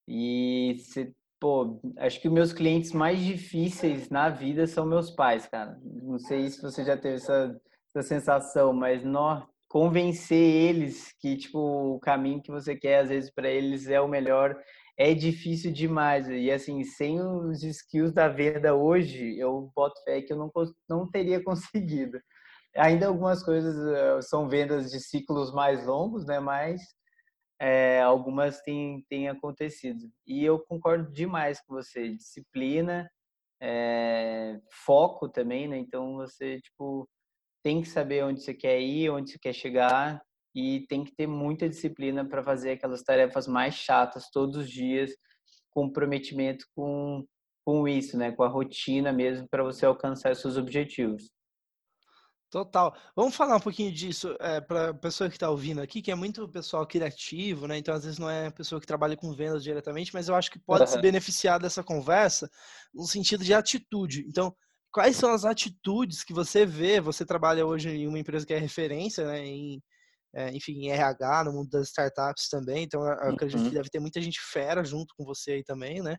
e 0.07 0.77
cê, 0.79 1.13
pô, 1.39 1.79
acho 1.97 2.21
que 2.21 2.27
os 2.27 2.33
meus 2.33 2.53
clientes 2.53 2.93
mais 2.93 3.19
difíceis 3.19 4.09
na 4.09 4.29
vida 4.29 4.65
são 4.67 4.85
meus 4.85 5.11
pais, 5.11 5.45
cara. 5.47 5.77
Não 5.83 6.17
sei 6.17 6.49
se 6.49 6.61
você 6.61 6.83
já 6.85 6.97
teve 6.97 7.15
essa, 7.15 7.59
essa 7.93 8.07
sensação, 8.07 8.71
mas 8.71 9.03
nó, 9.03 9.45
convencer 9.67 10.37
eles 10.37 11.13
que, 11.19 11.35
tipo, 11.35 11.59
o 11.59 11.99
caminho 11.99 12.41
que 12.41 12.51
você 12.51 12.75
quer, 12.75 13.01
às 13.01 13.09
vezes, 13.09 13.29
para 13.31 13.49
eles 13.49 13.87
é 13.87 13.99
o 13.99 14.07
melhor, 14.07 14.55
é 14.97 15.13
difícil 15.13 15.73
demais. 15.73 16.29
E, 16.29 16.49
assim, 16.49 16.81
sem 16.85 17.21
os 17.21 17.61
skills 17.63 18.13
da 18.13 18.29
venda 18.29 18.73
hoje, 18.73 19.37
eu 19.37 19.69
boto 19.75 20.01
fé 20.05 20.21
que 20.21 20.31
eu 20.31 20.37
não, 20.37 20.49
não 20.89 21.11
teria 21.11 21.43
conseguido. 21.43 22.17
Ainda 22.77 23.07
algumas 23.07 23.41
coisas 23.43 23.75
uh, 23.75 24.21
são 24.21 24.49
vendas 24.49 24.91
de 24.91 24.99
ciclos 24.99 25.53
mais 25.53 25.85
longos, 25.85 26.25
né? 26.25 26.39
Mas 26.39 26.81
é, 27.59 28.01
algumas 28.01 28.61
têm, 28.61 29.05
têm 29.09 29.29
acontecido. 29.29 30.11
E 30.27 30.43
eu 30.43 30.59
concordo 30.59 31.11
demais 31.11 31.61
com 31.61 31.73
você. 31.75 32.09
Disciplina, 32.15 33.09
é, 33.61 34.59
foco 34.85 35.29
também, 35.29 35.67
né? 35.67 35.77
Então 35.77 36.15
você, 36.15 36.59
tipo, 36.61 37.07
tem 37.63 37.81
que 37.81 37.89
saber 37.89 38.23
onde 38.23 38.41
você 38.41 38.53
quer 38.53 38.79
ir, 38.79 39.09
onde 39.09 39.31
você 39.31 39.39
quer 39.39 39.53
chegar 39.53 40.21
e 40.53 40.85
tem 40.87 41.03
que 41.03 41.15
ter 41.15 41.27
muita 41.27 41.67
disciplina 41.67 42.27
para 42.27 42.43
fazer 42.43 42.71
aquelas 42.71 43.03
tarefas 43.03 43.47
mais 43.47 43.75
chatas 43.75 44.29
todos 44.31 44.57
os 44.57 44.69
dias, 44.69 45.11
comprometimento 45.71 46.65
com, 46.75 47.25
com 47.65 47.87
isso, 47.87 48.17
né? 48.17 48.31
Com 48.31 48.43
a 48.43 48.47
rotina 48.47 49.11
mesmo 49.11 49.47
para 49.49 49.63
você 49.63 49.85
alcançar 49.85 50.31
os 50.31 50.39
seus 50.39 50.57
objetivos. 50.57 51.34
Total. 52.55 52.95
Vamos 53.13 53.35
falar 53.35 53.57
um 53.57 53.59
pouquinho 53.59 53.91
disso 53.91 54.33
é, 54.39 54.61
para 54.61 54.91
a 54.91 54.93
pessoa 54.93 55.29
que 55.29 55.35
está 55.35 55.49
ouvindo 55.49 55.81
aqui, 55.81 56.01
que 56.01 56.09
é 56.09 56.15
muito 56.15 56.47
pessoal 56.47 56.87
criativo, 56.87 57.67
né? 57.67 57.77
Então, 57.77 57.93
às 57.93 58.05
vezes, 58.05 58.17
não 58.17 58.29
é 58.29 58.49
pessoa 58.49 58.79
que 58.79 58.87
trabalha 58.87 59.17
com 59.17 59.33
vendas 59.33 59.61
diretamente, 59.61 60.13
mas 60.13 60.29
eu 60.29 60.35
acho 60.35 60.49
que 60.49 60.57
pode 60.57 60.83
uhum. 60.83 60.87
se 60.87 61.01
beneficiar 61.01 61.59
dessa 61.59 61.83
conversa 61.83 62.49
no 62.93 63.05
sentido 63.05 63.43
de 63.43 63.53
atitude. 63.53 64.25
Então, 64.25 64.55
quais 64.89 65.17
são 65.17 65.33
as 65.33 65.43
atitudes 65.43 66.23
que 66.23 66.31
você 66.31 66.65
vê? 66.65 67.01
Você 67.01 67.25
trabalha 67.25 67.65
hoje 67.65 67.89
em 67.89 68.07
uma 68.07 68.19
empresa 68.19 68.45
que 68.45 68.53
é 68.53 68.57
referência, 68.57 69.27
né? 69.27 69.45
Em, 69.45 69.83
é, 70.33 70.55
enfim, 70.55 70.85
em 70.85 70.91
RH, 70.91 71.43
no 71.43 71.51
mundo 71.51 71.69
das 71.69 71.89
startups 71.89 72.47
também. 72.47 72.85
Então, 72.85 73.05
eu 73.05 73.33
acredito 73.33 73.59
uhum. 73.59 73.67
que 73.67 73.75
deve 73.75 73.89
ter 73.89 73.99
muita 73.99 74.21
gente 74.21 74.39
fera 74.39 74.81
junto 74.81 75.13
com 75.17 75.25
você 75.25 75.51
aí 75.51 75.63
também, 75.65 76.01
né? 76.01 76.15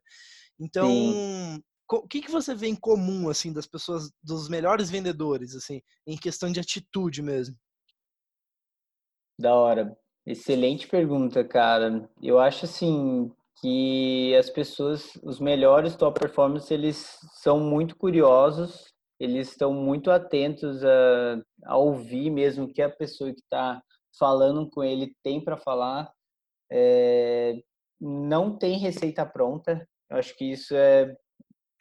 Então, 0.60 0.86
Sim 0.86 1.62
o 1.90 2.08
que, 2.08 2.20
que 2.20 2.30
você 2.30 2.54
vê 2.54 2.68
em 2.68 2.74
comum, 2.74 3.28
assim, 3.28 3.52
das 3.52 3.66
pessoas, 3.66 4.10
dos 4.22 4.48
melhores 4.48 4.90
vendedores, 4.90 5.54
assim, 5.54 5.80
em 6.06 6.16
questão 6.16 6.50
de 6.50 6.60
atitude 6.60 7.22
mesmo? 7.22 7.56
Da 9.38 9.54
hora. 9.54 9.96
Excelente 10.26 10.88
pergunta, 10.88 11.44
cara. 11.44 12.08
Eu 12.20 12.38
acho, 12.38 12.64
assim, 12.64 13.30
que 13.60 14.34
as 14.36 14.50
pessoas, 14.50 15.12
os 15.22 15.38
melhores 15.38 15.94
top 15.94 16.18
performers, 16.18 16.70
eles 16.70 17.18
são 17.34 17.60
muito 17.60 17.96
curiosos, 17.96 18.92
eles 19.20 19.50
estão 19.50 19.72
muito 19.72 20.10
atentos 20.10 20.84
a, 20.84 21.42
a 21.64 21.76
ouvir 21.76 22.30
mesmo 22.30 22.64
o 22.64 22.72
que 22.72 22.82
a 22.82 22.90
pessoa 22.90 23.32
que 23.32 23.40
está 23.40 23.80
falando 24.18 24.68
com 24.68 24.82
ele 24.82 25.14
tem 25.22 25.42
para 25.42 25.56
falar. 25.56 26.10
É, 26.70 27.54
não 28.00 28.58
tem 28.58 28.78
receita 28.78 29.24
pronta. 29.24 29.86
Eu 30.10 30.18
acho 30.18 30.36
que 30.36 30.44
isso 30.44 30.74
é 30.74 31.16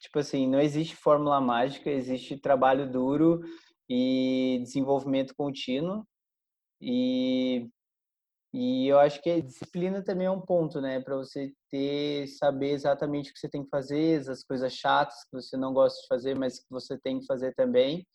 tipo 0.06 0.20
assim, 0.20 0.48
não 0.48 0.60
existe 0.60 0.96
fórmula 0.96 1.42
mágica, 1.42 1.90
existe 1.90 2.38
trabalho 2.38 2.90
duro 2.90 3.42
e 3.90 4.60
desenvolvimento 4.64 5.36
contínuo. 5.36 6.06
E, 6.82 7.68
e 8.54 8.88
eu 8.88 9.00
acho 9.00 9.22
que 9.22 9.30
a 9.30 9.42
disciplina 9.42 10.04
também 10.04 10.28
é 10.28 10.32
um 10.32 10.42
ponto, 10.42 10.80
né? 10.80 11.00
Para 11.02 11.18
você 11.18 11.52
ter, 11.72 12.28
saber 12.28 12.72
exatamente 12.72 13.32
o 13.32 13.34
que 13.34 13.40
você 13.40 13.50
tem 13.50 13.64
que 13.64 13.70
fazer, 13.70 14.30
as 14.30 14.44
coisas 14.44 14.74
chatas 14.74 15.24
que 15.26 15.32
você 15.34 15.58
não 15.58 15.74
gosta 15.74 16.00
de 16.02 16.08
fazer, 16.08 16.36
mas 16.38 16.60
que 16.60 16.70
você 16.70 16.98
tem 17.00 17.20
que 17.20 17.26
fazer 17.26 17.54
também. 17.56 18.06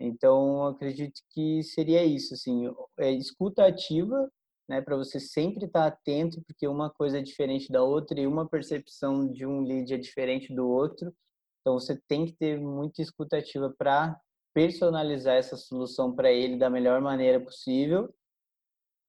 Então, 0.00 0.68
acredito 0.68 1.20
que 1.30 1.62
seria 1.64 2.04
isso, 2.04 2.34
assim, 2.34 2.72
é 2.98 3.10
escuta 3.10 3.66
ativa 3.66 4.30
né, 4.68 4.80
para 4.82 4.96
você 4.96 5.18
sempre 5.18 5.64
estar 5.64 5.82
tá 5.82 5.86
atento, 5.86 6.42
porque 6.46 6.68
uma 6.68 6.90
coisa 6.90 7.18
é 7.18 7.22
diferente 7.22 7.72
da 7.72 7.82
outra 7.82 8.20
e 8.20 8.26
uma 8.26 8.48
percepção 8.48 9.26
de 9.26 9.46
um 9.46 9.62
lead 9.62 9.94
é 9.94 9.96
diferente 9.96 10.54
do 10.54 10.68
outro. 10.68 11.14
Então 11.60 11.78
você 11.78 12.00
tem 12.06 12.26
que 12.26 12.32
ter 12.32 12.60
muita 12.60 13.00
escutativa 13.00 13.74
para 13.76 14.20
personalizar 14.54 15.36
essa 15.36 15.56
solução 15.56 16.14
para 16.14 16.30
ele 16.30 16.58
da 16.58 16.68
melhor 16.68 17.00
maneira 17.00 17.40
possível. 17.40 18.12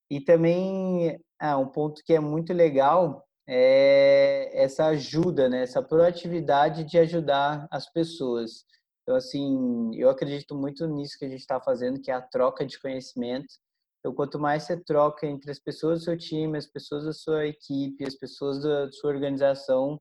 E 0.09 0.21
também 0.21 1.19
ah, 1.39 1.57
um 1.57 1.67
ponto 1.67 2.03
que 2.03 2.13
é 2.13 2.19
muito 2.19 2.53
legal 2.53 3.25
é 3.47 4.51
essa 4.53 4.85
ajuda, 4.87 5.49
né, 5.49 5.63
essa 5.63 5.81
proatividade 5.81 6.83
de 6.83 6.99
ajudar 6.99 7.67
as 7.71 7.91
pessoas. 7.91 8.63
Então, 9.01 9.15
assim, 9.15 9.89
eu 9.95 10.07
acredito 10.07 10.55
muito 10.55 10.85
nisso 10.85 11.17
que 11.17 11.25
a 11.25 11.29
gente 11.29 11.39
está 11.39 11.59
fazendo, 11.59 11.99
que 11.99 12.11
é 12.11 12.13
a 12.13 12.21
troca 12.21 12.63
de 12.63 12.79
conhecimento. 12.79 13.47
Então, 13.99 14.13
quanto 14.13 14.39
mais 14.39 14.63
você 14.63 14.77
troca 14.77 15.27
entre 15.27 15.51
as 15.51 15.59
pessoas 15.59 15.99
do 15.99 16.05
seu 16.05 16.17
time, 16.17 16.57
as 16.57 16.65
pessoas 16.65 17.03
da 17.03 17.13
sua 17.13 17.45
equipe, 17.45 18.05
as 18.05 18.15
pessoas 18.15 18.63
da 18.63 18.89
sua 18.91 19.11
organização, 19.11 19.99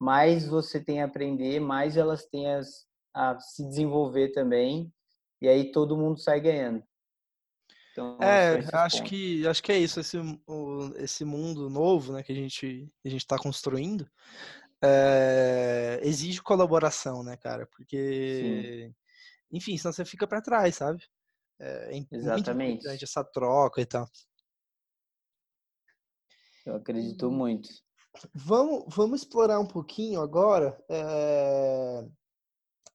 mais 0.00 0.46
você 0.46 0.82
tem 0.82 1.02
a 1.02 1.06
aprender, 1.06 1.60
mais 1.60 1.96
elas 1.96 2.24
têm 2.26 2.46
a, 2.48 2.60
a 3.14 3.40
se 3.40 3.66
desenvolver 3.68 4.28
também, 4.32 4.92
e 5.40 5.48
aí 5.48 5.72
todo 5.72 5.96
mundo 5.96 6.20
sai 6.20 6.40
ganhando. 6.40 6.82
Então, 7.90 8.16
é, 8.22 8.64
acho 8.72 9.02
que 9.02 9.46
acho 9.46 9.62
que 9.62 9.70
é 9.70 9.78
isso 9.78 10.00
esse, 10.00 10.16
o, 10.46 10.92
esse 10.96 11.24
mundo 11.24 11.68
novo, 11.68 12.14
né, 12.14 12.22
que 12.22 12.32
a 12.32 12.34
gente 12.34 12.90
a 13.04 13.08
gente 13.08 13.20
está 13.20 13.36
construindo, 13.36 14.08
é, 14.82 16.00
exige 16.02 16.42
colaboração, 16.42 17.22
né, 17.22 17.36
cara? 17.36 17.66
Porque, 17.66 18.88
Sim. 18.90 18.94
enfim, 19.52 19.76
senão 19.76 19.92
você 19.92 20.04
fica 20.04 20.26
para 20.26 20.40
trás, 20.40 20.76
sabe? 20.76 21.04
É, 21.62 21.96
é 21.96 22.04
Exatamente. 22.10 22.80
importante 22.80 23.04
essa 23.04 23.22
troca 23.22 23.80
e 23.80 23.86
tal. 23.86 24.08
Eu 26.66 26.74
acredito 26.74 27.30
muito. 27.30 27.68
Vamos, 28.34 28.84
vamos 28.88 29.20
explorar 29.22 29.60
um 29.60 29.66
pouquinho 29.66 30.20
agora 30.20 30.76
é, 30.90 32.04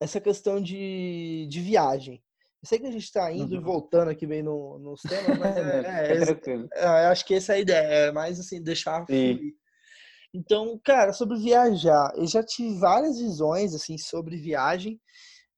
essa 0.01 0.19
questão 0.19 0.61
de, 0.61 1.47
de 1.49 1.61
viagem. 1.61 2.21
Eu 2.61 2.67
sei 2.67 2.79
que 2.79 2.87
a 2.87 2.91
gente 2.91 3.03
está 3.03 3.31
indo 3.31 3.55
uhum. 3.55 3.61
e 3.61 3.63
voltando 3.63 4.09
aqui 4.09 4.27
bem 4.27 4.43
no, 4.43 4.77
nos 4.79 5.01
temas, 5.01 5.39
mas 5.39 5.55
é, 5.57 6.13
é, 6.13 6.23
é, 6.23 6.67
é, 6.75 7.05
acho 7.07 7.25
que 7.25 7.35
essa 7.35 7.53
é 7.53 7.55
a 7.55 7.59
ideia, 7.59 7.87
é 7.87 8.11
mais 8.11 8.39
assim, 8.39 8.61
deixar 8.61 9.05
fluir. 9.05 9.55
Então, 10.33 10.79
cara, 10.83 11.13
sobre 11.13 11.37
viajar, 11.39 12.11
eu 12.15 12.27
já 12.27 12.43
tive 12.43 12.77
várias 12.77 13.17
visões 13.17 13.73
assim 13.73 13.97
sobre 13.97 14.37
viagem 14.37 14.99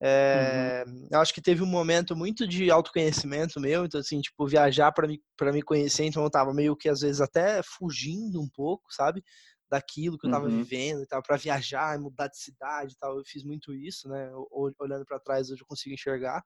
é, 0.01 0.85
uhum. 0.87 1.07
Eu 1.11 1.19
acho 1.19 1.33
que 1.33 1.41
teve 1.41 1.61
um 1.61 1.67
momento 1.67 2.15
muito 2.15 2.47
de 2.47 2.71
autoconhecimento 2.71 3.59
meu, 3.59 3.85
então 3.85 3.99
assim, 3.99 4.21
tipo, 4.21 4.47
viajar 4.47 4.91
para 4.93 5.07
me, 5.07 5.21
pra 5.35 5.51
me 5.51 5.61
conhecer, 5.61 6.05
então 6.05 6.23
eu 6.23 6.29
tava 6.29 6.53
meio 6.53 6.75
que 6.75 6.87
às 6.87 7.01
vezes 7.01 7.19
até 7.19 7.61
fugindo 7.63 8.41
um 8.41 8.47
pouco, 8.47 8.85
sabe? 8.91 9.21
Daquilo 9.69 10.17
que 10.17 10.25
eu 10.25 10.31
tava 10.31 10.47
uhum. 10.47 10.63
vivendo 10.63 11.03
e 11.03 11.07
tal, 11.07 11.21
para 11.21 11.35
viajar, 11.35 11.99
mudar 11.99 12.27
de 12.27 12.37
cidade 12.39 12.93
e 12.93 12.97
tal. 12.97 13.17
Eu 13.17 13.23
fiz 13.25 13.43
muito 13.43 13.73
isso, 13.73 14.07
né? 14.07 14.31
Olhando 14.79 15.05
para 15.05 15.19
trás 15.19 15.51
hoje 15.51 15.61
eu 15.61 15.67
consigo 15.67 15.93
enxergar. 15.93 16.41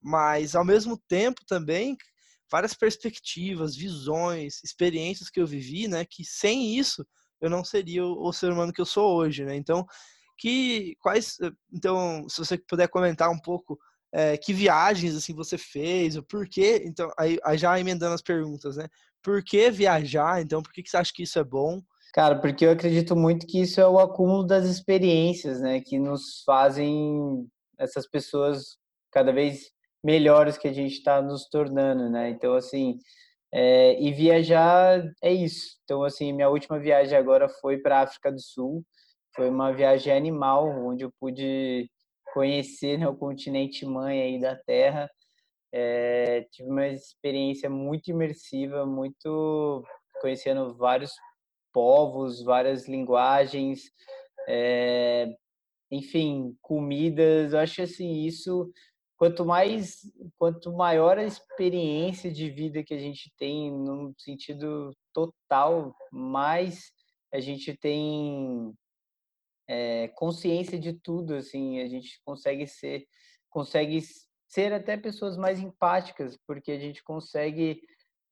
Mas 0.00 0.54
ao 0.54 0.64
mesmo 0.64 0.96
tempo 1.08 1.40
também, 1.48 1.96
várias 2.50 2.74
perspectivas, 2.74 3.74
visões, 3.74 4.62
experiências 4.62 5.28
que 5.30 5.40
eu 5.40 5.46
vivi, 5.46 5.88
né? 5.88 6.04
Que 6.04 6.24
sem 6.24 6.78
isso 6.78 7.04
eu 7.40 7.48
não 7.50 7.64
seria 7.64 8.04
o, 8.04 8.28
o 8.28 8.32
ser 8.32 8.52
humano 8.52 8.72
que 8.72 8.80
eu 8.80 8.86
sou 8.86 9.16
hoje, 9.16 9.44
né? 9.44 9.56
Então 9.56 9.84
que 10.40 10.96
quais 11.00 11.36
então 11.70 12.26
se 12.26 12.38
você 12.38 12.56
puder 12.56 12.88
comentar 12.88 13.30
um 13.30 13.38
pouco 13.38 13.78
é, 14.10 14.38
que 14.38 14.54
viagens 14.54 15.14
assim 15.14 15.34
você 15.34 15.58
fez 15.58 16.16
o 16.16 16.22
porquê 16.22 16.82
então 16.86 17.12
aí, 17.18 17.38
aí, 17.44 17.58
já 17.58 17.78
emendando 17.78 18.14
as 18.14 18.22
perguntas 18.22 18.76
né? 18.76 18.88
Por 19.22 19.44
que 19.44 19.70
viajar 19.70 20.40
então? 20.40 20.62
Por 20.62 20.72
que, 20.72 20.82
que 20.82 20.88
você 20.88 20.96
acha 20.96 21.12
que 21.14 21.24
isso 21.24 21.38
é 21.38 21.44
bom? 21.44 21.82
Cara 22.14 22.40
porque 22.40 22.64
eu 22.64 22.70
acredito 22.70 23.14
muito 23.14 23.46
que 23.46 23.60
isso 23.60 23.82
é 23.82 23.86
o 23.86 23.98
acúmulo 23.98 24.46
das 24.46 24.64
experiências 24.64 25.60
né? 25.60 25.82
Que 25.82 25.98
nos 25.98 26.42
fazem 26.46 27.46
essas 27.78 28.08
pessoas 28.08 28.78
cada 29.12 29.32
vez 29.32 29.70
melhores 30.02 30.56
que 30.56 30.68
a 30.68 30.72
gente 30.72 30.94
está 30.94 31.20
nos 31.20 31.46
tornando 31.50 32.08
né? 32.08 32.30
Então 32.30 32.54
assim 32.54 32.98
é, 33.52 34.00
e 34.02 34.10
viajar 34.10 35.04
é 35.22 35.34
isso. 35.34 35.76
Então 35.84 36.02
assim 36.02 36.32
minha 36.32 36.48
última 36.48 36.78
viagem 36.78 37.16
agora 37.16 37.46
foi 37.46 37.76
para 37.76 37.98
a 37.98 38.02
África 38.04 38.32
do 38.32 38.40
Sul 38.40 38.82
foi 39.34 39.48
uma 39.48 39.72
viagem 39.72 40.12
animal, 40.12 40.68
onde 40.68 41.04
eu 41.04 41.12
pude 41.20 41.90
conhecer 42.32 42.98
né, 42.98 43.08
o 43.08 43.16
continente 43.16 43.84
mãe 43.86 44.20
aí 44.20 44.40
da 44.40 44.56
Terra. 44.56 45.10
É, 45.72 46.46
tive 46.50 46.68
uma 46.68 46.88
experiência 46.88 47.70
muito 47.70 48.10
imersiva, 48.10 48.84
muito 48.84 49.84
conhecendo 50.20 50.74
vários 50.76 51.12
povos, 51.72 52.42
várias 52.42 52.88
linguagens, 52.88 53.82
é, 54.48 55.28
enfim, 55.90 56.56
comidas. 56.60 57.52
Eu 57.52 57.58
acho 57.60 57.82
assim 57.82 58.24
isso 58.24 58.70
quanto 59.16 59.44
mais 59.44 60.00
quanto 60.38 60.72
maior 60.72 61.18
a 61.18 61.24
experiência 61.24 62.32
de 62.32 62.48
vida 62.50 62.82
que 62.82 62.94
a 62.94 62.98
gente 62.98 63.30
tem 63.36 63.70
no 63.70 64.14
sentido 64.16 64.96
total, 65.12 65.94
mais 66.10 66.90
a 67.32 67.38
gente 67.38 67.76
tem 67.76 68.74
é, 69.72 70.08
consciência 70.08 70.76
de 70.76 70.92
tudo, 70.92 71.36
assim, 71.36 71.78
a 71.78 71.86
gente 71.86 72.20
consegue 72.24 72.66
ser, 72.66 73.06
consegue 73.48 74.02
ser 74.48 74.72
até 74.72 74.96
pessoas 74.96 75.36
mais 75.36 75.60
empáticas, 75.60 76.36
porque 76.44 76.72
a 76.72 76.78
gente 76.78 77.04
consegue 77.04 77.80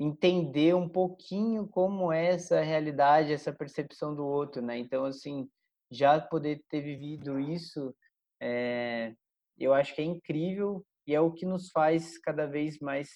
entender 0.00 0.74
um 0.74 0.88
pouquinho 0.88 1.68
como 1.68 2.12
é 2.12 2.30
essa 2.30 2.60
realidade, 2.60 3.32
essa 3.32 3.52
percepção 3.52 4.16
do 4.16 4.26
outro, 4.26 4.60
né? 4.60 4.78
Então, 4.78 5.04
assim, 5.04 5.48
já 5.88 6.20
poder 6.20 6.60
ter 6.68 6.80
vivido 6.80 7.38
isso, 7.38 7.94
é, 8.42 9.14
eu 9.56 9.72
acho 9.72 9.94
que 9.94 10.02
é 10.02 10.04
incrível 10.04 10.84
e 11.06 11.14
é 11.14 11.20
o 11.20 11.30
que 11.32 11.46
nos 11.46 11.70
faz 11.70 12.18
cada 12.18 12.46
vez 12.46 12.80
mais 12.80 13.10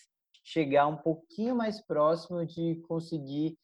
chegar 0.45 0.87
um 0.87 0.97
pouquinho 0.97 1.57
mais 1.57 1.85
próximo 1.85 2.47
de 2.47 2.77
conseguir 2.87 3.59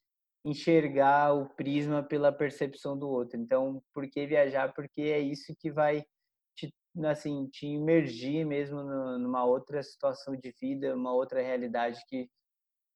enxergar 0.44 1.34
o 1.34 1.46
prisma 1.46 2.02
pela 2.02 2.32
percepção 2.32 2.96
do 2.98 3.08
outro. 3.08 3.38
Então, 3.38 3.82
por 3.92 4.08
que 4.08 4.26
viajar? 4.26 4.72
Porque 4.72 5.02
é 5.02 5.18
isso 5.18 5.54
que 5.58 5.70
vai 5.70 6.04
te, 6.56 6.72
assim, 7.04 7.48
te 7.48 7.66
imergir 7.66 8.46
mesmo 8.46 8.82
numa 8.82 9.44
outra 9.44 9.82
situação 9.82 10.36
de 10.36 10.54
vida, 10.60 10.94
uma 10.94 11.12
outra 11.12 11.42
realidade 11.42 12.00
que 12.08 12.28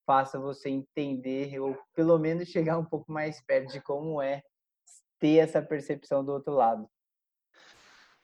faça 0.06 0.38
você 0.38 0.68
entender 0.68 1.60
ou 1.60 1.76
pelo 1.94 2.18
menos 2.18 2.48
chegar 2.48 2.78
um 2.78 2.84
pouco 2.84 3.10
mais 3.12 3.40
perto 3.44 3.72
de 3.72 3.80
como 3.80 4.20
é 4.20 4.42
ter 5.18 5.36
essa 5.36 5.62
percepção 5.62 6.24
do 6.24 6.32
outro 6.32 6.52
lado. 6.54 6.88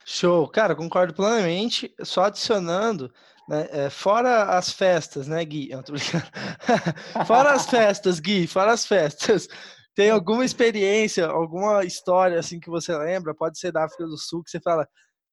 Show, 0.05 0.49
cara, 0.49 0.75
concordo 0.75 1.15
plenamente. 1.15 1.95
Só 2.03 2.25
adicionando, 2.25 3.13
né, 3.49 3.69
é, 3.71 3.91
fora 3.91 4.57
as 4.59 4.71
festas, 4.71 5.27
né, 5.27 5.45
Gui? 5.45 5.71
Eu 5.71 5.83
tô 5.83 5.95
fora 7.27 7.53
as 7.53 7.67
festas, 7.67 8.21
Gui, 8.21 8.47
fora 8.47 8.73
as 8.73 8.87
festas. 8.87 9.49
Tem 9.95 10.11
alguma 10.11 10.45
experiência, 10.45 11.27
alguma 11.27 11.85
história 11.85 12.39
assim 12.39 12.61
que 12.61 12.71
você 12.71 12.97
lembra? 12.97 13.35
Pode 13.35 13.59
ser 13.59 13.73
da 13.73 13.85
África 13.85 14.05
do 14.07 14.17
Sul 14.17 14.45
que 14.45 14.51
você 14.51 14.61
fala, 14.61 14.87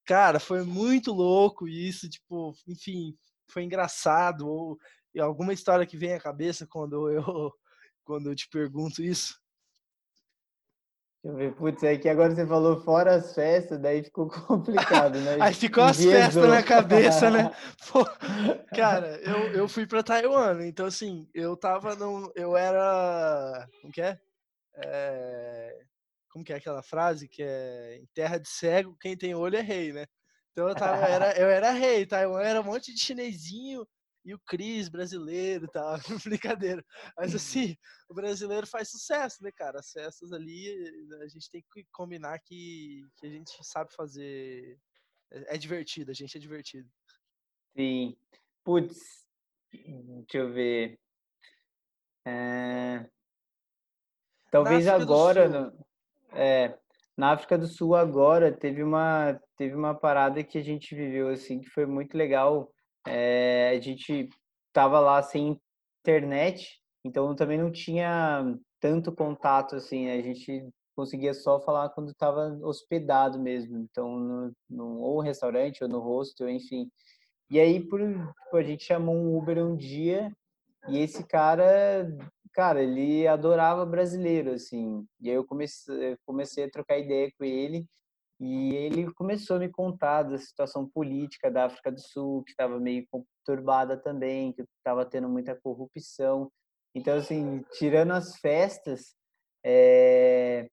cara, 0.05 0.39
foi 0.39 0.63
muito 0.63 1.11
louco 1.11 1.67
isso, 1.67 2.09
tipo, 2.09 2.53
enfim, 2.67 3.13
foi 3.51 3.63
engraçado 3.63 4.47
ou 4.47 4.77
alguma 5.19 5.53
história 5.53 5.85
que 5.85 5.97
vem 5.97 6.13
à 6.13 6.19
cabeça 6.19 6.65
quando 6.67 7.09
eu 7.09 7.21
quando 8.05 8.29
eu 8.29 8.35
te 8.35 8.47
pergunto 8.49 9.01
isso? 9.03 9.35
Eu 11.25 11.33
ver, 11.33 11.55
putz, 11.55 11.81
é 11.81 11.97
que 11.97 12.07
agora 12.07 12.35
você 12.35 12.45
falou 12.45 12.79
fora 12.83 13.15
as 13.15 13.33
festas, 13.33 13.79
daí 13.79 14.03
ficou 14.03 14.29
complicado, 14.45 15.19
né? 15.19 15.37
Aí 15.41 15.55
ficou 15.55 15.83
as 15.83 15.97
festas 15.97 16.47
na 16.47 16.61
cabeça, 16.61 17.31
né? 17.31 17.51
Pô, 17.91 18.05
cara, 18.75 19.19
eu, 19.23 19.53
eu 19.53 19.67
fui 19.67 19.87
para 19.87 20.03
Taiwan, 20.03 20.63
então 20.67 20.85
assim, 20.85 21.27
eu 21.33 21.57
tava 21.57 21.95
num. 21.95 22.31
Eu 22.35 22.55
era. 22.55 23.67
Como 23.81 23.91
que 23.91 24.03
é? 24.03 24.19
é? 24.75 25.79
Como 26.29 26.45
que 26.45 26.53
é 26.53 26.57
aquela 26.57 26.83
frase 26.83 27.27
que 27.27 27.41
é 27.41 27.97
em 27.99 28.05
terra 28.13 28.37
de 28.37 28.47
cego, 28.47 28.95
quem 29.01 29.17
tem 29.17 29.33
olho 29.33 29.57
é 29.57 29.61
rei, 29.61 29.91
né? 29.93 30.05
Então 30.51 30.69
eu, 30.69 30.75
tava, 30.75 30.97
eu, 30.97 31.05
era, 31.05 31.39
eu 31.39 31.49
era 31.49 31.71
rei, 31.71 32.05
Taiwan 32.05 32.43
era 32.43 32.61
um 32.61 32.65
monte 32.65 32.93
de 32.93 33.01
chinesinho 33.01 33.83
e 34.25 34.33
o 34.33 34.39
Cris 34.39 34.89
brasileiro 34.89 35.65
e 35.65 35.67
tal, 35.67 35.97
brincadeira. 36.25 36.83
Mas 37.15 37.29
uhum. 37.31 37.35
assim, 37.35 37.77
o 38.09 38.13
brasileiro 38.13 38.65
faz 38.65 38.89
sucesso, 38.89 39.43
né, 39.43 39.51
cara? 39.55 39.79
As 39.79 39.91
festas 39.91 40.33
ali, 40.33 40.67
a 41.21 41.27
gente 41.27 41.49
tem 41.51 41.63
que 41.71 41.85
combinar 41.93 42.39
que, 42.39 43.07
que 43.17 43.27
a 43.27 43.29
gente 43.29 43.51
sabe 43.61 43.93
fazer. 43.93 44.79
É, 45.31 45.55
é 45.55 45.57
divertido, 45.57 46.09
a 46.09 46.13
gente 46.13 46.35
é 46.35 46.39
divertido. 46.39 46.89
Sim. 47.77 48.17
Putz, 48.63 49.27
deixa 49.71 50.37
eu 50.37 50.51
ver. 50.51 50.99
É... 52.25 53.07
Talvez 54.49 54.87
agora, 54.87 55.47
no... 55.47 55.85
é, 56.31 56.79
na 57.15 57.33
África 57.33 57.57
do 57.59 57.67
Sul 57.67 57.93
agora 57.95 58.51
teve 58.51 58.81
uma 58.81 59.39
teve 59.55 59.75
uma 59.75 59.93
parada 59.93 60.43
que 60.43 60.57
a 60.57 60.63
gente 60.63 60.95
viveu 60.95 61.29
assim 61.29 61.59
que 61.59 61.69
foi 61.69 61.85
muito 61.85 62.17
legal 62.17 62.73
é, 63.07 63.69
a 63.75 63.79
gente 63.79 64.29
estava 64.67 64.99
lá 64.99 65.21
sem 65.21 65.59
internet, 66.01 66.79
então 67.03 67.35
também 67.35 67.57
não 67.57 67.71
tinha 67.71 68.43
tanto 68.79 69.11
contato 69.11 69.75
assim. 69.75 70.09
A 70.09 70.21
gente 70.21 70.67
conseguia 70.95 71.33
só 71.33 71.59
falar 71.61 71.89
quando 71.89 72.11
estava 72.11 72.57
hospedado 72.61 73.39
mesmo, 73.39 73.77
então 73.77 74.19
no, 74.19 74.53
no, 74.69 74.99
ou 75.01 75.19
restaurante 75.19 75.83
ou 75.83 75.89
no 75.89 75.99
hostel, 75.99 76.49
enfim. 76.49 76.89
E 77.49 77.59
aí 77.59 77.79
por, 77.87 77.99
tipo, 77.99 78.57
a 78.57 78.63
gente 78.63 78.83
chamou 78.83 79.15
um 79.15 79.37
Uber 79.37 79.57
um 79.63 79.75
dia 79.75 80.31
e 80.89 80.99
esse 80.99 81.23
cara, 81.25 82.07
cara, 82.53 82.81
ele 82.83 83.27
adorava 83.27 83.85
brasileiro 83.85 84.51
assim. 84.51 85.05
E 85.21 85.29
aí 85.29 85.35
eu 85.35 85.45
comecei, 85.45 86.17
comecei 86.25 86.65
a 86.65 86.69
trocar 86.69 86.97
ideia 86.99 87.31
com 87.37 87.45
ele 87.45 87.85
e 88.45 88.75
ele 88.75 89.11
começou 89.13 89.55
a 89.55 89.59
me 89.59 89.69
contar 89.69 90.21
da 90.21 90.37
situação 90.37 90.87
política 90.87 91.49
da 91.49 91.65
África 91.65 91.91
do 91.91 91.99
Sul, 91.99 92.43
que 92.43 92.51
estava 92.51 92.79
meio 92.79 93.03
conturbada 93.09 93.97
também, 93.97 94.53
que 94.53 94.61
estava 94.77 95.03
tendo 95.03 95.27
muita 95.27 95.55
corrupção. 95.55 96.51
Então, 96.93 97.17
assim, 97.17 97.63
tirando 97.73 98.11
as 98.11 98.37
festas, 98.37 99.15
é... 99.65 100.67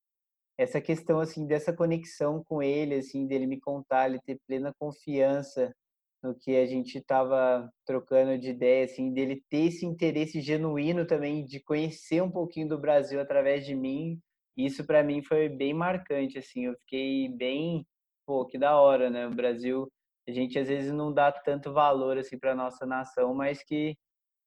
essa 0.58 0.82
questão 0.82 1.18
assim 1.18 1.46
dessa 1.46 1.72
conexão 1.72 2.44
com 2.44 2.62
ele, 2.62 2.96
assim, 2.96 3.26
dele 3.26 3.46
me 3.46 3.58
contar, 3.58 4.10
ele 4.10 4.20
ter 4.20 4.38
plena 4.46 4.74
confiança 4.78 5.74
no 6.22 6.34
que 6.34 6.54
a 6.56 6.66
gente 6.66 6.98
estava 6.98 7.72
trocando 7.86 8.38
de 8.38 8.50
ideia, 8.50 8.84
assim, 8.84 9.14
dele 9.14 9.42
ter 9.48 9.68
esse 9.68 9.86
interesse 9.86 10.42
genuíno 10.42 11.06
também 11.06 11.42
de 11.46 11.58
conhecer 11.58 12.22
um 12.22 12.30
pouquinho 12.30 12.68
do 12.68 12.78
Brasil 12.78 13.18
através 13.18 13.64
de 13.64 13.74
mim, 13.74 14.20
isso 14.56 14.86
para 14.86 15.02
mim 15.02 15.22
foi 15.22 15.48
bem 15.48 15.72
marcante, 15.74 16.38
assim, 16.38 16.66
eu 16.66 16.74
fiquei 16.80 17.28
bem, 17.28 17.86
pô, 18.26 18.46
que 18.46 18.58
da 18.58 18.78
hora, 18.80 19.10
né? 19.10 19.26
O 19.26 19.30
Brasil, 19.34 19.90
a 20.28 20.32
gente 20.32 20.58
às 20.58 20.68
vezes 20.68 20.92
não 20.92 21.12
dá 21.12 21.32
tanto 21.32 21.72
valor 21.72 22.18
assim 22.18 22.38
para 22.38 22.54
nossa 22.54 22.86
nação, 22.86 23.34
mas 23.34 23.62
que 23.62 23.96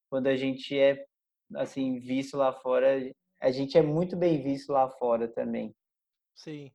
quando 0.09 0.27
a 0.27 0.35
gente 0.35 0.77
é 0.77 1.05
assim 1.55 1.99
visto 1.99 2.37
lá 2.37 2.53
fora, 2.53 2.97
a 3.41 3.51
gente 3.51 3.77
é 3.77 3.81
muito 3.81 4.15
bem 4.15 4.41
visto 4.41 4.71
lá 4.71 4.89
fora 4.89 5.27
também. 5.27 5.75
Sim. 6.33 6.71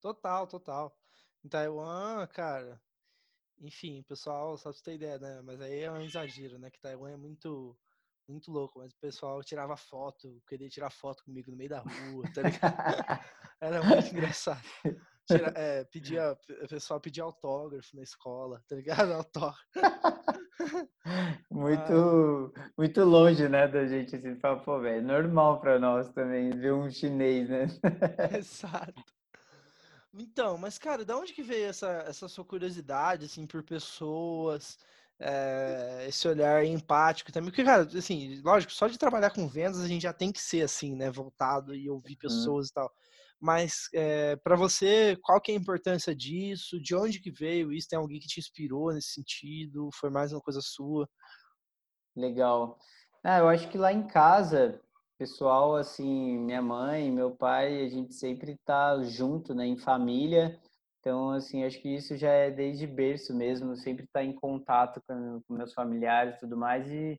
Total, 0.00 0.46
total. 0.46 0.96
Em 1.44 1.48
Taiwan, 1.48 2.26
cara, 2.28 2.80
enfim, 3.60 4.02
pessoal, 4.02 4.56
só 4.56 4.70
pra 4.70 4.78
você 4.78 4.84
ter 4.84 4.94
ideia, 4.94 5.18
né? 5.18 5.42
Mas 5.42 5.60
aí 5.60 5.80
é 5.80 5.90
um 5.90 6.00
exagero, 6.00 6.58
né? 6.58 6.70
Que 6.70 6.80
Taiwan 6.80 7.10
é 7.10 7.16
muito 7.16 7.76
muito 8.28 8.50
louco, 8.50 8.78
mas 8.78 8.92
o 8.92 8.98
pessoal 9.00 9.42
tirava 9.42 9.76
foto, 9.76 10.40
queria 10.46 10.68
tirar 10.68 10.90
foto 10.90 11.24
comigo 11.24 11.50
no 11.50 11.56
meio 11.56 11.70
da 11.70 11.80
rua, 11.80 12.24
tá 12.34 12.42
ligado? 12.42 13.24
Era 13.60 13.82
muito 13.82 14.08
engraçado. 14.08 14.62
Tira, 15.26 15.52
é, 15.56 15.84
pedia, 15.84 16.36
o 16.62 16.68
pessoal 16.68 17.00
pedia 17.00 17.22
autógrafo 17.22 17.94
na 17.94 18.02
escola, 18.02 18.62
tá 18.68 18.76
ligado? 18.76 19.12
Autógrafo. 19.14 19.58
Muito, 21.50 22.52
ah. 22.56 22.70
muito 22.76 23.04
longe, 23.04 23.48
né, 23.48 23.68
da 23.68 23.86
gente 23.86 24.16
assim, 24.16 24.36
falar, 24.36 24.60
pô, 24.60 24.80
velho, 24.80 25.06
normal 25.06 25.60
para 25.60 25.78
nós 25.78 26.08
também 26.10 26.50
ver 26.50 26.72
um 26.72 26.90
chinês, 26.90 27.48
né? 27.48 27.66
Exato. 28.38 29.02
Então, 30.14 30.56
mas 30.56 30.78
cara, 30.78 31.04
da 31.04 31.16
onde 31.16 31.32
que 31.32 31.42
veio 31.42 31.68
essa, 31.68 32.04
essa 32.06 32.28
sua 32.28 32.44
curiosidade, 32.44 33.26
assim, 33.26 33.46
por 33.46 33.62
pessoas? 33.62 34.78
É, 35.20 36.06
esse 36.08 36.28
olhar 36.28 36.64
empático 36.64 37.32
também. 37.32 37.50
Porque, 37.50 37.64
cara, 37.64 37.82
assim, 37.82 38.40
lógico, 38.42 38.72
só 38.72 38.86
de 38.86 38.98
trabalhar 38.98 39.30
com 39.30 39.48
vendas 39.48 39.80
a 39.80 39.88
gente 39.88 40.02
já 40.02 40.12
tem 40.12 40.30
que 40.30 40.40
ser 40.40 40.62
assim, 40.62 40.94
né? 40.94 41.10
Voltado 41.10 41.74
e 41.74 41.90
ouvir 41.90 42.12
uhum. 42.14 42.18
pessoas 42.18 42.66
uhum. 42.66 42.70
e 42.70 42.74
tal. 42.74 42.92
Mas 43.40 43.88
é, 43.94 44.36
para 44.36 44.56
você, 44.56 45.16
qual 45.22 45.40
que 45.40 45.52
é 45.52 45.54
a 45.54 45.58
importância 45.58 46.14
disso? 46.14 46.80
De 46.80 46.94
onde 46.94 47.20
que 47.20 47.30
veio 47.30 47.72
isso? 47.72 47.88
Tem 47.88 47.98
alguém 47.98 48.18
que 48.18 48.26
te 48.26 48.40
inspirou 48.40 48.92
nesse 48.92 49.12
sentido? 49.12 49.90
Foi 49.94 50.10
mais 50.10 50.32
uma 50.32 50.40
coisa 50.40 50.60
sua? 50.60 51.08
Legal. 52.16 52.78
Ah, 53.22 53.38
eu 53.38 53.48
acho 53.48 53.68
que 53.68 53.78
lá 53.78 53.92
em 53.92 54.06
casa, 54.06 54.80
pessoal, 55.16 55.76
assim, 55.76 56.36
minha 56.38 56.62
mãe, 56.62 57.10
meu 57.12 57.30
pai, 57.30 57.84
a 57.84 57.88
gente 57.88 58.14
sempre 58.14 58.56
tá 58.64 59.00
junto, 59.04 59.54
né, 59.54 59.66
em 59.66 59.76
família. 59.76 60.60
Então, 61.00 61.30
assim, 61.30 61.64
acho 61.64 61.80
que 61.80 61.94
isso 61.94 62.16
já 62.16 62.30
é 62.30 62.50
desde 62.50 62.86
berço 62.86 63.34
mesmo, 63.34 63.76
sempre 63.76 64.04
estar 64.04 64.20
tá 64.20 64.24
em 64.24 64.32
contato 64.32 65.00
com, 65.06 65.40
com 65.46 65.54
meus 65.54 65.72
familiares 65.72 66.36
e 66.36 66.40
tudo 66.40 66.56
mais. 66.56 66.90
E 66.90 67.18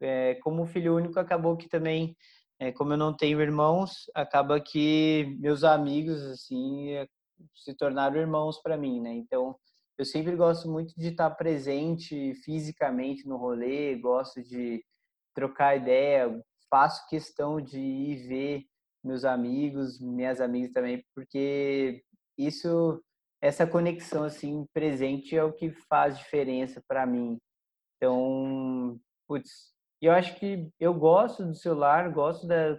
é, 0.00 0.34
como 0.36 0.66
filho 0.66 0.96
único, 0.96 1.18
acabou 1.18 1.56
que 1.56 1.68
também, 1.68 2.16
é, 2.58 2.72
como 2.72 2.92
eu 2.92 2.96
não 2.96 3.16
tenho 3.16 3.40
irmãos, 3.40 4.10
acaba 4.14 4.60
que 4.60 5.36
meus 5.38 5.62
amigos, 5.62 6.20
assim, 6.22 6.90
é, 6.90 7.06
se 7.54 7.74
tornaram 7.74 8.20
irmãos 8.20 8.60
para 8.60 8.76
mim, 8.76 9.00
né? 9.00 9.12
Então, 9.12 9.56
eu 9.96 10.04
sempre 10.04 10.34
gosto 10.34 10.68
muito 10.68 10.94
de 10.96 11.08
estar 11.08 11.30
presente 11.30 12.34
fisicamente 12.44 13.26
no 13.28 13.36
rolê, 13.36 13.96
gosto 13.96 14.42
de 14.42 14.82
trocar 15.34 15.76
ideia, 15.76 16.42
faço 16.70 17.06
questão 17.08 17.60
de 17.60 17.78
ir 17.78 18.26
ver 18.26 18.64
meus 19.04 19.24
amigos, 19.24 20.00
minhas 20.00 20.40
amigas 20.40 20.72
também, 20.72 21.04
porque 21.14 22.02
isso 22.36 23.02
essa 23.40 23.66
conexão 23.66 24.24
assim 24.24 24.66
presente 24.72 25.36
é 25.36 25.42
o 25.42 25.52
que 25.52 25.70
faz 25.88 26.18
diferença 26.18 26.82
para 26.86 27.06
mim. 27.06 27.38
Então, 27.96 28.98
putz, 29.26 29.72
eu 30.00 30.12
acho 30.12 30.36
que 30.36 30.68
eu 30.78 30.94
gosto 30.94 31.44
do 31.44 31.54
celular, 31.54 32.10
gosto 32.10 32.46
da, 32.46 32.78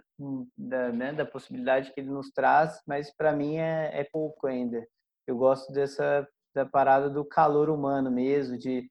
da, 0.56 0.92
né, 0.92 1.12
da 1.12 1.26
possibilidade 1.26 1.92
que 1.92 2.00
ele 2.00 2.10
nos 2.10 2.30
traz, 2.30 2.80
mas 2.86 3.14
para 3.14 3.32
mim 3.32 3.56
é, 3.56 4.00
é 4.00 4.04
pouco 4.04 4.46
ainda. 4.46 4.86
Eu 5.26 5.36
gosto 5.36 5.72
dessa 5.72 6.26
da 6.54 6.66
parada 6.66 7.08
do 7.08 7.24
calor 7.24 7.70
humano 7.70 8.10
mesmo, 8.10 8.58
de 8.58 8.90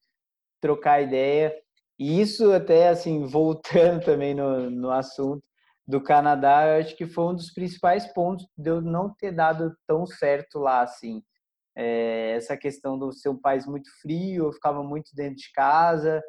trocar 0.60 1.02
ideia. 1.02 1.56
E 2.00 2.20
isso 2.20 2.52
até 2.52 2.90
assim, 2.90 3.24
voltando 3.28 4.04
também 4.04 4.34
no, 4.34 4.70
no 4.70 4.92
assunto 4.92 5.44
do 5.88 6.02
Canadá, 6.02 6.68
eu 6.68 6.82
acho 6.82 6.96
que 6.96 7.06
foi 7.06 7.26
um 7.26 7.36
dos 7.36 7.52
principais 7.54 8.08
pontos 8.14 8.48
de 8.58 8.70
eu 8.70 8.82
não 8.82 9.14
ter 9.14 9.32
dado 9.32 9.76
tão 9.88 10.06
certo 10.06 10.60
lá, 10.60 10.82
assim 10.82 11.22
é, 11.76 12.32
essa 12.36 12.58
questão 12.58 12.98
do 13.00 13.12
ser 13.14 13.30
um 13.30 13.40
país 13.40 13.66
muito 13.66 13.90
frio, 14.02 14.46
eu 14.48 14.54
ficava 14.54 14.84
muito 14.84 15.12
dentro 15.16 15.38
de 15.38 15.52
casa, 15.54 16.22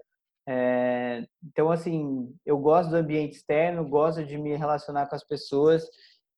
É, 0.48 1.24
então, 1.44 1.70
assim, 1.70 2.34
eu 2.44 2.58
gosto 2.58 2.90
do 2.90 2.96
ambiente 2.96 3.36
externo, 3.36 3.88
gosto 3.88 4.24
de 4.24 4.36
me 4.38 4.56
relacionar 4.56 5.06
com 5.08 5.14
as 5.16 5.24
pessoas 5.26 5.84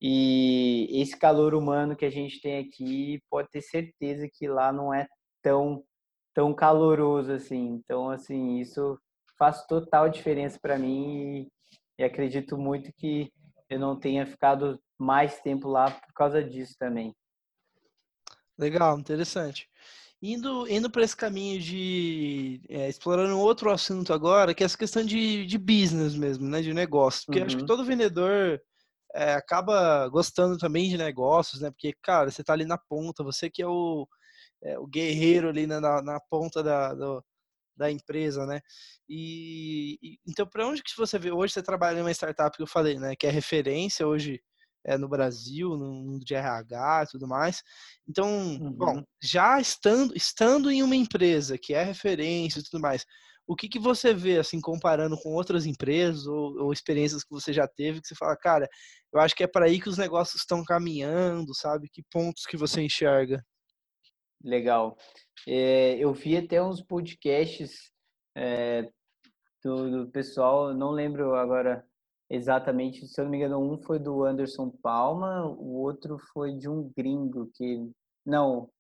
e 0.01 0.88
esse 1.03 1.17
calor 1.19 1.55
humano 1.55 1.97
que 1.97 2.05
a 2.05 2.11
gente 2.11 2.40
tem 2.40 2.59
aqui, 2.61 3.21
pode 3.31 3.49
ter 3.51 3.62
certeza 3.62 4.29
que 4.33 4.47
lá 4.49 4.73
não 4.73 4.93
é 4.95 5.07
tão 5.43 5.83
tão 6.35 6.55
caloroso 6.55 7.33
assim. 7.33 7.69
Então, 7.85 8.11
assim, 8.11 8.59
isso 8.61 8.99
faz 9.38 9.67
total 9.67 10.09
diferença 10.09 10.59
para 10.61 10.79
mim 10.79 11.47
e, 11.99 12.03
e 12.03 12.05
acredito 12.05 12.59
muito 12.59 12.93
que 12.97 13.31
eu 13.71 13.79
não 13.79 13.99
tenha 13.99 14.27
ficado 14.27 14.79
mais 14.99 15.40
tempo 15.40 15.69
lá 15.69 15.90
por 15.90 16.12
causa 16.14 16.43
disso 16.43 16.75
também. 16.79 17.14
Legal, 18.59 18.99
interessante. 18.99 19.69
Indo, 20.23 20.67
indo 20.69 20.90
para 20.90 21.03
esse 21.03 21.17
caminho 21.17 21.61
de 21.61 22.61
é, 22.69 22.88
explorando 22.88 23.38
outro 23.38 23.71
assunto 23.71 24.12
agora, 24.12 24.55
que 24.55 24.62
é 24.62 24.67
essa 24.67 24.79
questão 24.79 25.05
de, 25.05 25.45
de 25.45 25.59
business 25.59 26.14
mesmo, 26.17 26.49
né, 26.49 26.62
de 26.62 26.73
negócio. 26.73 27.27
Porque 27.27 27.40
uhum. 27.40 27.47
acho 27.47 27.57
que 27.57 27.62
uhum. 27.62 27.67
todo 27.67 27.85
vendedor 27.85 28.61
é, 29.14 29.35
acaba 29.35 30.09
gostando 30.09 30.57
também 30.57 30.88
de 30.88 30.97
negócios, 30.97 31.61
né? 31.61 31.71
Porque, 31.71 31.95
cara, 32.03 32.31
você 32.31 32.43
tá 32.43 32.53
ali 32.53 32.64
na 32.64 32.79
ponta, 32.79 33.23
você 33.23 33.51
que 33.51 33.62
é 33.62 33.67
o, 33.67 34.09
é, 34.62 34.79
o 34.79 34.87
guerreiro 34.87 35.49
ali 35.49 35.67
na, 35.67 35.81
na 35.81 36.21
ponta 36.31 36.62
da, 36.62 36.95
do, 36.95 37.25
da 37.77 37.90
empresa, 37.90 38.47
né? 38.47 38.61
E, 39.09 39.99
e 40.03 40.19
então, 40.27 40.47
para 40.47 40.67
onde 40.67 40.83
que 40.83 40.97
você 40.97 41.19
vê? 41.19 41.31
Hoje 41.31 41.55
você 41.55 41.62
trabalha 41.62 41.99
em 41.99 42.03
uma 42.03 42.11
startup 42.12 42.57
que 42.57 42.62
eu 42.62 42.67
falei, 42.67 42.99
né? 42.99 43.14
Que 43.17 43.27
é 43.27 43.31
referência 43.31 44.07
hoje 44.07 44.40
é, 44.85 44.99
no 44.99 45.09
Brasil, 45.09 45.70
no 45.77 45.92
mundo 45.92 46.25
de 46.25 46.35
RH 46.35 47.05
e 47.05 47.11
tudo 47.12 47.27
mais. 47.27 47.62
Então, 48.09 48.29
uhum. 48.29 48.73
bom, 48.73 49.05
já 49.23 49.61
estando, 49.61 50.16
estando 50.16 50.70
em 50.70 50.83
uma 50.83 50.97
empresa 50.97 51.57
que 51.59 51.75
é 51.75 51.83
referência 51.83 52.61
e 52.61 52.62
tudo 52.62 52.81
mais, 52.81 53.05
o 53.47 53.55
que, 53.55 53.68
que 53.68 53.79
você 53.79 54.14
vê, 54.14 54.38
assim, 54.38 54.61
comparando 54.61 55.16
com 55.18 55.31
outras 55.31 55.66
empresas 55.66 56.27
ou, 56.27 56.59
ou 56.62 56.73
experiências 56.73 57.23
que 57.23 57.31
você 57.31 57.53
já 57.53 57.68
teve, 57.68 58.01
que 58.01 58.09
você 58.09 58.14
fala, 58.14 58.37
cara, 58.37 58.68
eu 59.12 59.20
acho 59.20 59.35
que 59.35 59.44
é 59.44 59.47
para 59.47 59.66
aí 59.66 59.81
que 59.81 59.88
os 59.88 59.99
negócios 59.99 60.40
estão 60.40 60.64
caminhando, 60.64 61.55
sabe? 61.55 61.88
Que 61.92 62.03
pontos 62.11 62.47
que 62.47 62.57
você 62.57 62.81
enxerga? 62.81 63.44
Legal. 64.42 64.97
É, 65.47 65.97
eu 65.99 66.12
vi 66.12 66.37
até 66.37 66.62
uns 66.62 66.83
podcasts 66.83 67.90
é, 68.37 68.88
do, 69.62 69.90
do, 70.05 70.11
pessoal, 70.11 70.75
não 70.75 70.90
lembro 70.90 71.35
agora 71.35 71.85
exatamente, 72.31 73.07
se 73.07 73.21
eu 73.21 73.25
não 73.25 73.31
me 73.31 73.39
engano, 73.39 73.61
um 73.61 73.79
foi 73.79 73.99
do 73.99 74.25
Anderson 74.25 74.71
Palma, 74.83 75.47
o 75.47 75.77
outro 75.83 76.19
foi 76.33 76.57
de 76.57 76.69
um 76.69 76.91
gringo 76.97 77.51
que. 77.55 77.91
Não, 78.27 78.71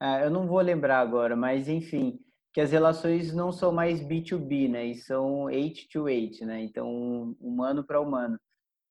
é, 0.00 0.24
eu 0.26 0.30
não 0.30 0.46
vou 0.46 0.60
lembrar 0.60 1.00
agora, 1.00 1.36
mas 1.36 1.68
enfim, 1.68 2.18
que 2.52 2.60
as 2.60 2.72
relações 2.72 3.34
não 3.34 3.50
são 3.52 3.72
mais 3.72 4.00
B2B, 4.00 4.70
né? 4.70 4.86
E 4.86 4.94
são 4.94 5.48
H 5.48 5.88
to 5.92 6.06
H, 6.06 6.46
né? 6.46 6.62
Então, 6.62 7.34
humano 7.40 7.84
para 7.84 8.00
humano. 8.00 8.38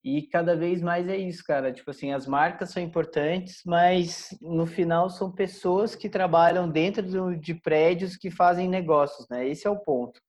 E 0.04 0.24
cada 0.24 0.56
vez 0.56 0.82
mais 0.82 1.08
é 1.08 1.16
isso, 1.16 1.44
cara. 1.46 1.72
Tipo 1.72 1.92
assim, 1.92 2.12
as 2.12 2.28
marcas 2.28 2.72
são 2.72 2.84
importantes, 2.84 3.62
mas 3.66 4.38
no 4.42 4.66
final 4.66 5.10
são 5.10 5.32
pessoas 5.32 5.96
que 5.96 6.10
trabalham 6.10 6.70
dentro 6.70 7.40
de 7.40 7.54
prédios 7.54 8.18
que 8.18 8.30
fazem 8.30 8.68
negócios, 8.68 9.28
né? 9.30 9.48
Esse 9.48 9.66
é 9.66 9.70
o 9.70 9.80
ponto. 9.80 10.20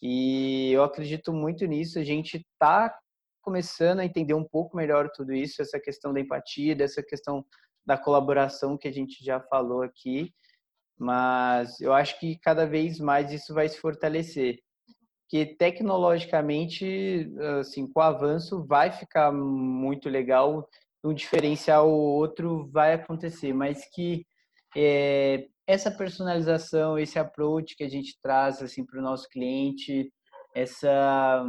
E 0.00 0.70
eu 0.72 0.84
acredito 0.84 1.32
muito 1.32 1.66
nisso. 1.66 1.98
A 1.98 2.04
gente 2.04 2.36
está 2.36 2.96
começando 3.46 4.00
a 4.00 4.04
entender 4.04 4.34
um 4.34 4.42
pouco 4.42 4.76
melhor 4.76 5.08
tudo 5.14 5.32
isso, 5.32 5.62
essa 5.62 5.78
questão 5.78 6.12
da 6.12 6.20
empatia, 6.20 6.74
dessa 6.74 7.00
questão 7.00 7.46
da 7.86 7.96
colaboração 7.96 8.76
que 8.76 8.88
a 8.88 8.92
gente 8.92 9.24
já 9.24 9.40
falou 9.40 9.82
aqui. 9.82 10.34
Mas 10.98 11.80
eu 11.80 11.92
acho 11.92 12.18
que 12.18 12.36
cada 12.40 12.66
vez 12.66 12.98
mais 12.98 13.30
isso 13.30 13.54
vai 13.54 13.68
se 13.68 13.78
fortalecer 13.78 14.58
que 15.28 15.44
tecnologicamente, 15.44 17.32
assim, 17.60 17.86
com 17.86 18.00
o 18.00 18.02
avanço 18.02 18.64
vai 18.64 18.92
ficar 18.92 19.32
muito 19.32 20.08
legal, 20.08 20.68
um 21.04 21.12
diferencial 21.12 21.88
ou 21.90 22.16
outro 22.16 22.68
vai 22.72 22.94
acontecer, 22.94 23.52
mas 23.52 23.88
que 23.92 24.24
é, 24.76 25.46
essa 25.66 25.90
personalização, 25.90 26.98
esse 26.98 27.18
approach 27.18 27.76
que 27.76 27.84
a 27.84 27.88
gente 27.88 28.16
traz 28.22 28.62
assim 28.62 28.84
para 28.84 29.00
o 29.00 29.02
nosso 29.02 29.28
cliente, 29.28 30.12
essa 30.54 31.44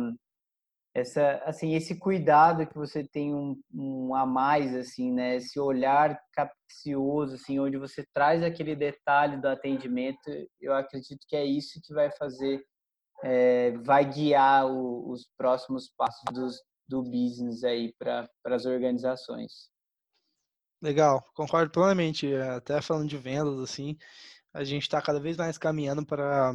essa 1.00 1.42
assim 1.46 1.76
esse 1.76 1.98
cuidado 1.98 2.66
que 2.66 2.76
você 2.76 3.04
tem 3.04 3.34
um, 3.34 3.60
um, 3.74 4.16
a 4.16 4.26
mais 4.26 4.76
assim 4.76 5.12
né 5.12 5.36
esse 5.36 5.60
olhar 5.60 6.20
capcioso 6.34 7.36
assim 7.36 7.60
onde 7.60 7.78
você 7.78 8.06
traz 8.14 8.42
aquele 8.42 8.76
detalhe 8.76 9.38
do 9.38 9.48
atendimento 9.48 10.20
eu 10.60 10.74
acredito 10.74 11.26
que 11.28 11.36
é 11.36 11.46
isso 11.46 11.80
que 11.84 11.94
vai 11.94 12.10
fazer 12.18 12.64
é, 13.24 13.72
vai 13.80 14.06
guiar 14.06 14.66
o, 14.68 15.12
os 15.12 15.28
próximos 15.38 15.90
passos 15.98 16.24
dos, 16.34 16.62
do 16.88 17.02
business 17.04 17.64
aí 17.64 17.94
para 17.98 18.30
as 18.46 18.66
organizações. 18.66 19.70
Legal, 20.82 21.24
concordo 21.34 21.72
plenamente. 21.72 22.34
Até 22.36 22.82
falando 22.82 23.10
de 23.10 23.18
vendas, 23.18 23.60
assim, 23.60 23.98
a 24.54 24.64
gente 24.64 24.84
está 24.84 25.02
cada 25.02 25.20
vez 25.20 25.36
mais 25.36 25.58
caminhando 25.58 26.06
para 26.06 26.54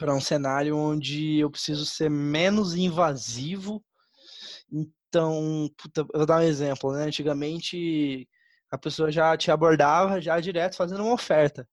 para 0.00 0.14
um 0.14 0.20
cenário 0.20 0.76
onde 0.76 1.38
eu 1.38 1.50
preciso 1.50 1.84
ser 1.84 2.10
menos 2.10 2.74
invasivo. 2.74 3.84
Então, 4.72 5.70
puta, 5.76 6.00
eu 6.00 6.18
vou 6.18 6.26
dar 6.26 6.40
um 6.40 6.44
exemplo, 6.44 6.92
né? 6.92 7.04
Antigamente 7.04 8.26
a 8.70 8.78
pessoa 8.78 9.12
já 9.12 9.36
te 9.36 9.50
abordava 9.50 10.20
já 10.20 10.40
direto 10.40 10.76
fazendo 10.76 11.04
uma 11.04 11.12
oferta, 11.12 11.68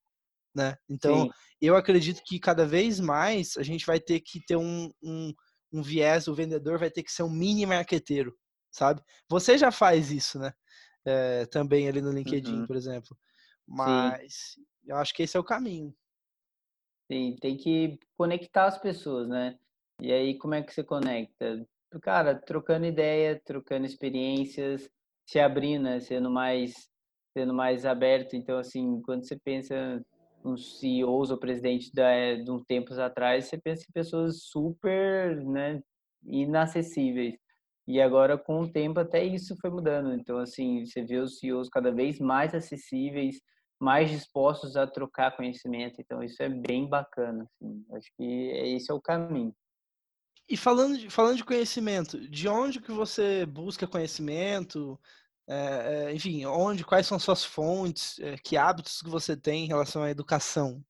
né? 0.53 0.75
Então, 0.89 1.23
Sim 1.23 1.29
eu 1.61 1.75
acredito 1.75 2.21
que 2.23 2.39
cada 2.39 2.65
vez 2.65 2.99
mais 2.99 3.57
a 3.57 3.63
gente 3.63 3.85
vai 3.85 3.99
ter 3.99 4.19
que 4.19 4.39
ter 4.45 4.55
um, 4.55 4.91
um, 5.01 5.33
um 5.73 5.81
viés, 5.81 6.27
o 6.27 6.35
vendedor 6.35 6.77
vai 6.77 6.91
ter 6.91 7.03
que 7.03 7.11
ser 7.11 7.23
um 7.23 7.29
mini 7.29 7.65
marqueteiro, 7.65 8.35
sabe? 8.71 9.01
Você 9.29 9.57
já 9.57 9.71
faz 9.71 10.11
isso, 10.11 10.39
né? 10.39 10.53
É, 11.05 11.45
também 11.47 11.87
ali 11.87 12.01
no 12.01 12.11
LinkedIn, 12.11 12.59
uhum. 12.59 12.67
por 12.67 12.75
exemplo. 12.75 13.17
Mas 13.65 14.53
Sim. 14.55 14.61
eu 14.85 14.97
acho 14.97 15.13
que 15.13 15.23
esse 15.23 15.35
é 15.35 15.39
o 15.39 15.43
caminho. 15.43 15.93
Sim, 17.11 17.35
tem 17.39 17.55
que 17.55 17.97
conectar 18.17 18.65
as 18.65 18.77
pessoas, 18.77 19.27
né? 19.29 19.57
E 20.01 20.11
aí, 20.11 20.37
como 20.37 20.53
é 20.53 20.61
que 20.61 20.73
você 20.73 20.83
conecta? 20.83 21.65
Cara, 22.01 22.35
trocando 22.35 22.85
ideia, 22.85 23.41
trocando 23.45 23.85
experiências, 23.85 24.89
se 25.25 25.39
abrindo, 25.39 25.83
né? 25.83 25.99
Sendo 26.01 26.29
mais, 26.29 26.89
sendo 27.33 27.53
mais 27.53 27.85
aberto. 27.85 28.35
Então, 28.35 28.57
assim, 28.57 29.01
quando 29.01 29.25
você 29.25 29.37
pensa 29.37 30.01
uns 30.43 30.79
CEOs 30.79 31.31
ou 31.31 31.37
presidentes 31.37 31.91
da, 31.91 32.35
de 32.35 32.51
uns 32.51 32.63
tempos 32.65 32.99
atrás, 32.99 33.45
você 33.45 33.57
pensa 33.57 33.85
em 33.89 33.93
pessoas 33.93 34.43
super 34.43 35.35
né, 35.45 35.81
inacessíveis. 36.23 37.35
E 37.87 38.01
agora, 38.01 38.37
com 38.37 38.61
o 38.61 38.71
tempo, 38.71 38.99
até 38.99 39.23
isso 39.23 39.55
foi 39.61 39.69
mudando. 39.69 40.13
Então, 40.13 40.39
assim, 40.39 40.85
você 40.85 41.01
vê 41.03 41.17
os 41.17 41.39
CEOs 41.39 41.69
cada 41.69 41.91
vez 41.91 42.19
mais 42.19 42.53
acessíveis, 42.53 43.41
mais 43.79 44.09
dispostos 44.09 44.75
a 44.75 44.87
trocar 44.87 45.35
conhecimento. 45.35 46.01
Então, 46.01 46.23
isso 46.23 46.41
é 46.41 46.49
bem 46.49 46.87
bacana. 46.87 47.43
Assim. 47.43 47.85
Acho 47.93 48.11
que 48.15 48.23
esse 48.75 48.91
é 48.91 48.93
o 48.93 49.01
caminho. 49.01 49.55
E 50.49 50.55
falando 50.55 50.97
de, 50.97 51.09
falando 51.09 51.35
de 51.35 51.43
conhecimento, 51.43 52.19
de 52.29 52.47
onde 52.47 52.79
que 52.79 52.91
você 52.91 53.45
busca 53.45 53.85
conhecimento? 53.85 54.99
É, 55.49 56.13
enfim, 56.13 56.45
onde, 56.45 56.85
quais 56.85 57.05
são 57.05 57.19
suas 57.19 57.43
fontes, 57.43 58.19
é, 58.19 58.37
que 58.37 58.57
hábitos 58.57 59.01
que 59.01 59.09
você 59.09 59.35
tem 59.35 59.65
em 59.65 59.67
relação 59.67 60.03
à 60.03 60.09
educação? 60.09 60.81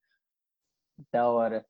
Da 1.12 1.28
hora. 1.28 1.66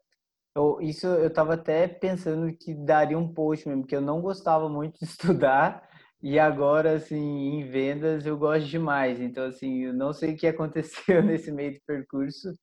Eu, 0.56 0.82
isso 0.82 1.06
eu 1.06 1.27
estava 1.27 1.53
até 1.53 1.88
pensando 1.88 2.51
que 2.56 2.73
daria 2.73 3.17
um 3.17 3.32
post 3.34 3.67
mesmo, 3.67 3.84
porque 3.84 3.95
eu 3.95 4.01
não 4.01 4.21
gostava 4.21 4.67
muito 4.67 4.99
de 4.99 5.06
estudar 5.06 5.87
e 6.21 6.39
agora, 6.39 6.93
assim, 6.95 7.15
em 7.15 7.69
vendas 7.69 8.25
eu 8.25 8.38
gosto 8.38 8.67
demais. 8.67 9.19
Então, 9.19 9.45
assim, 9.45 9.84
eu 9.86 9.93
não 9.93 10.13
sei 10.13 10.34
o 10.34 10.38
que 10.38 10.47
aconteceu 10.47 11.23
nesse 11.23 11.51
meio 11.51 11.73
de 11.73 11.82
percurso, 11.86 12.58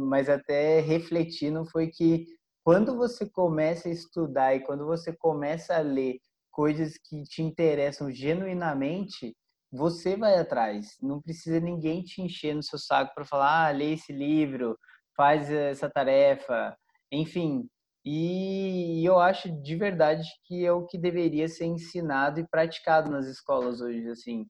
mas 0.00 0.28
até 0.28 0.80
refletindo 0.80 1.64
foi 1.70 1.88
que 1.88 2.26
quando 2.64 2.96
você 2.96 3.28
começa 3.28 3.88
a 3.88 3.92
estudar 3.92 4.54
e 4.54 4.60
quando 4.60 4.86
você 4.86 5.12
começa 5.16 5.76
a 5.76 5.80
ler 5.80 6.18
coisas 6.50 6.94
que 6.98 7.22
te 7.24 7.42
interessam 7.42 8.10
genuinamente, 8.10 9.34
você 9.70 10.16
vai 10.16 10.36
atrás. 10.38 10.96
Não 11.00 11.20
precisa 11.20 11.58
ninguém 11.60 12.02
te 12.02 12.22
encher 12.22 12.54
no 12.54 12.62
seu 12.62 12.78
saco 12.78 13.12
para 13.14 13.24
falar, 13.24 13.68
ah, 13.68 13.70
lê 13.72 13.94
esse 13.94 14.12
livro, 14.12 14.78
faz 15.16 15.50
essa 15.50 15.88
tarefa, 15.90 16.76
enfim. 17.10 17.66
E 18.04 19.04
eu 19.04 19.18
acho 19.20 19.50
de 19.62 19.76
verdade 19.76 20.28
que 20.44 20.64
é 20.64 20.72
o 20.72 20.86
que 20.86 20.98
deveria 20.98 21.46
ser 21.48 21.66
ensinado 21.66 22.40
e 22.40 22.48
praticado 22.48 23.10
nas 23.10 23.26
escolas 23.26 23.80
hoje, 23.80 24.08
assim. 24.08 24.46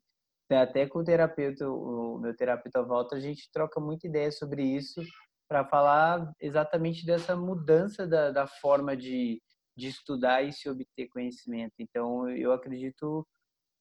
Até 0.50 0.86
com 0.86 1.00
o 1.00 1.04
terapeuta, 1.04 1.68
o 1.68 2.18
meu 2.18 2.34
terapeuta 2.36 2.82
volta, 2.82 3.16
a 3.16 3.20
gente 3.20 3.50
troca 3.52 3.80
muita 3.80 4.06
ideia 4.06 4.30
sobre 4.30 4.62
isso 4.62 5.02
para 5.48 5.66
falar 5.66 6.30
exatamente 6.40 7.04
dessa 7.04 7.36
mudança 7.36 8.06
da, 8.06 8.30
da 8.30 8.46
forma 8.46 8.96
de, 8.96 9.40
de 9.76 9.88
estudar 9.88 10.42
e 10.42 10.52
se 10.52 10.68
obter 10.68 11.08
conhecimento. 11.08 11.74
Então, 11.78 12.28
eu 12.30 12.52
acredito 12.52 13.26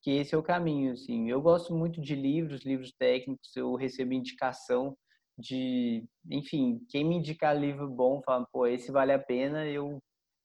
que 0.01 0.11
esse 0.11 0.35
é 0.35 0.37
o 0.37 0.43
caminho, 0.43 0.93
assim. 0.93 1.29
Eu 1.29 1.41
gosto 1.41 1.73
muito 1.73 2.01
de 2.01 2.15
livros, 2.15 2.65
livros 2.65 2.91
técnicos, 2.97 3.55
eu 3.55 3.75
recebo 3.75 4.13
indicação 4.13 4.97
de, 5.37 6.03
enfim, 6.29 6.79
quem 6.89 7.03
me 7.03 7.15
indicar 7.15 7.57
livro 7.57 7.89
bom, 7.89 8.21
fala, 8.23 8.45
pô, 8.51 8.67
esse 8.67 8.91
vale 8.91 9.11
a 9.11 9.19
pena, 9.19 9.65
eu 9.67 9.99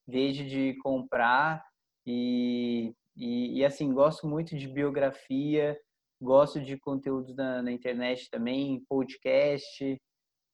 vejo 0.07 0.45
de 0.47 0.75
comprar 0.83 1.65
e, 2.07 2.95
e, 3.17 3.59
e 3.59 3.65
assim, 3.65 3.93
gosto 3.93 4.27
muito 4.27 4.57
de 4.57 4.69
biografia, 4.69 5.79
gosto 6.21 6.61
de 6.61 6.79
conteúdo 6.79 7.35
na, 7.35 7.63
na 7.63 7.73
internet 7.73 8.31
também, 8.31 8.85
podcast. 8.89 10.01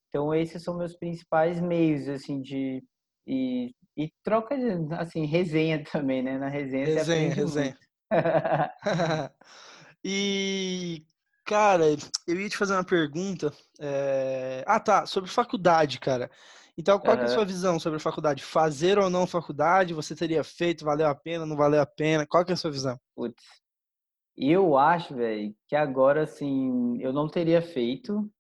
Então, 0.09 0.35
esses 0.35 0.63
são 0.63 0.77
meus 0.77 0.97
principais 0.97 1.61
meios, 1.61 2.09
assim, 2.09 2.41
de... 2.41 2.83
E, 3.27 3.75
e 3.97 4.11
troca, 4.25 4.57
assim, 4.99 5.27
resenha 5.27 5.83
também, 5.91 6.23
né? 6.23 6.39
Na 6.39 6.49
resenha, 6.49 6.87
resenha, 6.87 7.35
resenha. 7.35 7.79
e, 10.05 11.05
cara, 11.45 11.85
eu 12.27 12.41
ia 12.41 12.49
te 12.49 12.57
fazer 12.57 12.75
uma 12.75 12.85
pergunta. 12.85 13.53
É... 13.81 14.65
Ah, 14.67 14.81
tá, 14.81 15.07
sobre 15.07 15.31
faculdade, 15.31 15.99
cara. 15.99 16.31
Então, 16.77 16.99
qual 16.99 17.17
uhum. 17.17 17.23
é 17.23 17.25
a 17.27 17.29
sua 17.29 17.45
visão 17.45 17.79
sobre 17.79 17.99
faculdade? 17.99 18.43
Fazer 18.43 18.99
ou 18.99 19.11
não 19.11 19.27
faculdade? 19.27 19.93
Você 19.93 20.17
teria 20.17 20.43
feito? 20.43 20.85
Valeu 20.85 21.07
a 21.07 21.15
pena? 21.15 21.45
Não 21.45 21.57
valeu 21.57 21.81
a 21.81 21.87
pena? 21.87 22.27
Qual 22.27 22.45
é 22.47 22.53
a 22.53 22.57
sua 22.57 22.71
visão? 22.71 22.99
Putz, 23.15 23.43
eu 24.37 24.79
acho, 24.79 25.15
velho, 25.15 25.55
que 25.69 25.77
agora, 25.77 26.23
assim, 26.23 27.01
eu 27.03 27.13
não 27.13 27.29
teria 27.29 27.61
feito. 27.61 28.31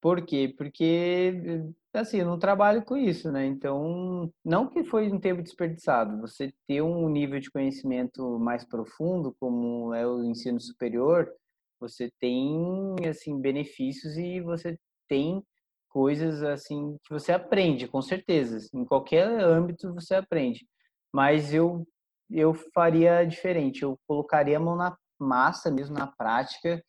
Por 0.00 0.24
quê? 0.24 0.52
Porque, 0.56 1.64
assim, 1.92 2.18
eu 2.18 2.26
não 2.26 2.38
trabalho 2.38 2.84
com 2.84 2.96
isso, 2.96 3.30
né? 3.30 3.46
Então, 3.46 4.32
não 4.44 4.68
que 4.68 4.84
foi 4.84 5.10
um 5.10 5.18
tempo 5.18 5.42
desperdiçado. 5.42 6.20
Você 6.20 6.52
ter 6.66 6.82
um 6.82 7.08
nível 7.08 7.40
de 7.40 7.50
conhecimento 7.50 8.38
mais 8.38 8.64
profundo, 8.64 9.34
como 9.38 9.94
é 9.94 10.06
o 10.06 10.24
ensino 10.24 10.60
superior, 10.60 11.32
você 11.80 12.10
tem, 12.20 12.94
assim, 13.08 13.40
benefícios 13.40 14.16
e 14.16 14.40
você 14.40 14.78
tem 15.08 15.42
coisas, 15.88 16.42
assim, 16.42 16.98
que 17.04 17.10
você 17.10 17.32
aprende, 17.32 17.88
com 17.88 18.02
certeza. 18.02 18.58
Em 18.74 18.84
qualquer 18.84 19.26
âmbito 19.40 19.94
você 19.94 20.14
aprende. 20.14 20.66
Mas 21.12 21.54
eu, 21.54 21.86
eu 22.30 22.52
faria 22.74 23.24
diferente. 23.24 23.82
Eu 23.82 23.98
colocaria 24.06 24.56
a 24.56 24.60
mão 24.60 24.76
na 24.76 24.96
massa 25.18 25.70
mesmo 25.70 25.96
na 25.96 26.06
prática. 26.06 26.82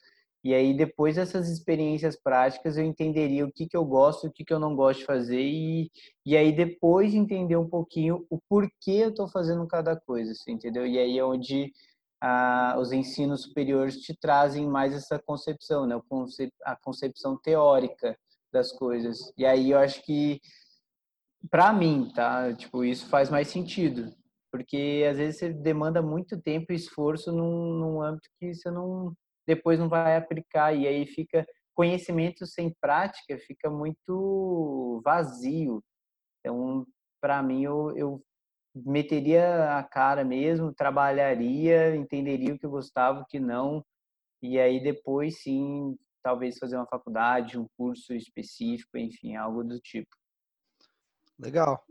E 0.43 0.53
aí, 0.53 0.75
depois 0.75 1.15
dessas 1.15 1.49
experiências 1.49 2.15
práticas, 2.15 2.77
eu 2.77 2.83
entenderia 2.83 3.45
o 3.45 3.51
que, 3.51 3.67
que 3.67 3.75
eu 3.75 3.83
gosto, 3.83 4.27
o 4.27 4.31
que, 4.31 4.45
que 4.45 4.53
eu 4.53 4.59
não 4.59 4.75
gosto 4.75 4.99
de 4.99 5.05
fazer. 5.05 5.41
E, 5.41 5.89
e 6.25 6.37
aí, 6.37 6.51
depois 6.55 7.13
entender 7.13 7.57
um 7.57 7.67
pouquinho 7.67 8.25
o 8.29 8.39
porquê 8.49 8.91
eu 8.91 9.09
estou 9.09 9.27
fazendo 9.29 9.65
cada 9.67 9.95
coisa, 9.95 10.31
assim, 10.31 10.53
entendeu? 10.53 10.85
E 10.85 10.97
aí 10.97 11.17
é 11.17 11.23
onde 11.23 11.71
ah, 12.21 12.75
os 12.79 12.91
ensinos 12.91 13.43
superiores 13.43 13.97
te 14.01 14.15
trazem 14.17 14.67
mais 14.67 14.93
essa 14.93 15.19
concepção, 15.19 15.85
né? 15.85 15.99
A 16.65 16.75
concepção 16.75 17.37
teórica 17.37 18.17
das 18.51 18.71
coisas. 18.71 19.31
E 19.37 19.45
aí, 19.45 19.71
eu 19.71 19.79
acho 19.79 20.01
que, 20.03 20.39
para 21.49 21.73
mim, 21.73 22.11
tá? 22.15 22.53
Tipo, 22.53 22.83
isso 22.83 23.07
faz 23.07 23.29
mais 23.29 23.47
sentido 23.47 24.15
porque 24.51 25.05
às 25.09 25.17
vezes 25.17 25.39
você 25.39 25.53
demanda 25.53 26.01
muito 26.01 26.41
tempo 26.41 26.71
e 26.71 26.75
esforço 26.75 27.31
num, 27.31 27.73
num 27.73 28.01
âmbito 28.01 28.29
que 28.39 28.53
você 28.53 28.71
não 28.71 29.13
depois 29.45 29.79
não 29.79 29.87
vai 29.87 30.17
aplicar 30.17 30.73
e 30.73 30.87
aí 30.87 31.05
fica 31.05 31.45
conhecimento 31.73 32.45
sem 32.45 32.73
prática 32.81 33.37
fica 33.39 33.69
muito 33.69 35.01
vazio. 35.05 35.83
Então, 36.39 36.85
para 37.21 37.41
mim, 37.43 37.63
eu, 37.63 37.95
eu 37.95 38.23
meteria 38.85 39.77
a 39.77 39.83
cara 39.83 40.23
mesmo, 40.23 40.73
trabalharia, 40.73 41.95
entenderia 41.95 42.53
o 42.53 42.59
que 42.59 42.65
eu 42.65 42.71
gostava, 42.71 43.21
o 43.21 43.25
que 43.25 43.39
não, 43.39 43.83
e 44.41 44.59
aí 44.59 44.81
depois 44.81 45.41
sim, 45.41 45.97
talvez 46.23 46.57
fazer 46.57 46.75
uma 46.75 46.87
faculdade, 46.87 47.57
um 47.57 47.67
curso 47.77 48.13
específico, 48.13 48.97
enfim, 48.97 49.35
algo 49.35 49.63
do 49.63 49.79
tipo. 49.79 50.15
Legal. 51.39 51.83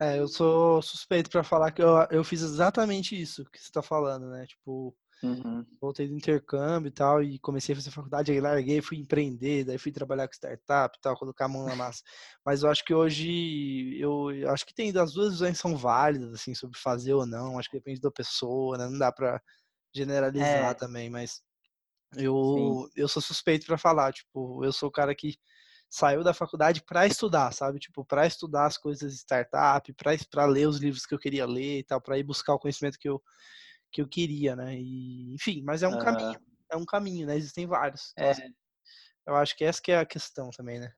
É, 0.00 0.18
eu 0.18 0.26
sou 0.26 0.82
suspeito 0.82 1.30
para 1.30 1.44
falar 1.44 1.70
que 1.70 1.82
eu, 1.82 1.96
eu 2.10 2.24
fiz 2.24 2.42
exatamente 2.42 3.20
isso 3.20 3.44
que 3.50 3.58
você 3.58 3.66
está 3.66 3.82
falando, 3.82 4.30
né? 4.30 4.46
Tipo, 4.46 4.94
uhum. 5.22 5.64
voltei 5.80 6.08
do 6.08 6.14
intercâmbio 6.14 6.88
e 6.88 6.92
tal, 6.92 7.22
e 7.22 7.38
comecei 7.38 7.72
a 7.72 7.76
fazer 7.76 7.90
faculdade, 7.90 8.32
aí 8.32 8.40
larguei, 8.40 8.80
fui 8.80 8.98
empreender, 8.98 9.64
daí 9.64 9.78
fui 9.78 9.92
trabalhar 9.92 10.26
com 10.26 10.34
startup 10.34 10.96
e 10.96 11.00
tal, 11.00 11.16
colocar 11.16 11.44
a 11.46 11.48
mão 11.48 11.64
na 11.64 11.76
massa. 11.76 12.02
Mas 12.44 12.62
eu 12.62 12.70
acho 12.70 12.84
que 12.84 12.94
hoje, 12.94 13.98
eu, 13.98 14.28
acho 14.50 14.66
que 14.66 14.74
tem 14.74 14.92
das 14.92 15.12
duas 15.12 15.32
visões 15.32 15.58
são 15.58 15.76
válidas, 15.76 16.32
assim, 16.34 16.54
sobre 16.54 16.78
fazer 16.78 17.14
ou 17.14 17.26
não, 17.26 17.58
acho 17.58 17.70
que 17.70 17.76
depende 17.76 18.00
da 18.00 18.10
pessoa, 18.10 18.76
né? 18.76 18.88
Não 18.88 18.98
dá 18.98 19.12
para 19.12 19.40
generalizar 19.94 20.70
é. 20.70 20.74
também, 20.74 21.10
mas 21.10 21.42
eu, 22.16 22.88
eu 22.94 23.08
sou 23.08 23.22
suspeito 23.22 23.66
para 23.66 23.78
falar, 23.78 24.12
tipo, 24.12 24.64
eu 24.64 24.72
sou 24.72 24.88
o 24.88 24.92
cara 24.92 25.14
que 25.14 25.36
saiu 25.88 26.24
da 26.24 26.32
faculdade 26.32 26.82
para 26.82 27.06
estudar, 27.06 27.52
sabe? 27.52 27.78
Tipo, 27.78 28.02
para 28.02 28.26
estudar 28.26 28.64
as 28.64 28.78
coisas 28.78 29.12
de 29.12 29.18
startup, 29.18 29.94
para 30.30 30.46
ler 30.46 30.66
os 30.66 30.78
livros 30.78 31.04
que 31.04 31.14
eu 31.14 31.18
queria 31.18 31.44
ler 31.44 31.80
e 31.80 31.84
tal, 31.84 32.00
para 32.00 32.18
ir 32.18 32.22
buscar 32.22 32.54
o 32.54 32.58
conhecimento 32.58 32.98
que 32.98 33.08
eu, 33.08 33.22
que 33.92 34.00
eu 34.00 34.08
queria, 34.08 34.56
né? 34.56 34.74
E, 34.74 35.34
enfim, 35.34 35.62
mas 35.62 35.82
é 35.82 35.88
um 35.88 35.98
caminho, 35.98 36.40
é 36.70 36.76
um 36.76 36.84
caminho, 36.84 37.26
né? 37.26 37.36
Existem 37.36 37.66
vários. 37.66 38.12
Então, 38.16 38.30
é. 38.30 38.48
Eu 39.26 39.36
acho 39.36 39.56
que 39.56 39.64
essa 39.64 39.80
que 39.80 39.92
é 39.92 39.98
a 39.98 40.06
questão 40.06 40.50
também, 40.50 40.80
né? 40.80 40.92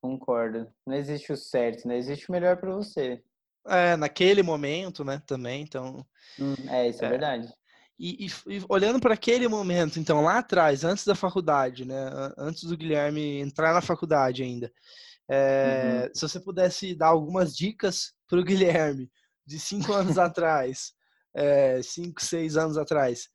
Concordo. 0.00 0.72
Não 0.86 0.94
existe 0.94 1.32
o 1.32 1.36
certo, 1.36 1.88
né? 1.88 1.96
Existe 1.96 2.28
o 2.28 2.32
melhor 2.32 2.56
para 2.56 2.74
você. 2.74 3.22
É, 3.66 3.96
naquele 3.96 4.42
momento, 4.42 5.04
né? 5.04 5.22
Também, 5.26 5.62
então. 5.62 6.04
Hum, 6.38 6.54
é, 6.68 6.88
isso 6.88 7.02
é, 7.02 7.06
é 7.06 7.10
verdade. 7.10 7.52
E, 7.98 8.26
e, 8.26 8.56
e 8.58 8.64
olhando 8.68 9.00
para 9.00 9.14
aquele 9.14 9.48
momento, 9.48 9.98
então, 9.98 10.22
lá 10.22 10.38
atrás, 10.38 10.84
antes 10.84 11.04
da 11.04 11.14
faculdade, 11.14 11.84
né? 11.84 12.10
Antes 12.36 12.64
do 12.64 12.76
Guilherme 12.76 13.40
entrar 13.40 13.74
na 13.74 13.80
faculdade 13.80 14.42
ainda, 14.42 14.72
é, 15.28 16.04
uhum. 16.04 16.14
se 16.14 16.22
você 16.22 16.38
pudesse 16.38 16.94
dar 16.94 17.08
algumas 17.08 17.56
dicas 17.56 18.12
para 18.28 18.38
o 18.38 18.44
Guilherme 18.44 19.10
de 19.44 19.58
cinco 19.58 19.92
anos 19.92 20.16
atrás, 20.18 20.92
é, 21.38 21.80
cinco, 21.82 22.20
seis 22.20 22.56
anos 22.56 22.76
atrás, 22.76 23.28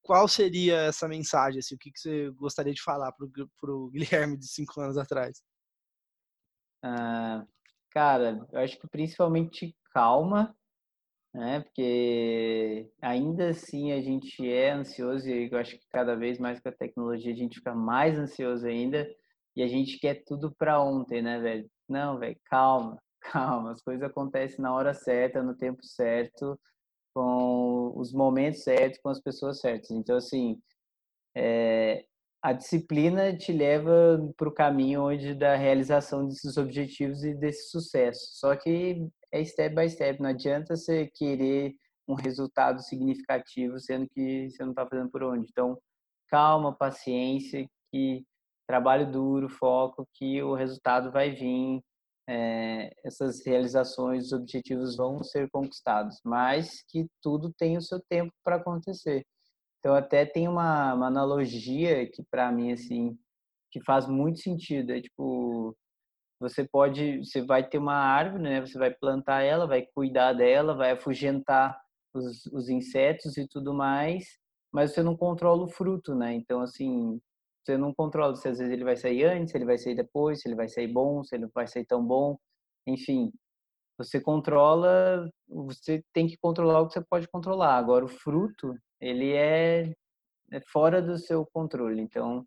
qual 0.00 0.28
seria 0.28 0.76
essa 0.82 1.08
mensagem? 1.08 1.58
Assim, 1.58 1.74
o 1.74 1.78
que, 1.78 1.90
que 1.90 1.98
você 1.98 2.30
gostaria 2.30 2.72
de 2.72 2.80
falar 2.80 3.12
para 3.12 3.74
o 3.74 3.90
Guilherme 3.90 4.36
de 4.36 4.46
cinco 4.46 4.80
anos 4.80 4.96
atrás? 4.96 5.42
Ah, 6.82 7.44
cara, 7.90 8.46
eu 8.52 8.60
acho 8.60 8.78
que 8.78 8.86
principalmente 8.86 9.76
calma, 9.92 10.56
né? 11.34 11.60
Porque 11.60 12.88
ainda 13.02 13.50
assim 13.50 13.92
a 13.92 14.00
gente 14.00 14.48
é 14.48 14.70
ansioso 14.70 15.28
e 15.28 15.50
eu 15.50 15.58
acho 15.58 15.76
que 15.76 15.88
cada 15.90 16.14
vez 16.14 16.38
mais 16.38 16.60
com 16.60 16.68
a 16.68 16.72
tecnologia 16.72 17.32
a 17.32 17.36
gente 17.36 17.58
fica 17.58 17.74
mais 17.74 18.16
ansioso 18.16 18.66
ainda 18.66 19.06
e 19.56 19.62
a 19.64 19.66
gente 19.66 19.98
quer 19.98 20.22
tudo 20.24 20.54
para 20.54 20.80
ontem, 20.80 21.20
né, 21.20 21.40
velho? 21.40 21.68
Não, 21.88 22.18
velho, 22.18 22.38
calma, 22.44 23.02
calma, 23.20 23.72
as 23.72 23.82
coisas 23.82 24.08
acontecem 24.08 24.60
na 24.60 24.72
hora 24.72 24.94
certa, 24.94 25.42
no 25.42 25.56
tempo 25.56 25.84
certo, 25.84 26.58
com 27.18 27.92
os 27.96 28.12
momentos 28.12 28.62
certos, 28.62 29.00
com 29.00 29.08
as 29.08 29.20
pessoas 29.20 29.58
certas. 29.58 29.90
Então, 29.90 30.16
assim, 30.16 30.56
é, 31.36 32.04
a 32.40 32.52
disciplina 32.52 33.36
te 33.36 33.52
leva 33.52 34.32
para 34.36 34.48
o 34.48 34.54
caminho 34.54 35.02
onde 35.02 35.34
da 35.34 35.56
realização 35.56 36.28
desses 36.28 36.56
objetivos 36.56 37.24
e 37.24 37.34
desse 37.34 37.70
sucesso. 37.70 38.20
Só 38.38 38.54
que 38.54 39.04
é 39.32 39.44
step 39.44 39.74
by 39.74 39.90
step. 39.90 40.22
Não 40.22 40.30
adianta 40.30 40.76
você 40.76 41.10
querer 41.12 41.74
um 42.06 42.14
resultado 42.14 42.80
significativo 42.82 43.80
sendo 43.80 44.08
que 44.10 44.48
você 44.48 44.62
não 44.62 44.70
está 44.70 44.86
fazendo 44.86 45.10
por 45.10 45.24
onde. 45.24 45.48
Então, 45.50 45.76
calma, 46.28 46.72
paciência, 46.72 47.68
que 47.90 48.24
trabalho 48.68 49.10
duro, 49.10 49.48
foco, 49.48 50.06
que 50.14 50.40
o 50.40 50.54
resultado 50.54 51.10
vai 51.10 51.32
vir. 51.32 51.82
É, 52.28 52.92
essas 53.04 53.44
realizações, 53.46 54.26
os 54.26 54.32
objetivos 54.32 54.96
vão 54.96 55.22
ser 55.24 55.48
conquistados, 55.50 56.20
mas 56.24 56.82
que 56.88 57.06
tudo 57.22 57.52
tem 57.56 57.78
o 57.78 57.82
seu 57.82 58.00
tempo 58.08 58.32
para 58.44 58.56
acontecer. 58.56 59.24
Então, 59.78 59.94
até 59.94 60.26
tem 60.26 60.46
uma, 60.48 60.92
uma 60.94 61.06
analogia 61.06 62.06
que, 62.10 62.22
para 62.30 62.52
mim, 62.52 62.72
assim, 62.72 63.18
que 63.70 63.82
faz 63.84 64.06
muito 64.06 64.40
sentido. 64.40 64.92
É 64.92 65.00
tipo, 65.00 65.74
você 66.40 66.66
pode, 66.66 67.18
você 67.24 67.42
vai 67.42 67.66
ter 67.68 67.78
uma 67.78 67.94
árvore, 67.94 68.42
né? 68.42 68.60
Você 68.60 68.78
vai 68.78 68.92
plantar 68.92 69.42
ela, 69.42 69.66
vai 69.66 69.86
cuidar 69.94 70.32
dela, 70.34 70.74
vai 70.74 70.92
afugentar 70.92 71.80
os, 72.14 72.46
os 72.46 72.68
insetos 72.68 73.36
e 73.36 73.46
tudo 73.48 73.74
mais, 73.74 74.24
mas 74.72 74.92
você 74.92 75.02
não 75.02 75.16
controla 75.16 75.64
o 75.64 75.68
fruto, 75.68 76.14
né? 76.14 76.34
Então, 76.34 76.60
assim, 76.60 77.20
você 77.68 77.76
não 77.76 77.92
controla 77.92 78.34
se 78.34 78.48
às 78.48 78.58
vezes 78.58 78.72
ele 78.72 78.84
vai 78.84 78.96
sair 78.96 79.24
antes, 79.24 79.50
se 79.50 79.58
ele 79.58 79.66
vai 79.66 79.76
sair 79.76 79.94
depois, 79.94 80.40
se 80.40 80.48
ele 80.48 80.54
vai 80.54 80.68
sair 80.68 80.88
bom, 80.88 81.22
se 81.22 81.34
ele 81.34 81.44
não 81.44 81.50
vai 81.54 81.66
sair 81.66 81.84
tão 81.84 82.02
bom, 82.02 82.38
enfim. 82.86 83.30
Você 83.98 84.20
controla, 84.20 85.28
você 85.46 86.02
tem 86.12 86.26
que 86.26 86.38
controlar 86.38 86.80
o 86.80 86.86
que 86.86 86.94
você 86.94 87.04
pode 87.04 87.28
controlar. 87.28 87.76
Agora, 87.76 88.04
o 88.04 88.08
fruto, 88.08 88.74
ele 88.98 89.32
é, 89.32 89.92
é 90.50 90.60
fora 90.72 91.02
do 91.02 91.18
seu 91.18 91.44
controle, 91.44 92.00
então, 92.00 92.46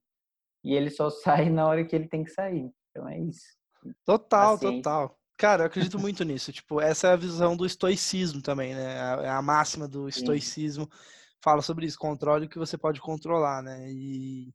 e 0.63 0.73
ele 0.73 0.89
só 0.89 1.09
sai 1.21 1.49
na 1.49 1.67
hora 1.67 1.85
que 1.85 1.95
ele 1.95 2.07
tem 2.07 2.23
que 2.23 2.31
sair. 2.31 2.71
Então, 2.89 3.07
é 3.07 3.19
isso. 3.19 3.55
Total, 4.03 4.53
Paciência. 4.53 4.77
total. 4.81 5.17
Cara, 5.37 5.63
eu 5.63 5.67
acredito 5.67 5.99
muito 5.99 6.23
nisso. 6.23 6.51
Tipo, 6.51 6.79
essa 6.79 7.07
é 7.07 7.13
a 7.13 7.15
visão 7.15 7.55
do 7.55 7.65
estoicismo 7.65 8.41
também, 8.41 8.75
né? 8.75 8.95
É 9.23 9.29
a 9.29 9.41
máxima 9.41 9.87
do 9.87 10.07
estoicismo. 10.07 10.85
Sim. 10.85 11.21
Fala 11.43 11.63
sobre 11.63 11.87
isso, 11.87 11.97
controle 11.97 12.45
o 12.45 12.49
que 12.49 12.59
você 12.59 12.77
pode 12.77 13.01
controlar, 13.01 13.63
né? 13.63 13.91
E, 13.91 14.53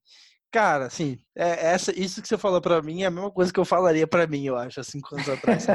Cara, 0.53 0.87
assim, 0.87 1.19
é, 1.35 1.67
essa, 1.73 1.93
isso 1.99 2.23
que 2.23 2.29
você 2.29 2.39
falou 2.39 2.61
para 2.61 2.81
mim 2.81 3.03
é 3.03 3.07
a 3.07 3.11
mesma 3.11 3.31
coisa 3.31 3.53
que 3.53 3.59
eu 3.59 3.65
falaria 3.65 4.07
para 4.07 4.27
mim, 4.27 4.47
eu 4.47 4.57
acho, 4.57 4.81
há 4.81 4.85
cinco 4.85 5.15
anos 5.15 5.29
atrás. 5.29 5.67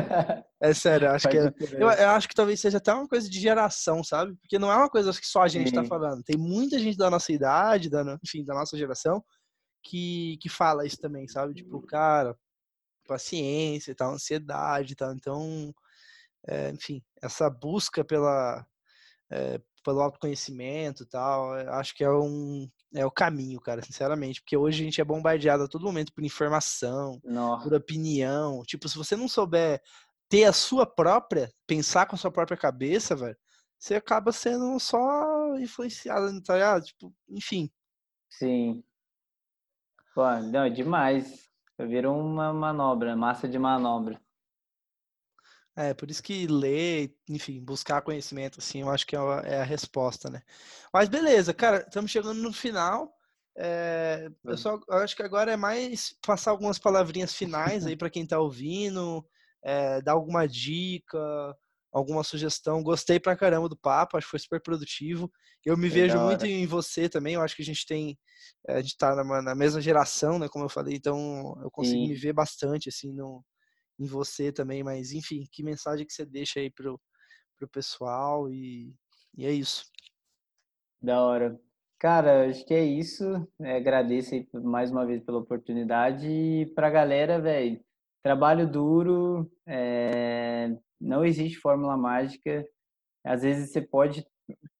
é 0.61 0.73
sério, 0.73 1.07
eu 1.07 1.11
acho 1.11 1.29
que 1.29 1.37
é, 1.37 1.53
eu, 1.73 1.89
eu, 1.89 2.09
acho 2.09 2.27
que 2.27 2.33
talvez 2.33 2.59
seja 2.59 2.77
até 2.77 2.93
uma 2.93 3.07
coisa 3.07 3.29
de 3.29 3.39
geração, 3.39 4.03
sabe? 4.03 4.35
Porque 4.37 4.57
não 4.57 4.71
é 4.71 4.75
uma 4.75 4.89
coisa 4.89 5.11
que 5.11 5.27
só 5.27 5.41
a 5.41 5.47
gente 5.47 5.71
tá 5.71 5.83
Sim. 5.83 5.89
tá 5.89 5.95
falando. 5.95 6.23
Tem 6.23 6.37
muita 6.37 6.79
gente 6.79 6.97
da 6.97 7.09
nossa 7.09 7.31
idade, 7.31 7.89
da, 7.89 8.17
enfim, 8.23 8.43
da 8.43 8.53
nossa 8.53 8.77
geração, 8.77 9.23
que, 9.83 10.37
que 10.41 10.49
fala 10.49 10.85
isso 10.85 10.97
também, 10.97 11.27
sabe? 11.27 11.53
Tipo, 11.53 11.81
cara, 11.85 12.35
paciência 13.07 13.91
e 13.91 13.95
tal, 13.95 14.13
ansiedade 14.13 14.93
e 14.93 14.95
tal. 14.95 15.13
Então, 15.13 15.73
é, 16.47 16.69
enfim, 16.69 17.03
essa 17.21 17.49
busca 17.49 18.03
pela, 18.03 18.65
é, 19.31 19.59
pelo 19.83 20.01
autoconhecimento 20.01 21.03
e 21.03 21.05
tal, 21.05 21.53
acho 21.53 21.95
que 21.95 22.03
é 22.03 22.11
um 22.11 22.69
é 22.93 23.05
o 23.05 23.11
caminho, 23.11 23.59
cara, 23.59 23.81
sinceramente, 23.85 24.41
porque 24.41 24.57
hoje 24.57 24.81
a 24.81 24.85
gente 24.85 25.01
é 25.01 25.05
bombardeado 25.05 25.63
a 25.63 25.67
todo 25.67 25.85
momento 25.85 26.13
por 26.13 26.23
informação, 26.23 27.19
Nossa. 27.23 27.63
por 27.63 27.73
opinião. 27.73 28.63
Tipo, 28.63 28.87
se 28.89 28.97
você 28.97 29.15
não 29.15 29.27
souber 29.27 29.81
ter 30.29 30.45
a 30.45 30.53
sua 30.53 30.85
própria, 30.85 31.51
pensar 31.67 32.05
com 32.05 32.15
a 32.15 32.17
sua 32.17 32.31
própria 32.31 32.57
cabeça, 32.57 33.15
velho, 33.15 33.37
você 33.77 33.95
acaba 33.95 34.31
sendo 34.31 34.79
só 34.79 35.57
influenciado, 35.57 36.41
tá 36.43 36.53
ligado? 36.53 36.83
Tipo, 36.83 37.13
enfim. 37.29 37.69
Sim. 38.29 38.83
Pô, 40.13 40.23
não, 40.51 40.63
é 40.63 40.69
demais. 40.69 41.49
Vira 41.79 42.11
uma 42.11 42.53
manobra, 42.53 43.15
massa 43.15 43.47
de 43.47 43.57
manobra. 43.57 44.21
É, 45.81 45.95
por 45.95 46.11
isso 46.11 46.21
que 46.21 46.45
ler, 46.45 47.11
enfim, 47.27 47.59
buscar 47.59 48.03
conhecimento, 48.03 48.59
assim, 48.59 48.81
eu 48.81 48.89
acho 48.89 49.07
que 49.07 49.15
é 49.15 49.19
a, 49.19 49.41
é 49.45 49.61
a 49.61 49.63
resposta, 49.63 50.29
né? 50.29 50.43
Mas 50.93 51.09
beleza, 51.09 51.53
cara, 51.55 51.79
estamos 51.87 52.11
chegando 52.11 52.39
no 52.39 52.53
final. 52.53 53.11
É, 53.57 54.29
eu, 54.45 54.55
só, 54.57 54.79
eu 54.87 54.97
acho 54.97 55.15
que 55.15 55.23
agora 55.23 55.51
é 55.51 55.57
mais 55.57 56.15
passar 56.25 56.51
algumas 56.51 56.77
palavrinhas 56.77 57.33
finais 57.33 57.87
aí 57.87 57.97
para 57.97 58.11
quem 58.11 58.23
está 58.23 58.39
ouvindo, 58.39 59.25
é, 59.63 60.01
dar 60.03 60.11
alguma 60.13 60.47
dica, 60.47 61.17
alguma 61.91 62.23
sugestão. 62.23 62.83
Gostei 62.83 63.19
pra 63.19 63.35
caramba 63.35 63.67
do 63.67 63.75
papo, 63.75 64.17
acho 64.17 64.27
que 64.27 64.31
foi 64.31 64.39
super 64.39 64.61
produtivo. 64.61 65.31
Eu 65.65 65.75
me 65.75 65.89
vejo 65.89 66.19
muito 66.19 66.45
em 66.45 66.67
você 66.67 67.09
também, 67.09 67.33
eu 67.33 67.41
acho 67.41 67.55
que 67.55 67.61
a 67.63 67.65
gente 67.65 67.85
tem, 67.87 68.19
eh, 68.67 68.75
a 68.75 68.81
gente 68.81 68.97
tá 68.97 69.15
na, 69.15 69.41
na 69.41 69.55
mesma 69.55 69.81
geração, 69.81 70.37
né, 70.39 70.47
como 70.47 70.65
eu 70.65 70.69
falei, 70.69 70.95
então 70.95 71.55
eu 71.61 71.69
consigo 71.71 72.03
Sim. 72.03 72.07
me 72.07 72.15
ver 72.15 72.33
bastante, 72.33 72.89
assim, 72.89 73.11
no, 73.13 73.43
em 74.01 74.07
você 74.07 74.51
também, 74.51 74.83
mas 74.83 75.11
enfim, 75.11 75.47
que 75.51 75.63
mensagem 75.63 76.05
que 76.05 76.13
você 76.13 76.25
deixa 76.25 76.59
aí 76.59 76.69
pro, 76.69 76.99
pro 77.57 77.67
pessoal 77.67 78.49
e, 78.49 78.93
e 79.37 79.45
é 79.45 79.51
isso. 79.51 79.85
Da 81.01 81.21
hora. 81.21 81.59
Cara, 81.99 82.49
acho 82.49 82.65
que 82.65 82.73
é 82.73 82.83
isso. 82.83 83.23
É, 83.59 83.77
agradeço 83.77 84.33
aí 84.33 84.47
mais 84.53 84.91
uma 84.91 85.05
vez 85.05 85.23
pela 85.23 85.37
oportunidade. 85.37 86.27
E 86.27 86.65
pra 86.73 86.89
galera, 86.89 87.39
velho, 87.39 87.79
trabalho 88.23 88.69
duro, 88.69 89.51
é, 89.67 90.75
não 90.99 91.23
existe 91.23 91.59
fórmula 91.59 91.95
mágica. 91.95 92.65
Às 93.23 93.43
vezes 93.43 93.71
você 93.71 93.81
pode 93.81 94.25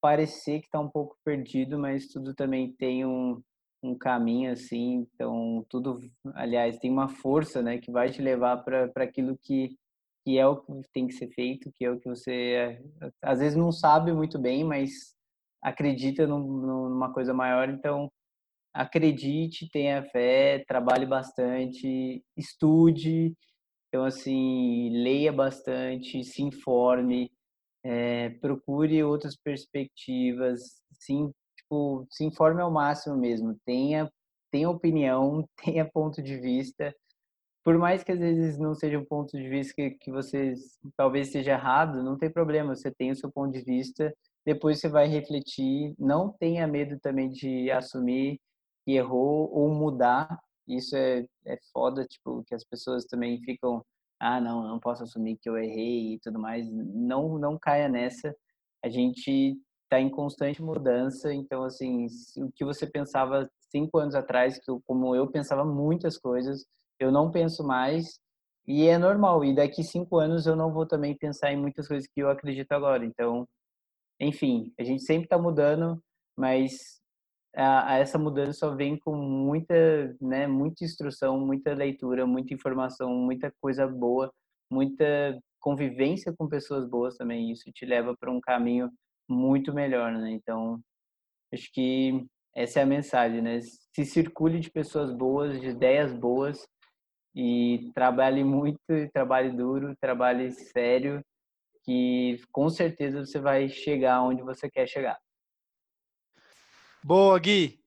parecer 0.02 0.62
que 0.62 0.66
está 0.66 0.80
um 0.80 0.90
pouco 0.90 1.16
perdido, 1.24 1.78
mas 1.78 2.08
tudo 2.08 2.34
também 2.34 2.74
tem 2.74 3.06
um, 3.06 3.42
um 3.84 3.96
caminho 3.98 4.52
assim. 4.52 5.08
Então, 5.14 5.66
tudo, 5.70 6.00
aliás, 6.36 6.78
tem 6.78 6.92
uma 6.92 7.10
força 7.10 7.62
né, 7.62 7.78
que 7.78 7.92
vai 7.92 8.12
te 8.12 8.22
levar 8.22 8.58
para 8.58 8.92
aquilo 8.98 9.38
que, 9.38 9.78
que 10.26 10.38
é 10.38 10.46
o 10.48 10.58
que 10.58 10.72
tem 10.94 11.08
que 11.08 11.14
ser 11.14 11.30
feito, 11.30 11.72
que 11.76 11.86
é 11.86 11.92
o 11.92 12.00
que 12.00 12.10
você 12.10 12.82
às 13.22 13.40
vezes 13.40 13.58
não 13.58 13.72
sabe 13.72 14.14
muito 14.14 14.40
bem, 14.40 14.64
mas 14.64 14.92
acredita 15.62 16.28
num, 16.28 16.40
numa 16.90 17.14
coisa 17.14 17.34
maior. 17.34 17.70
Então, 17.70 18.12
acredite, 18.74 19.70
tenha 19.70 20.04
fé, 20.04 20.64
trabalhe 20.68 21.06
bastante, 21.06 22.24
estude 22.38 23.36
então, 23.92 24.06
assim, 24.06 24.90
leia 25.04 25.34
bastante, 25.34 26.24
se 26.24 26.42
informe, 26.42 27.30
é, 27.84 28.30
procure 28.40 29.04
outras 29.04 29.36
perspectivas, 29.36 30.62
sim, 30.94 31.30
tipo, 31.72 32.06
se 32.10 32.26
informe 32.26 32.62
ao 32.62 32.72
máximo 32.72 33.16
mesmo. 33.16 33.56
Tenha, 33.66 34.12
tenha 34.52 34.70
opinião, 34.70 35.48
tenha 35.64 35.90
ponto 35.90 36.22
de 36.22 36.38
vista. 36.38 36.94
Por 37.64 37.78
mais 37.78 38.04
que 38.04 38.12
às 38.12 38.20
vezes 38.20 38.58
não 38.58 38.74
seja 38.76 39.00
um 39.00 39.06
ponto 39.06 39.38
de 39.38 39.48
vista 39.48 39.74
que, 39.76 39.92
que 39.92 40.12
você 40.12 40.54
talvez 40.98 41.32
seja 41.32 41.52
errado, 41.52 42.04
não 42.04 42.18
tem 42.18 42.30
problema, 42.30 42.76
você 42.76 42.92
tem 42.92 43.12
o 43.12 43.16
seu 43.16 43.32
ponto 43.32 43.52
de 43.52 43.62
vista, 43.62 44.14
depois 44.46 44.80
você 44.80 44.90
vai 44.90 45.08
refletir. 45.08 45.94
Não 45.98 46.32
tenha 46.40 46.68
medo 46.68 47.00
também 47.00 47.30
de 47.30 47.70
assumir 47.72 48.40
que 48.84 48.94
errou 48.94 49.50
ou 49.54 49.70
mudar 49.74 50.40
isso 50.68 50.96
é, 50.96 51.26
é 51.46 51.58
foda, 51.74 52.06
tipo, 52.06 52.44
que 52.46 52.56
as 52.56 52.64
pessoas 52.64 53.06
também 53.06 53.42
ficam, 53.44 53.84
ah, 54.20 54.40
não, 54.40 54.64
não 54.64 54.80
posso 54.80 55.04
assumir 55.04 55.38
que 55.38 55.50
eu 55.50 55.58
errei 55.58 56.14
e 56.14 56.20
tudo 56.20 56.40
mais. 56.40 56.68
Não, 56.72 57.38
não 57.38 57.58
caia 57.60 57.90
nessa. 57.90 58.34
A 58.84 58.90
gente 58.90 59.58
está 59.92 60.00
em 60.00 60.10
constante 60.10 60.62
mudança, 60.64 61.34
então, 61.34 61.64
assim, 61.66 62.08
o 62.38 62.50
que 62.54 62.64
você 62.64 62.88
pensava 62.88 63.50
cinco 63.70 63.98
anos 63.98 64.16
atrás, 64.16 64.58
que 64.58 64.72
eu, 64.72 64.82
como 64.88 65.14
eu 65.14 65.30
pensava 65.30 65.66
muitas 65.66 66.18
coisas, 66.18 66.66
eu 66.98 67.12
não 67.12 67.30
penso 67.30 67.62
mais, 67.62 68.22
e 68.66 68.88
é 68.88 68.98
normal. 68.98 69.44
E 69.44 69.54
daqui 69.54 69.84
cinco 69.84 70.18
anos 70.18 70.48
eu 70.48 70.56
não 70.56 70.72
vou 70.72 70.86
também 70.86 71.18
pensar 71.18 71.52
em 71.52 71.58
muitas 71.58 71.90
coisas 71.90 72.08
que 72.08 72.22
eu 72.22 72.30
acredito 72.30 72.72
agora. 72.72 73.06
Então, 73.06 73.46
enfim, 74.18 74.72
a 74.80 74.84
gente 74.84 75.04
sempre 75.04 75.26
está 75.26 75.38
mudando, 75.38 76.02
mas 76.38 77.02
a, 77.54 77.94
a 77.94 77.98
essa 77.98 78.18
mudança 78.18 78.54
só 78.54 78.76
vem 78.76 78.98
com 78.98 79.14
muita, 79.16 80.16
né, 80.22 80.48
muita 80.48 80.86
instrução, 80.86 81.38
muita 81.40 81.74
leitura, 81.74 82.26
muita 82.26 82.54
informação, 82.54 83.10
muita 83.14 83.52
coisa 83.60 83.86
boa, 83.88 84.32
muita 84.72 85.38
convivência 85.60 86.34
com 86.38 86.48
pessoas 86.48 86.88
boas 86.88 87.18
também. 87.18 87.52
Isso 87.52 87.70
te 87.74 87.86
leva 87.86 88.16
para 88.18 88.32
um 88.32 88.40
caminho 88.40 88.90
muito 89.32 89.74
melhor, 89.74 90.12
né? 90.12 90.32
Então, 90.32 90.80
acho 91.54 91.72
que 91.72 92.26
essa 92.56 92.80
é 92.80 92.84
a 92.84 92.86
mensagem, 92.86 93.42
né? 93.42 93.60
Se 93.62 94.06
circule 94.06 94.60
de 94.60 94.70
pessoas 94.70 95.12
boas, 95.12 95.60
de 95.60 95.70
ideias 95.70 96.14
boas 96.14 96.68
e 97.34 97.92
trabalhe 97.96 98.44
muito, 98.44 98.80
trabalhe 99.14 99.52
duro, 99.52 99.96
trabalhe 100.00 100.52
sério, 100.52 101.24
que 101.84 102.42
com 102.52 102.70
certeza 102.70 103.26
você 103.26 103.40
vai 103.40 103.70
chegar 103.70 104.22
onde 104.22 104.42
você 104.42 104.70
quer 104.70 104.88
chegar. 104.88 105.18
Boa, 107.04 107.40
Gui. 107.40 107.80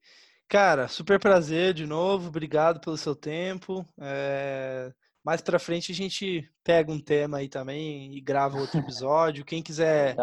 Cara, 0.49 0.88
super 0.88 1.20
prazer 1.20 1.72
de 1.72 1.86
novo. 1.86 2.28
Obrigado 2.28 2.80
pelo 2.80 2.97
seu 2.97 3.14
tempo. 3.14 3.86
É... 4.01 4.92
Mais 5.24 5.40
para 5.40 5.59
frente 5.59 5.90
a 5.90 5.95
gente 5.95 6.51
pega 6.62 6.92
um 6.92 7.01
tema 7.01 7.38
aí 7.38 7.49
também 7.49 8.14
e 8.14 8.20
grava 8.20 8.59
outro 8.59 8.78
episódio. 8.78 9.45
Quem 9.45 9.62
quiser 9.64 10.16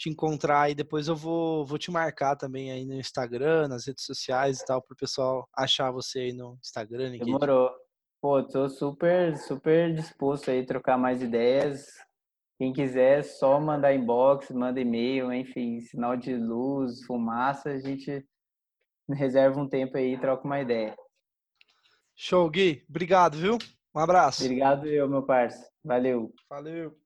te 0.00 0.08
encontrar 0.08 0.62
aí, 0.62 0.74
depois 0.74 1.08
eu 1.08 1.14
vou, 1.14 1.62
vou 1.66 1.76
te 1.76 1.90
marcar 1.90 2.34
também 2.34 2.72
aí 2.72 2.86
no 2.86 2.94
Instagram, 2.94 3.68
nas 3.68 3.86
redes 3.86 4.02
sociais 4.02 4.58
e 4.58 4.64
tal, 4.64 4.80
para 4.80 4.94
o 4.94 4.96
pessoal 4.96 5.46
achar 5.54 5.90
você 5.90 6.20
aí 6.20 6.32
no 6.32 6.56
Instagram. 6.64 7.18
Demorou. 7.18 7.70
Pô, 8.18 8.42
tô 8.42 8.66
super, 8.70 9.36
super 9.36 9.92
disposto 9.94 10.50
aí 10.50 10.60
a 10.60 10.66
trocar 10.66 10.96
mais 10.96 11.22
ideias. 11.22 11.84
Quem 12.58 12.72
quiser, 12.72 13.22
só 13.24 13.60
mandar 13.60 13.94
inbox, 13.94 14.50
manda 14.50 14.80
e-mail, 14.80 15.30
enfim, 15.34 15.80
sinal 15.80 16.16
de 16.16 16.34
luz, 16.34 17.04
fumaça, 17.04 17.68
a 17.68 17.78
gente 17.78 18.24
reserva 19.10 19.60
um 19.60 19.68
tempo 19.68 19.98
aí 19.98 20.14
e 20.14 20.20
troca 20.20 20.46
uma 20.46 20.60
ideia. 20.60 20.96
Show, 22.16 22.48
Gui. 22.48 22.86
Obrigado, 22.88 23.36
viu? 23.36 23.58
Um 23.94 23.98
abraço. 23.98 24.44
Obrigado 24.44 24.86
eu, 24.86 25.06
meu 25.06 25.22
parceiro. 25.22 25.68
Valeu. 25.84 26.32
Valeu. 26.48 26.96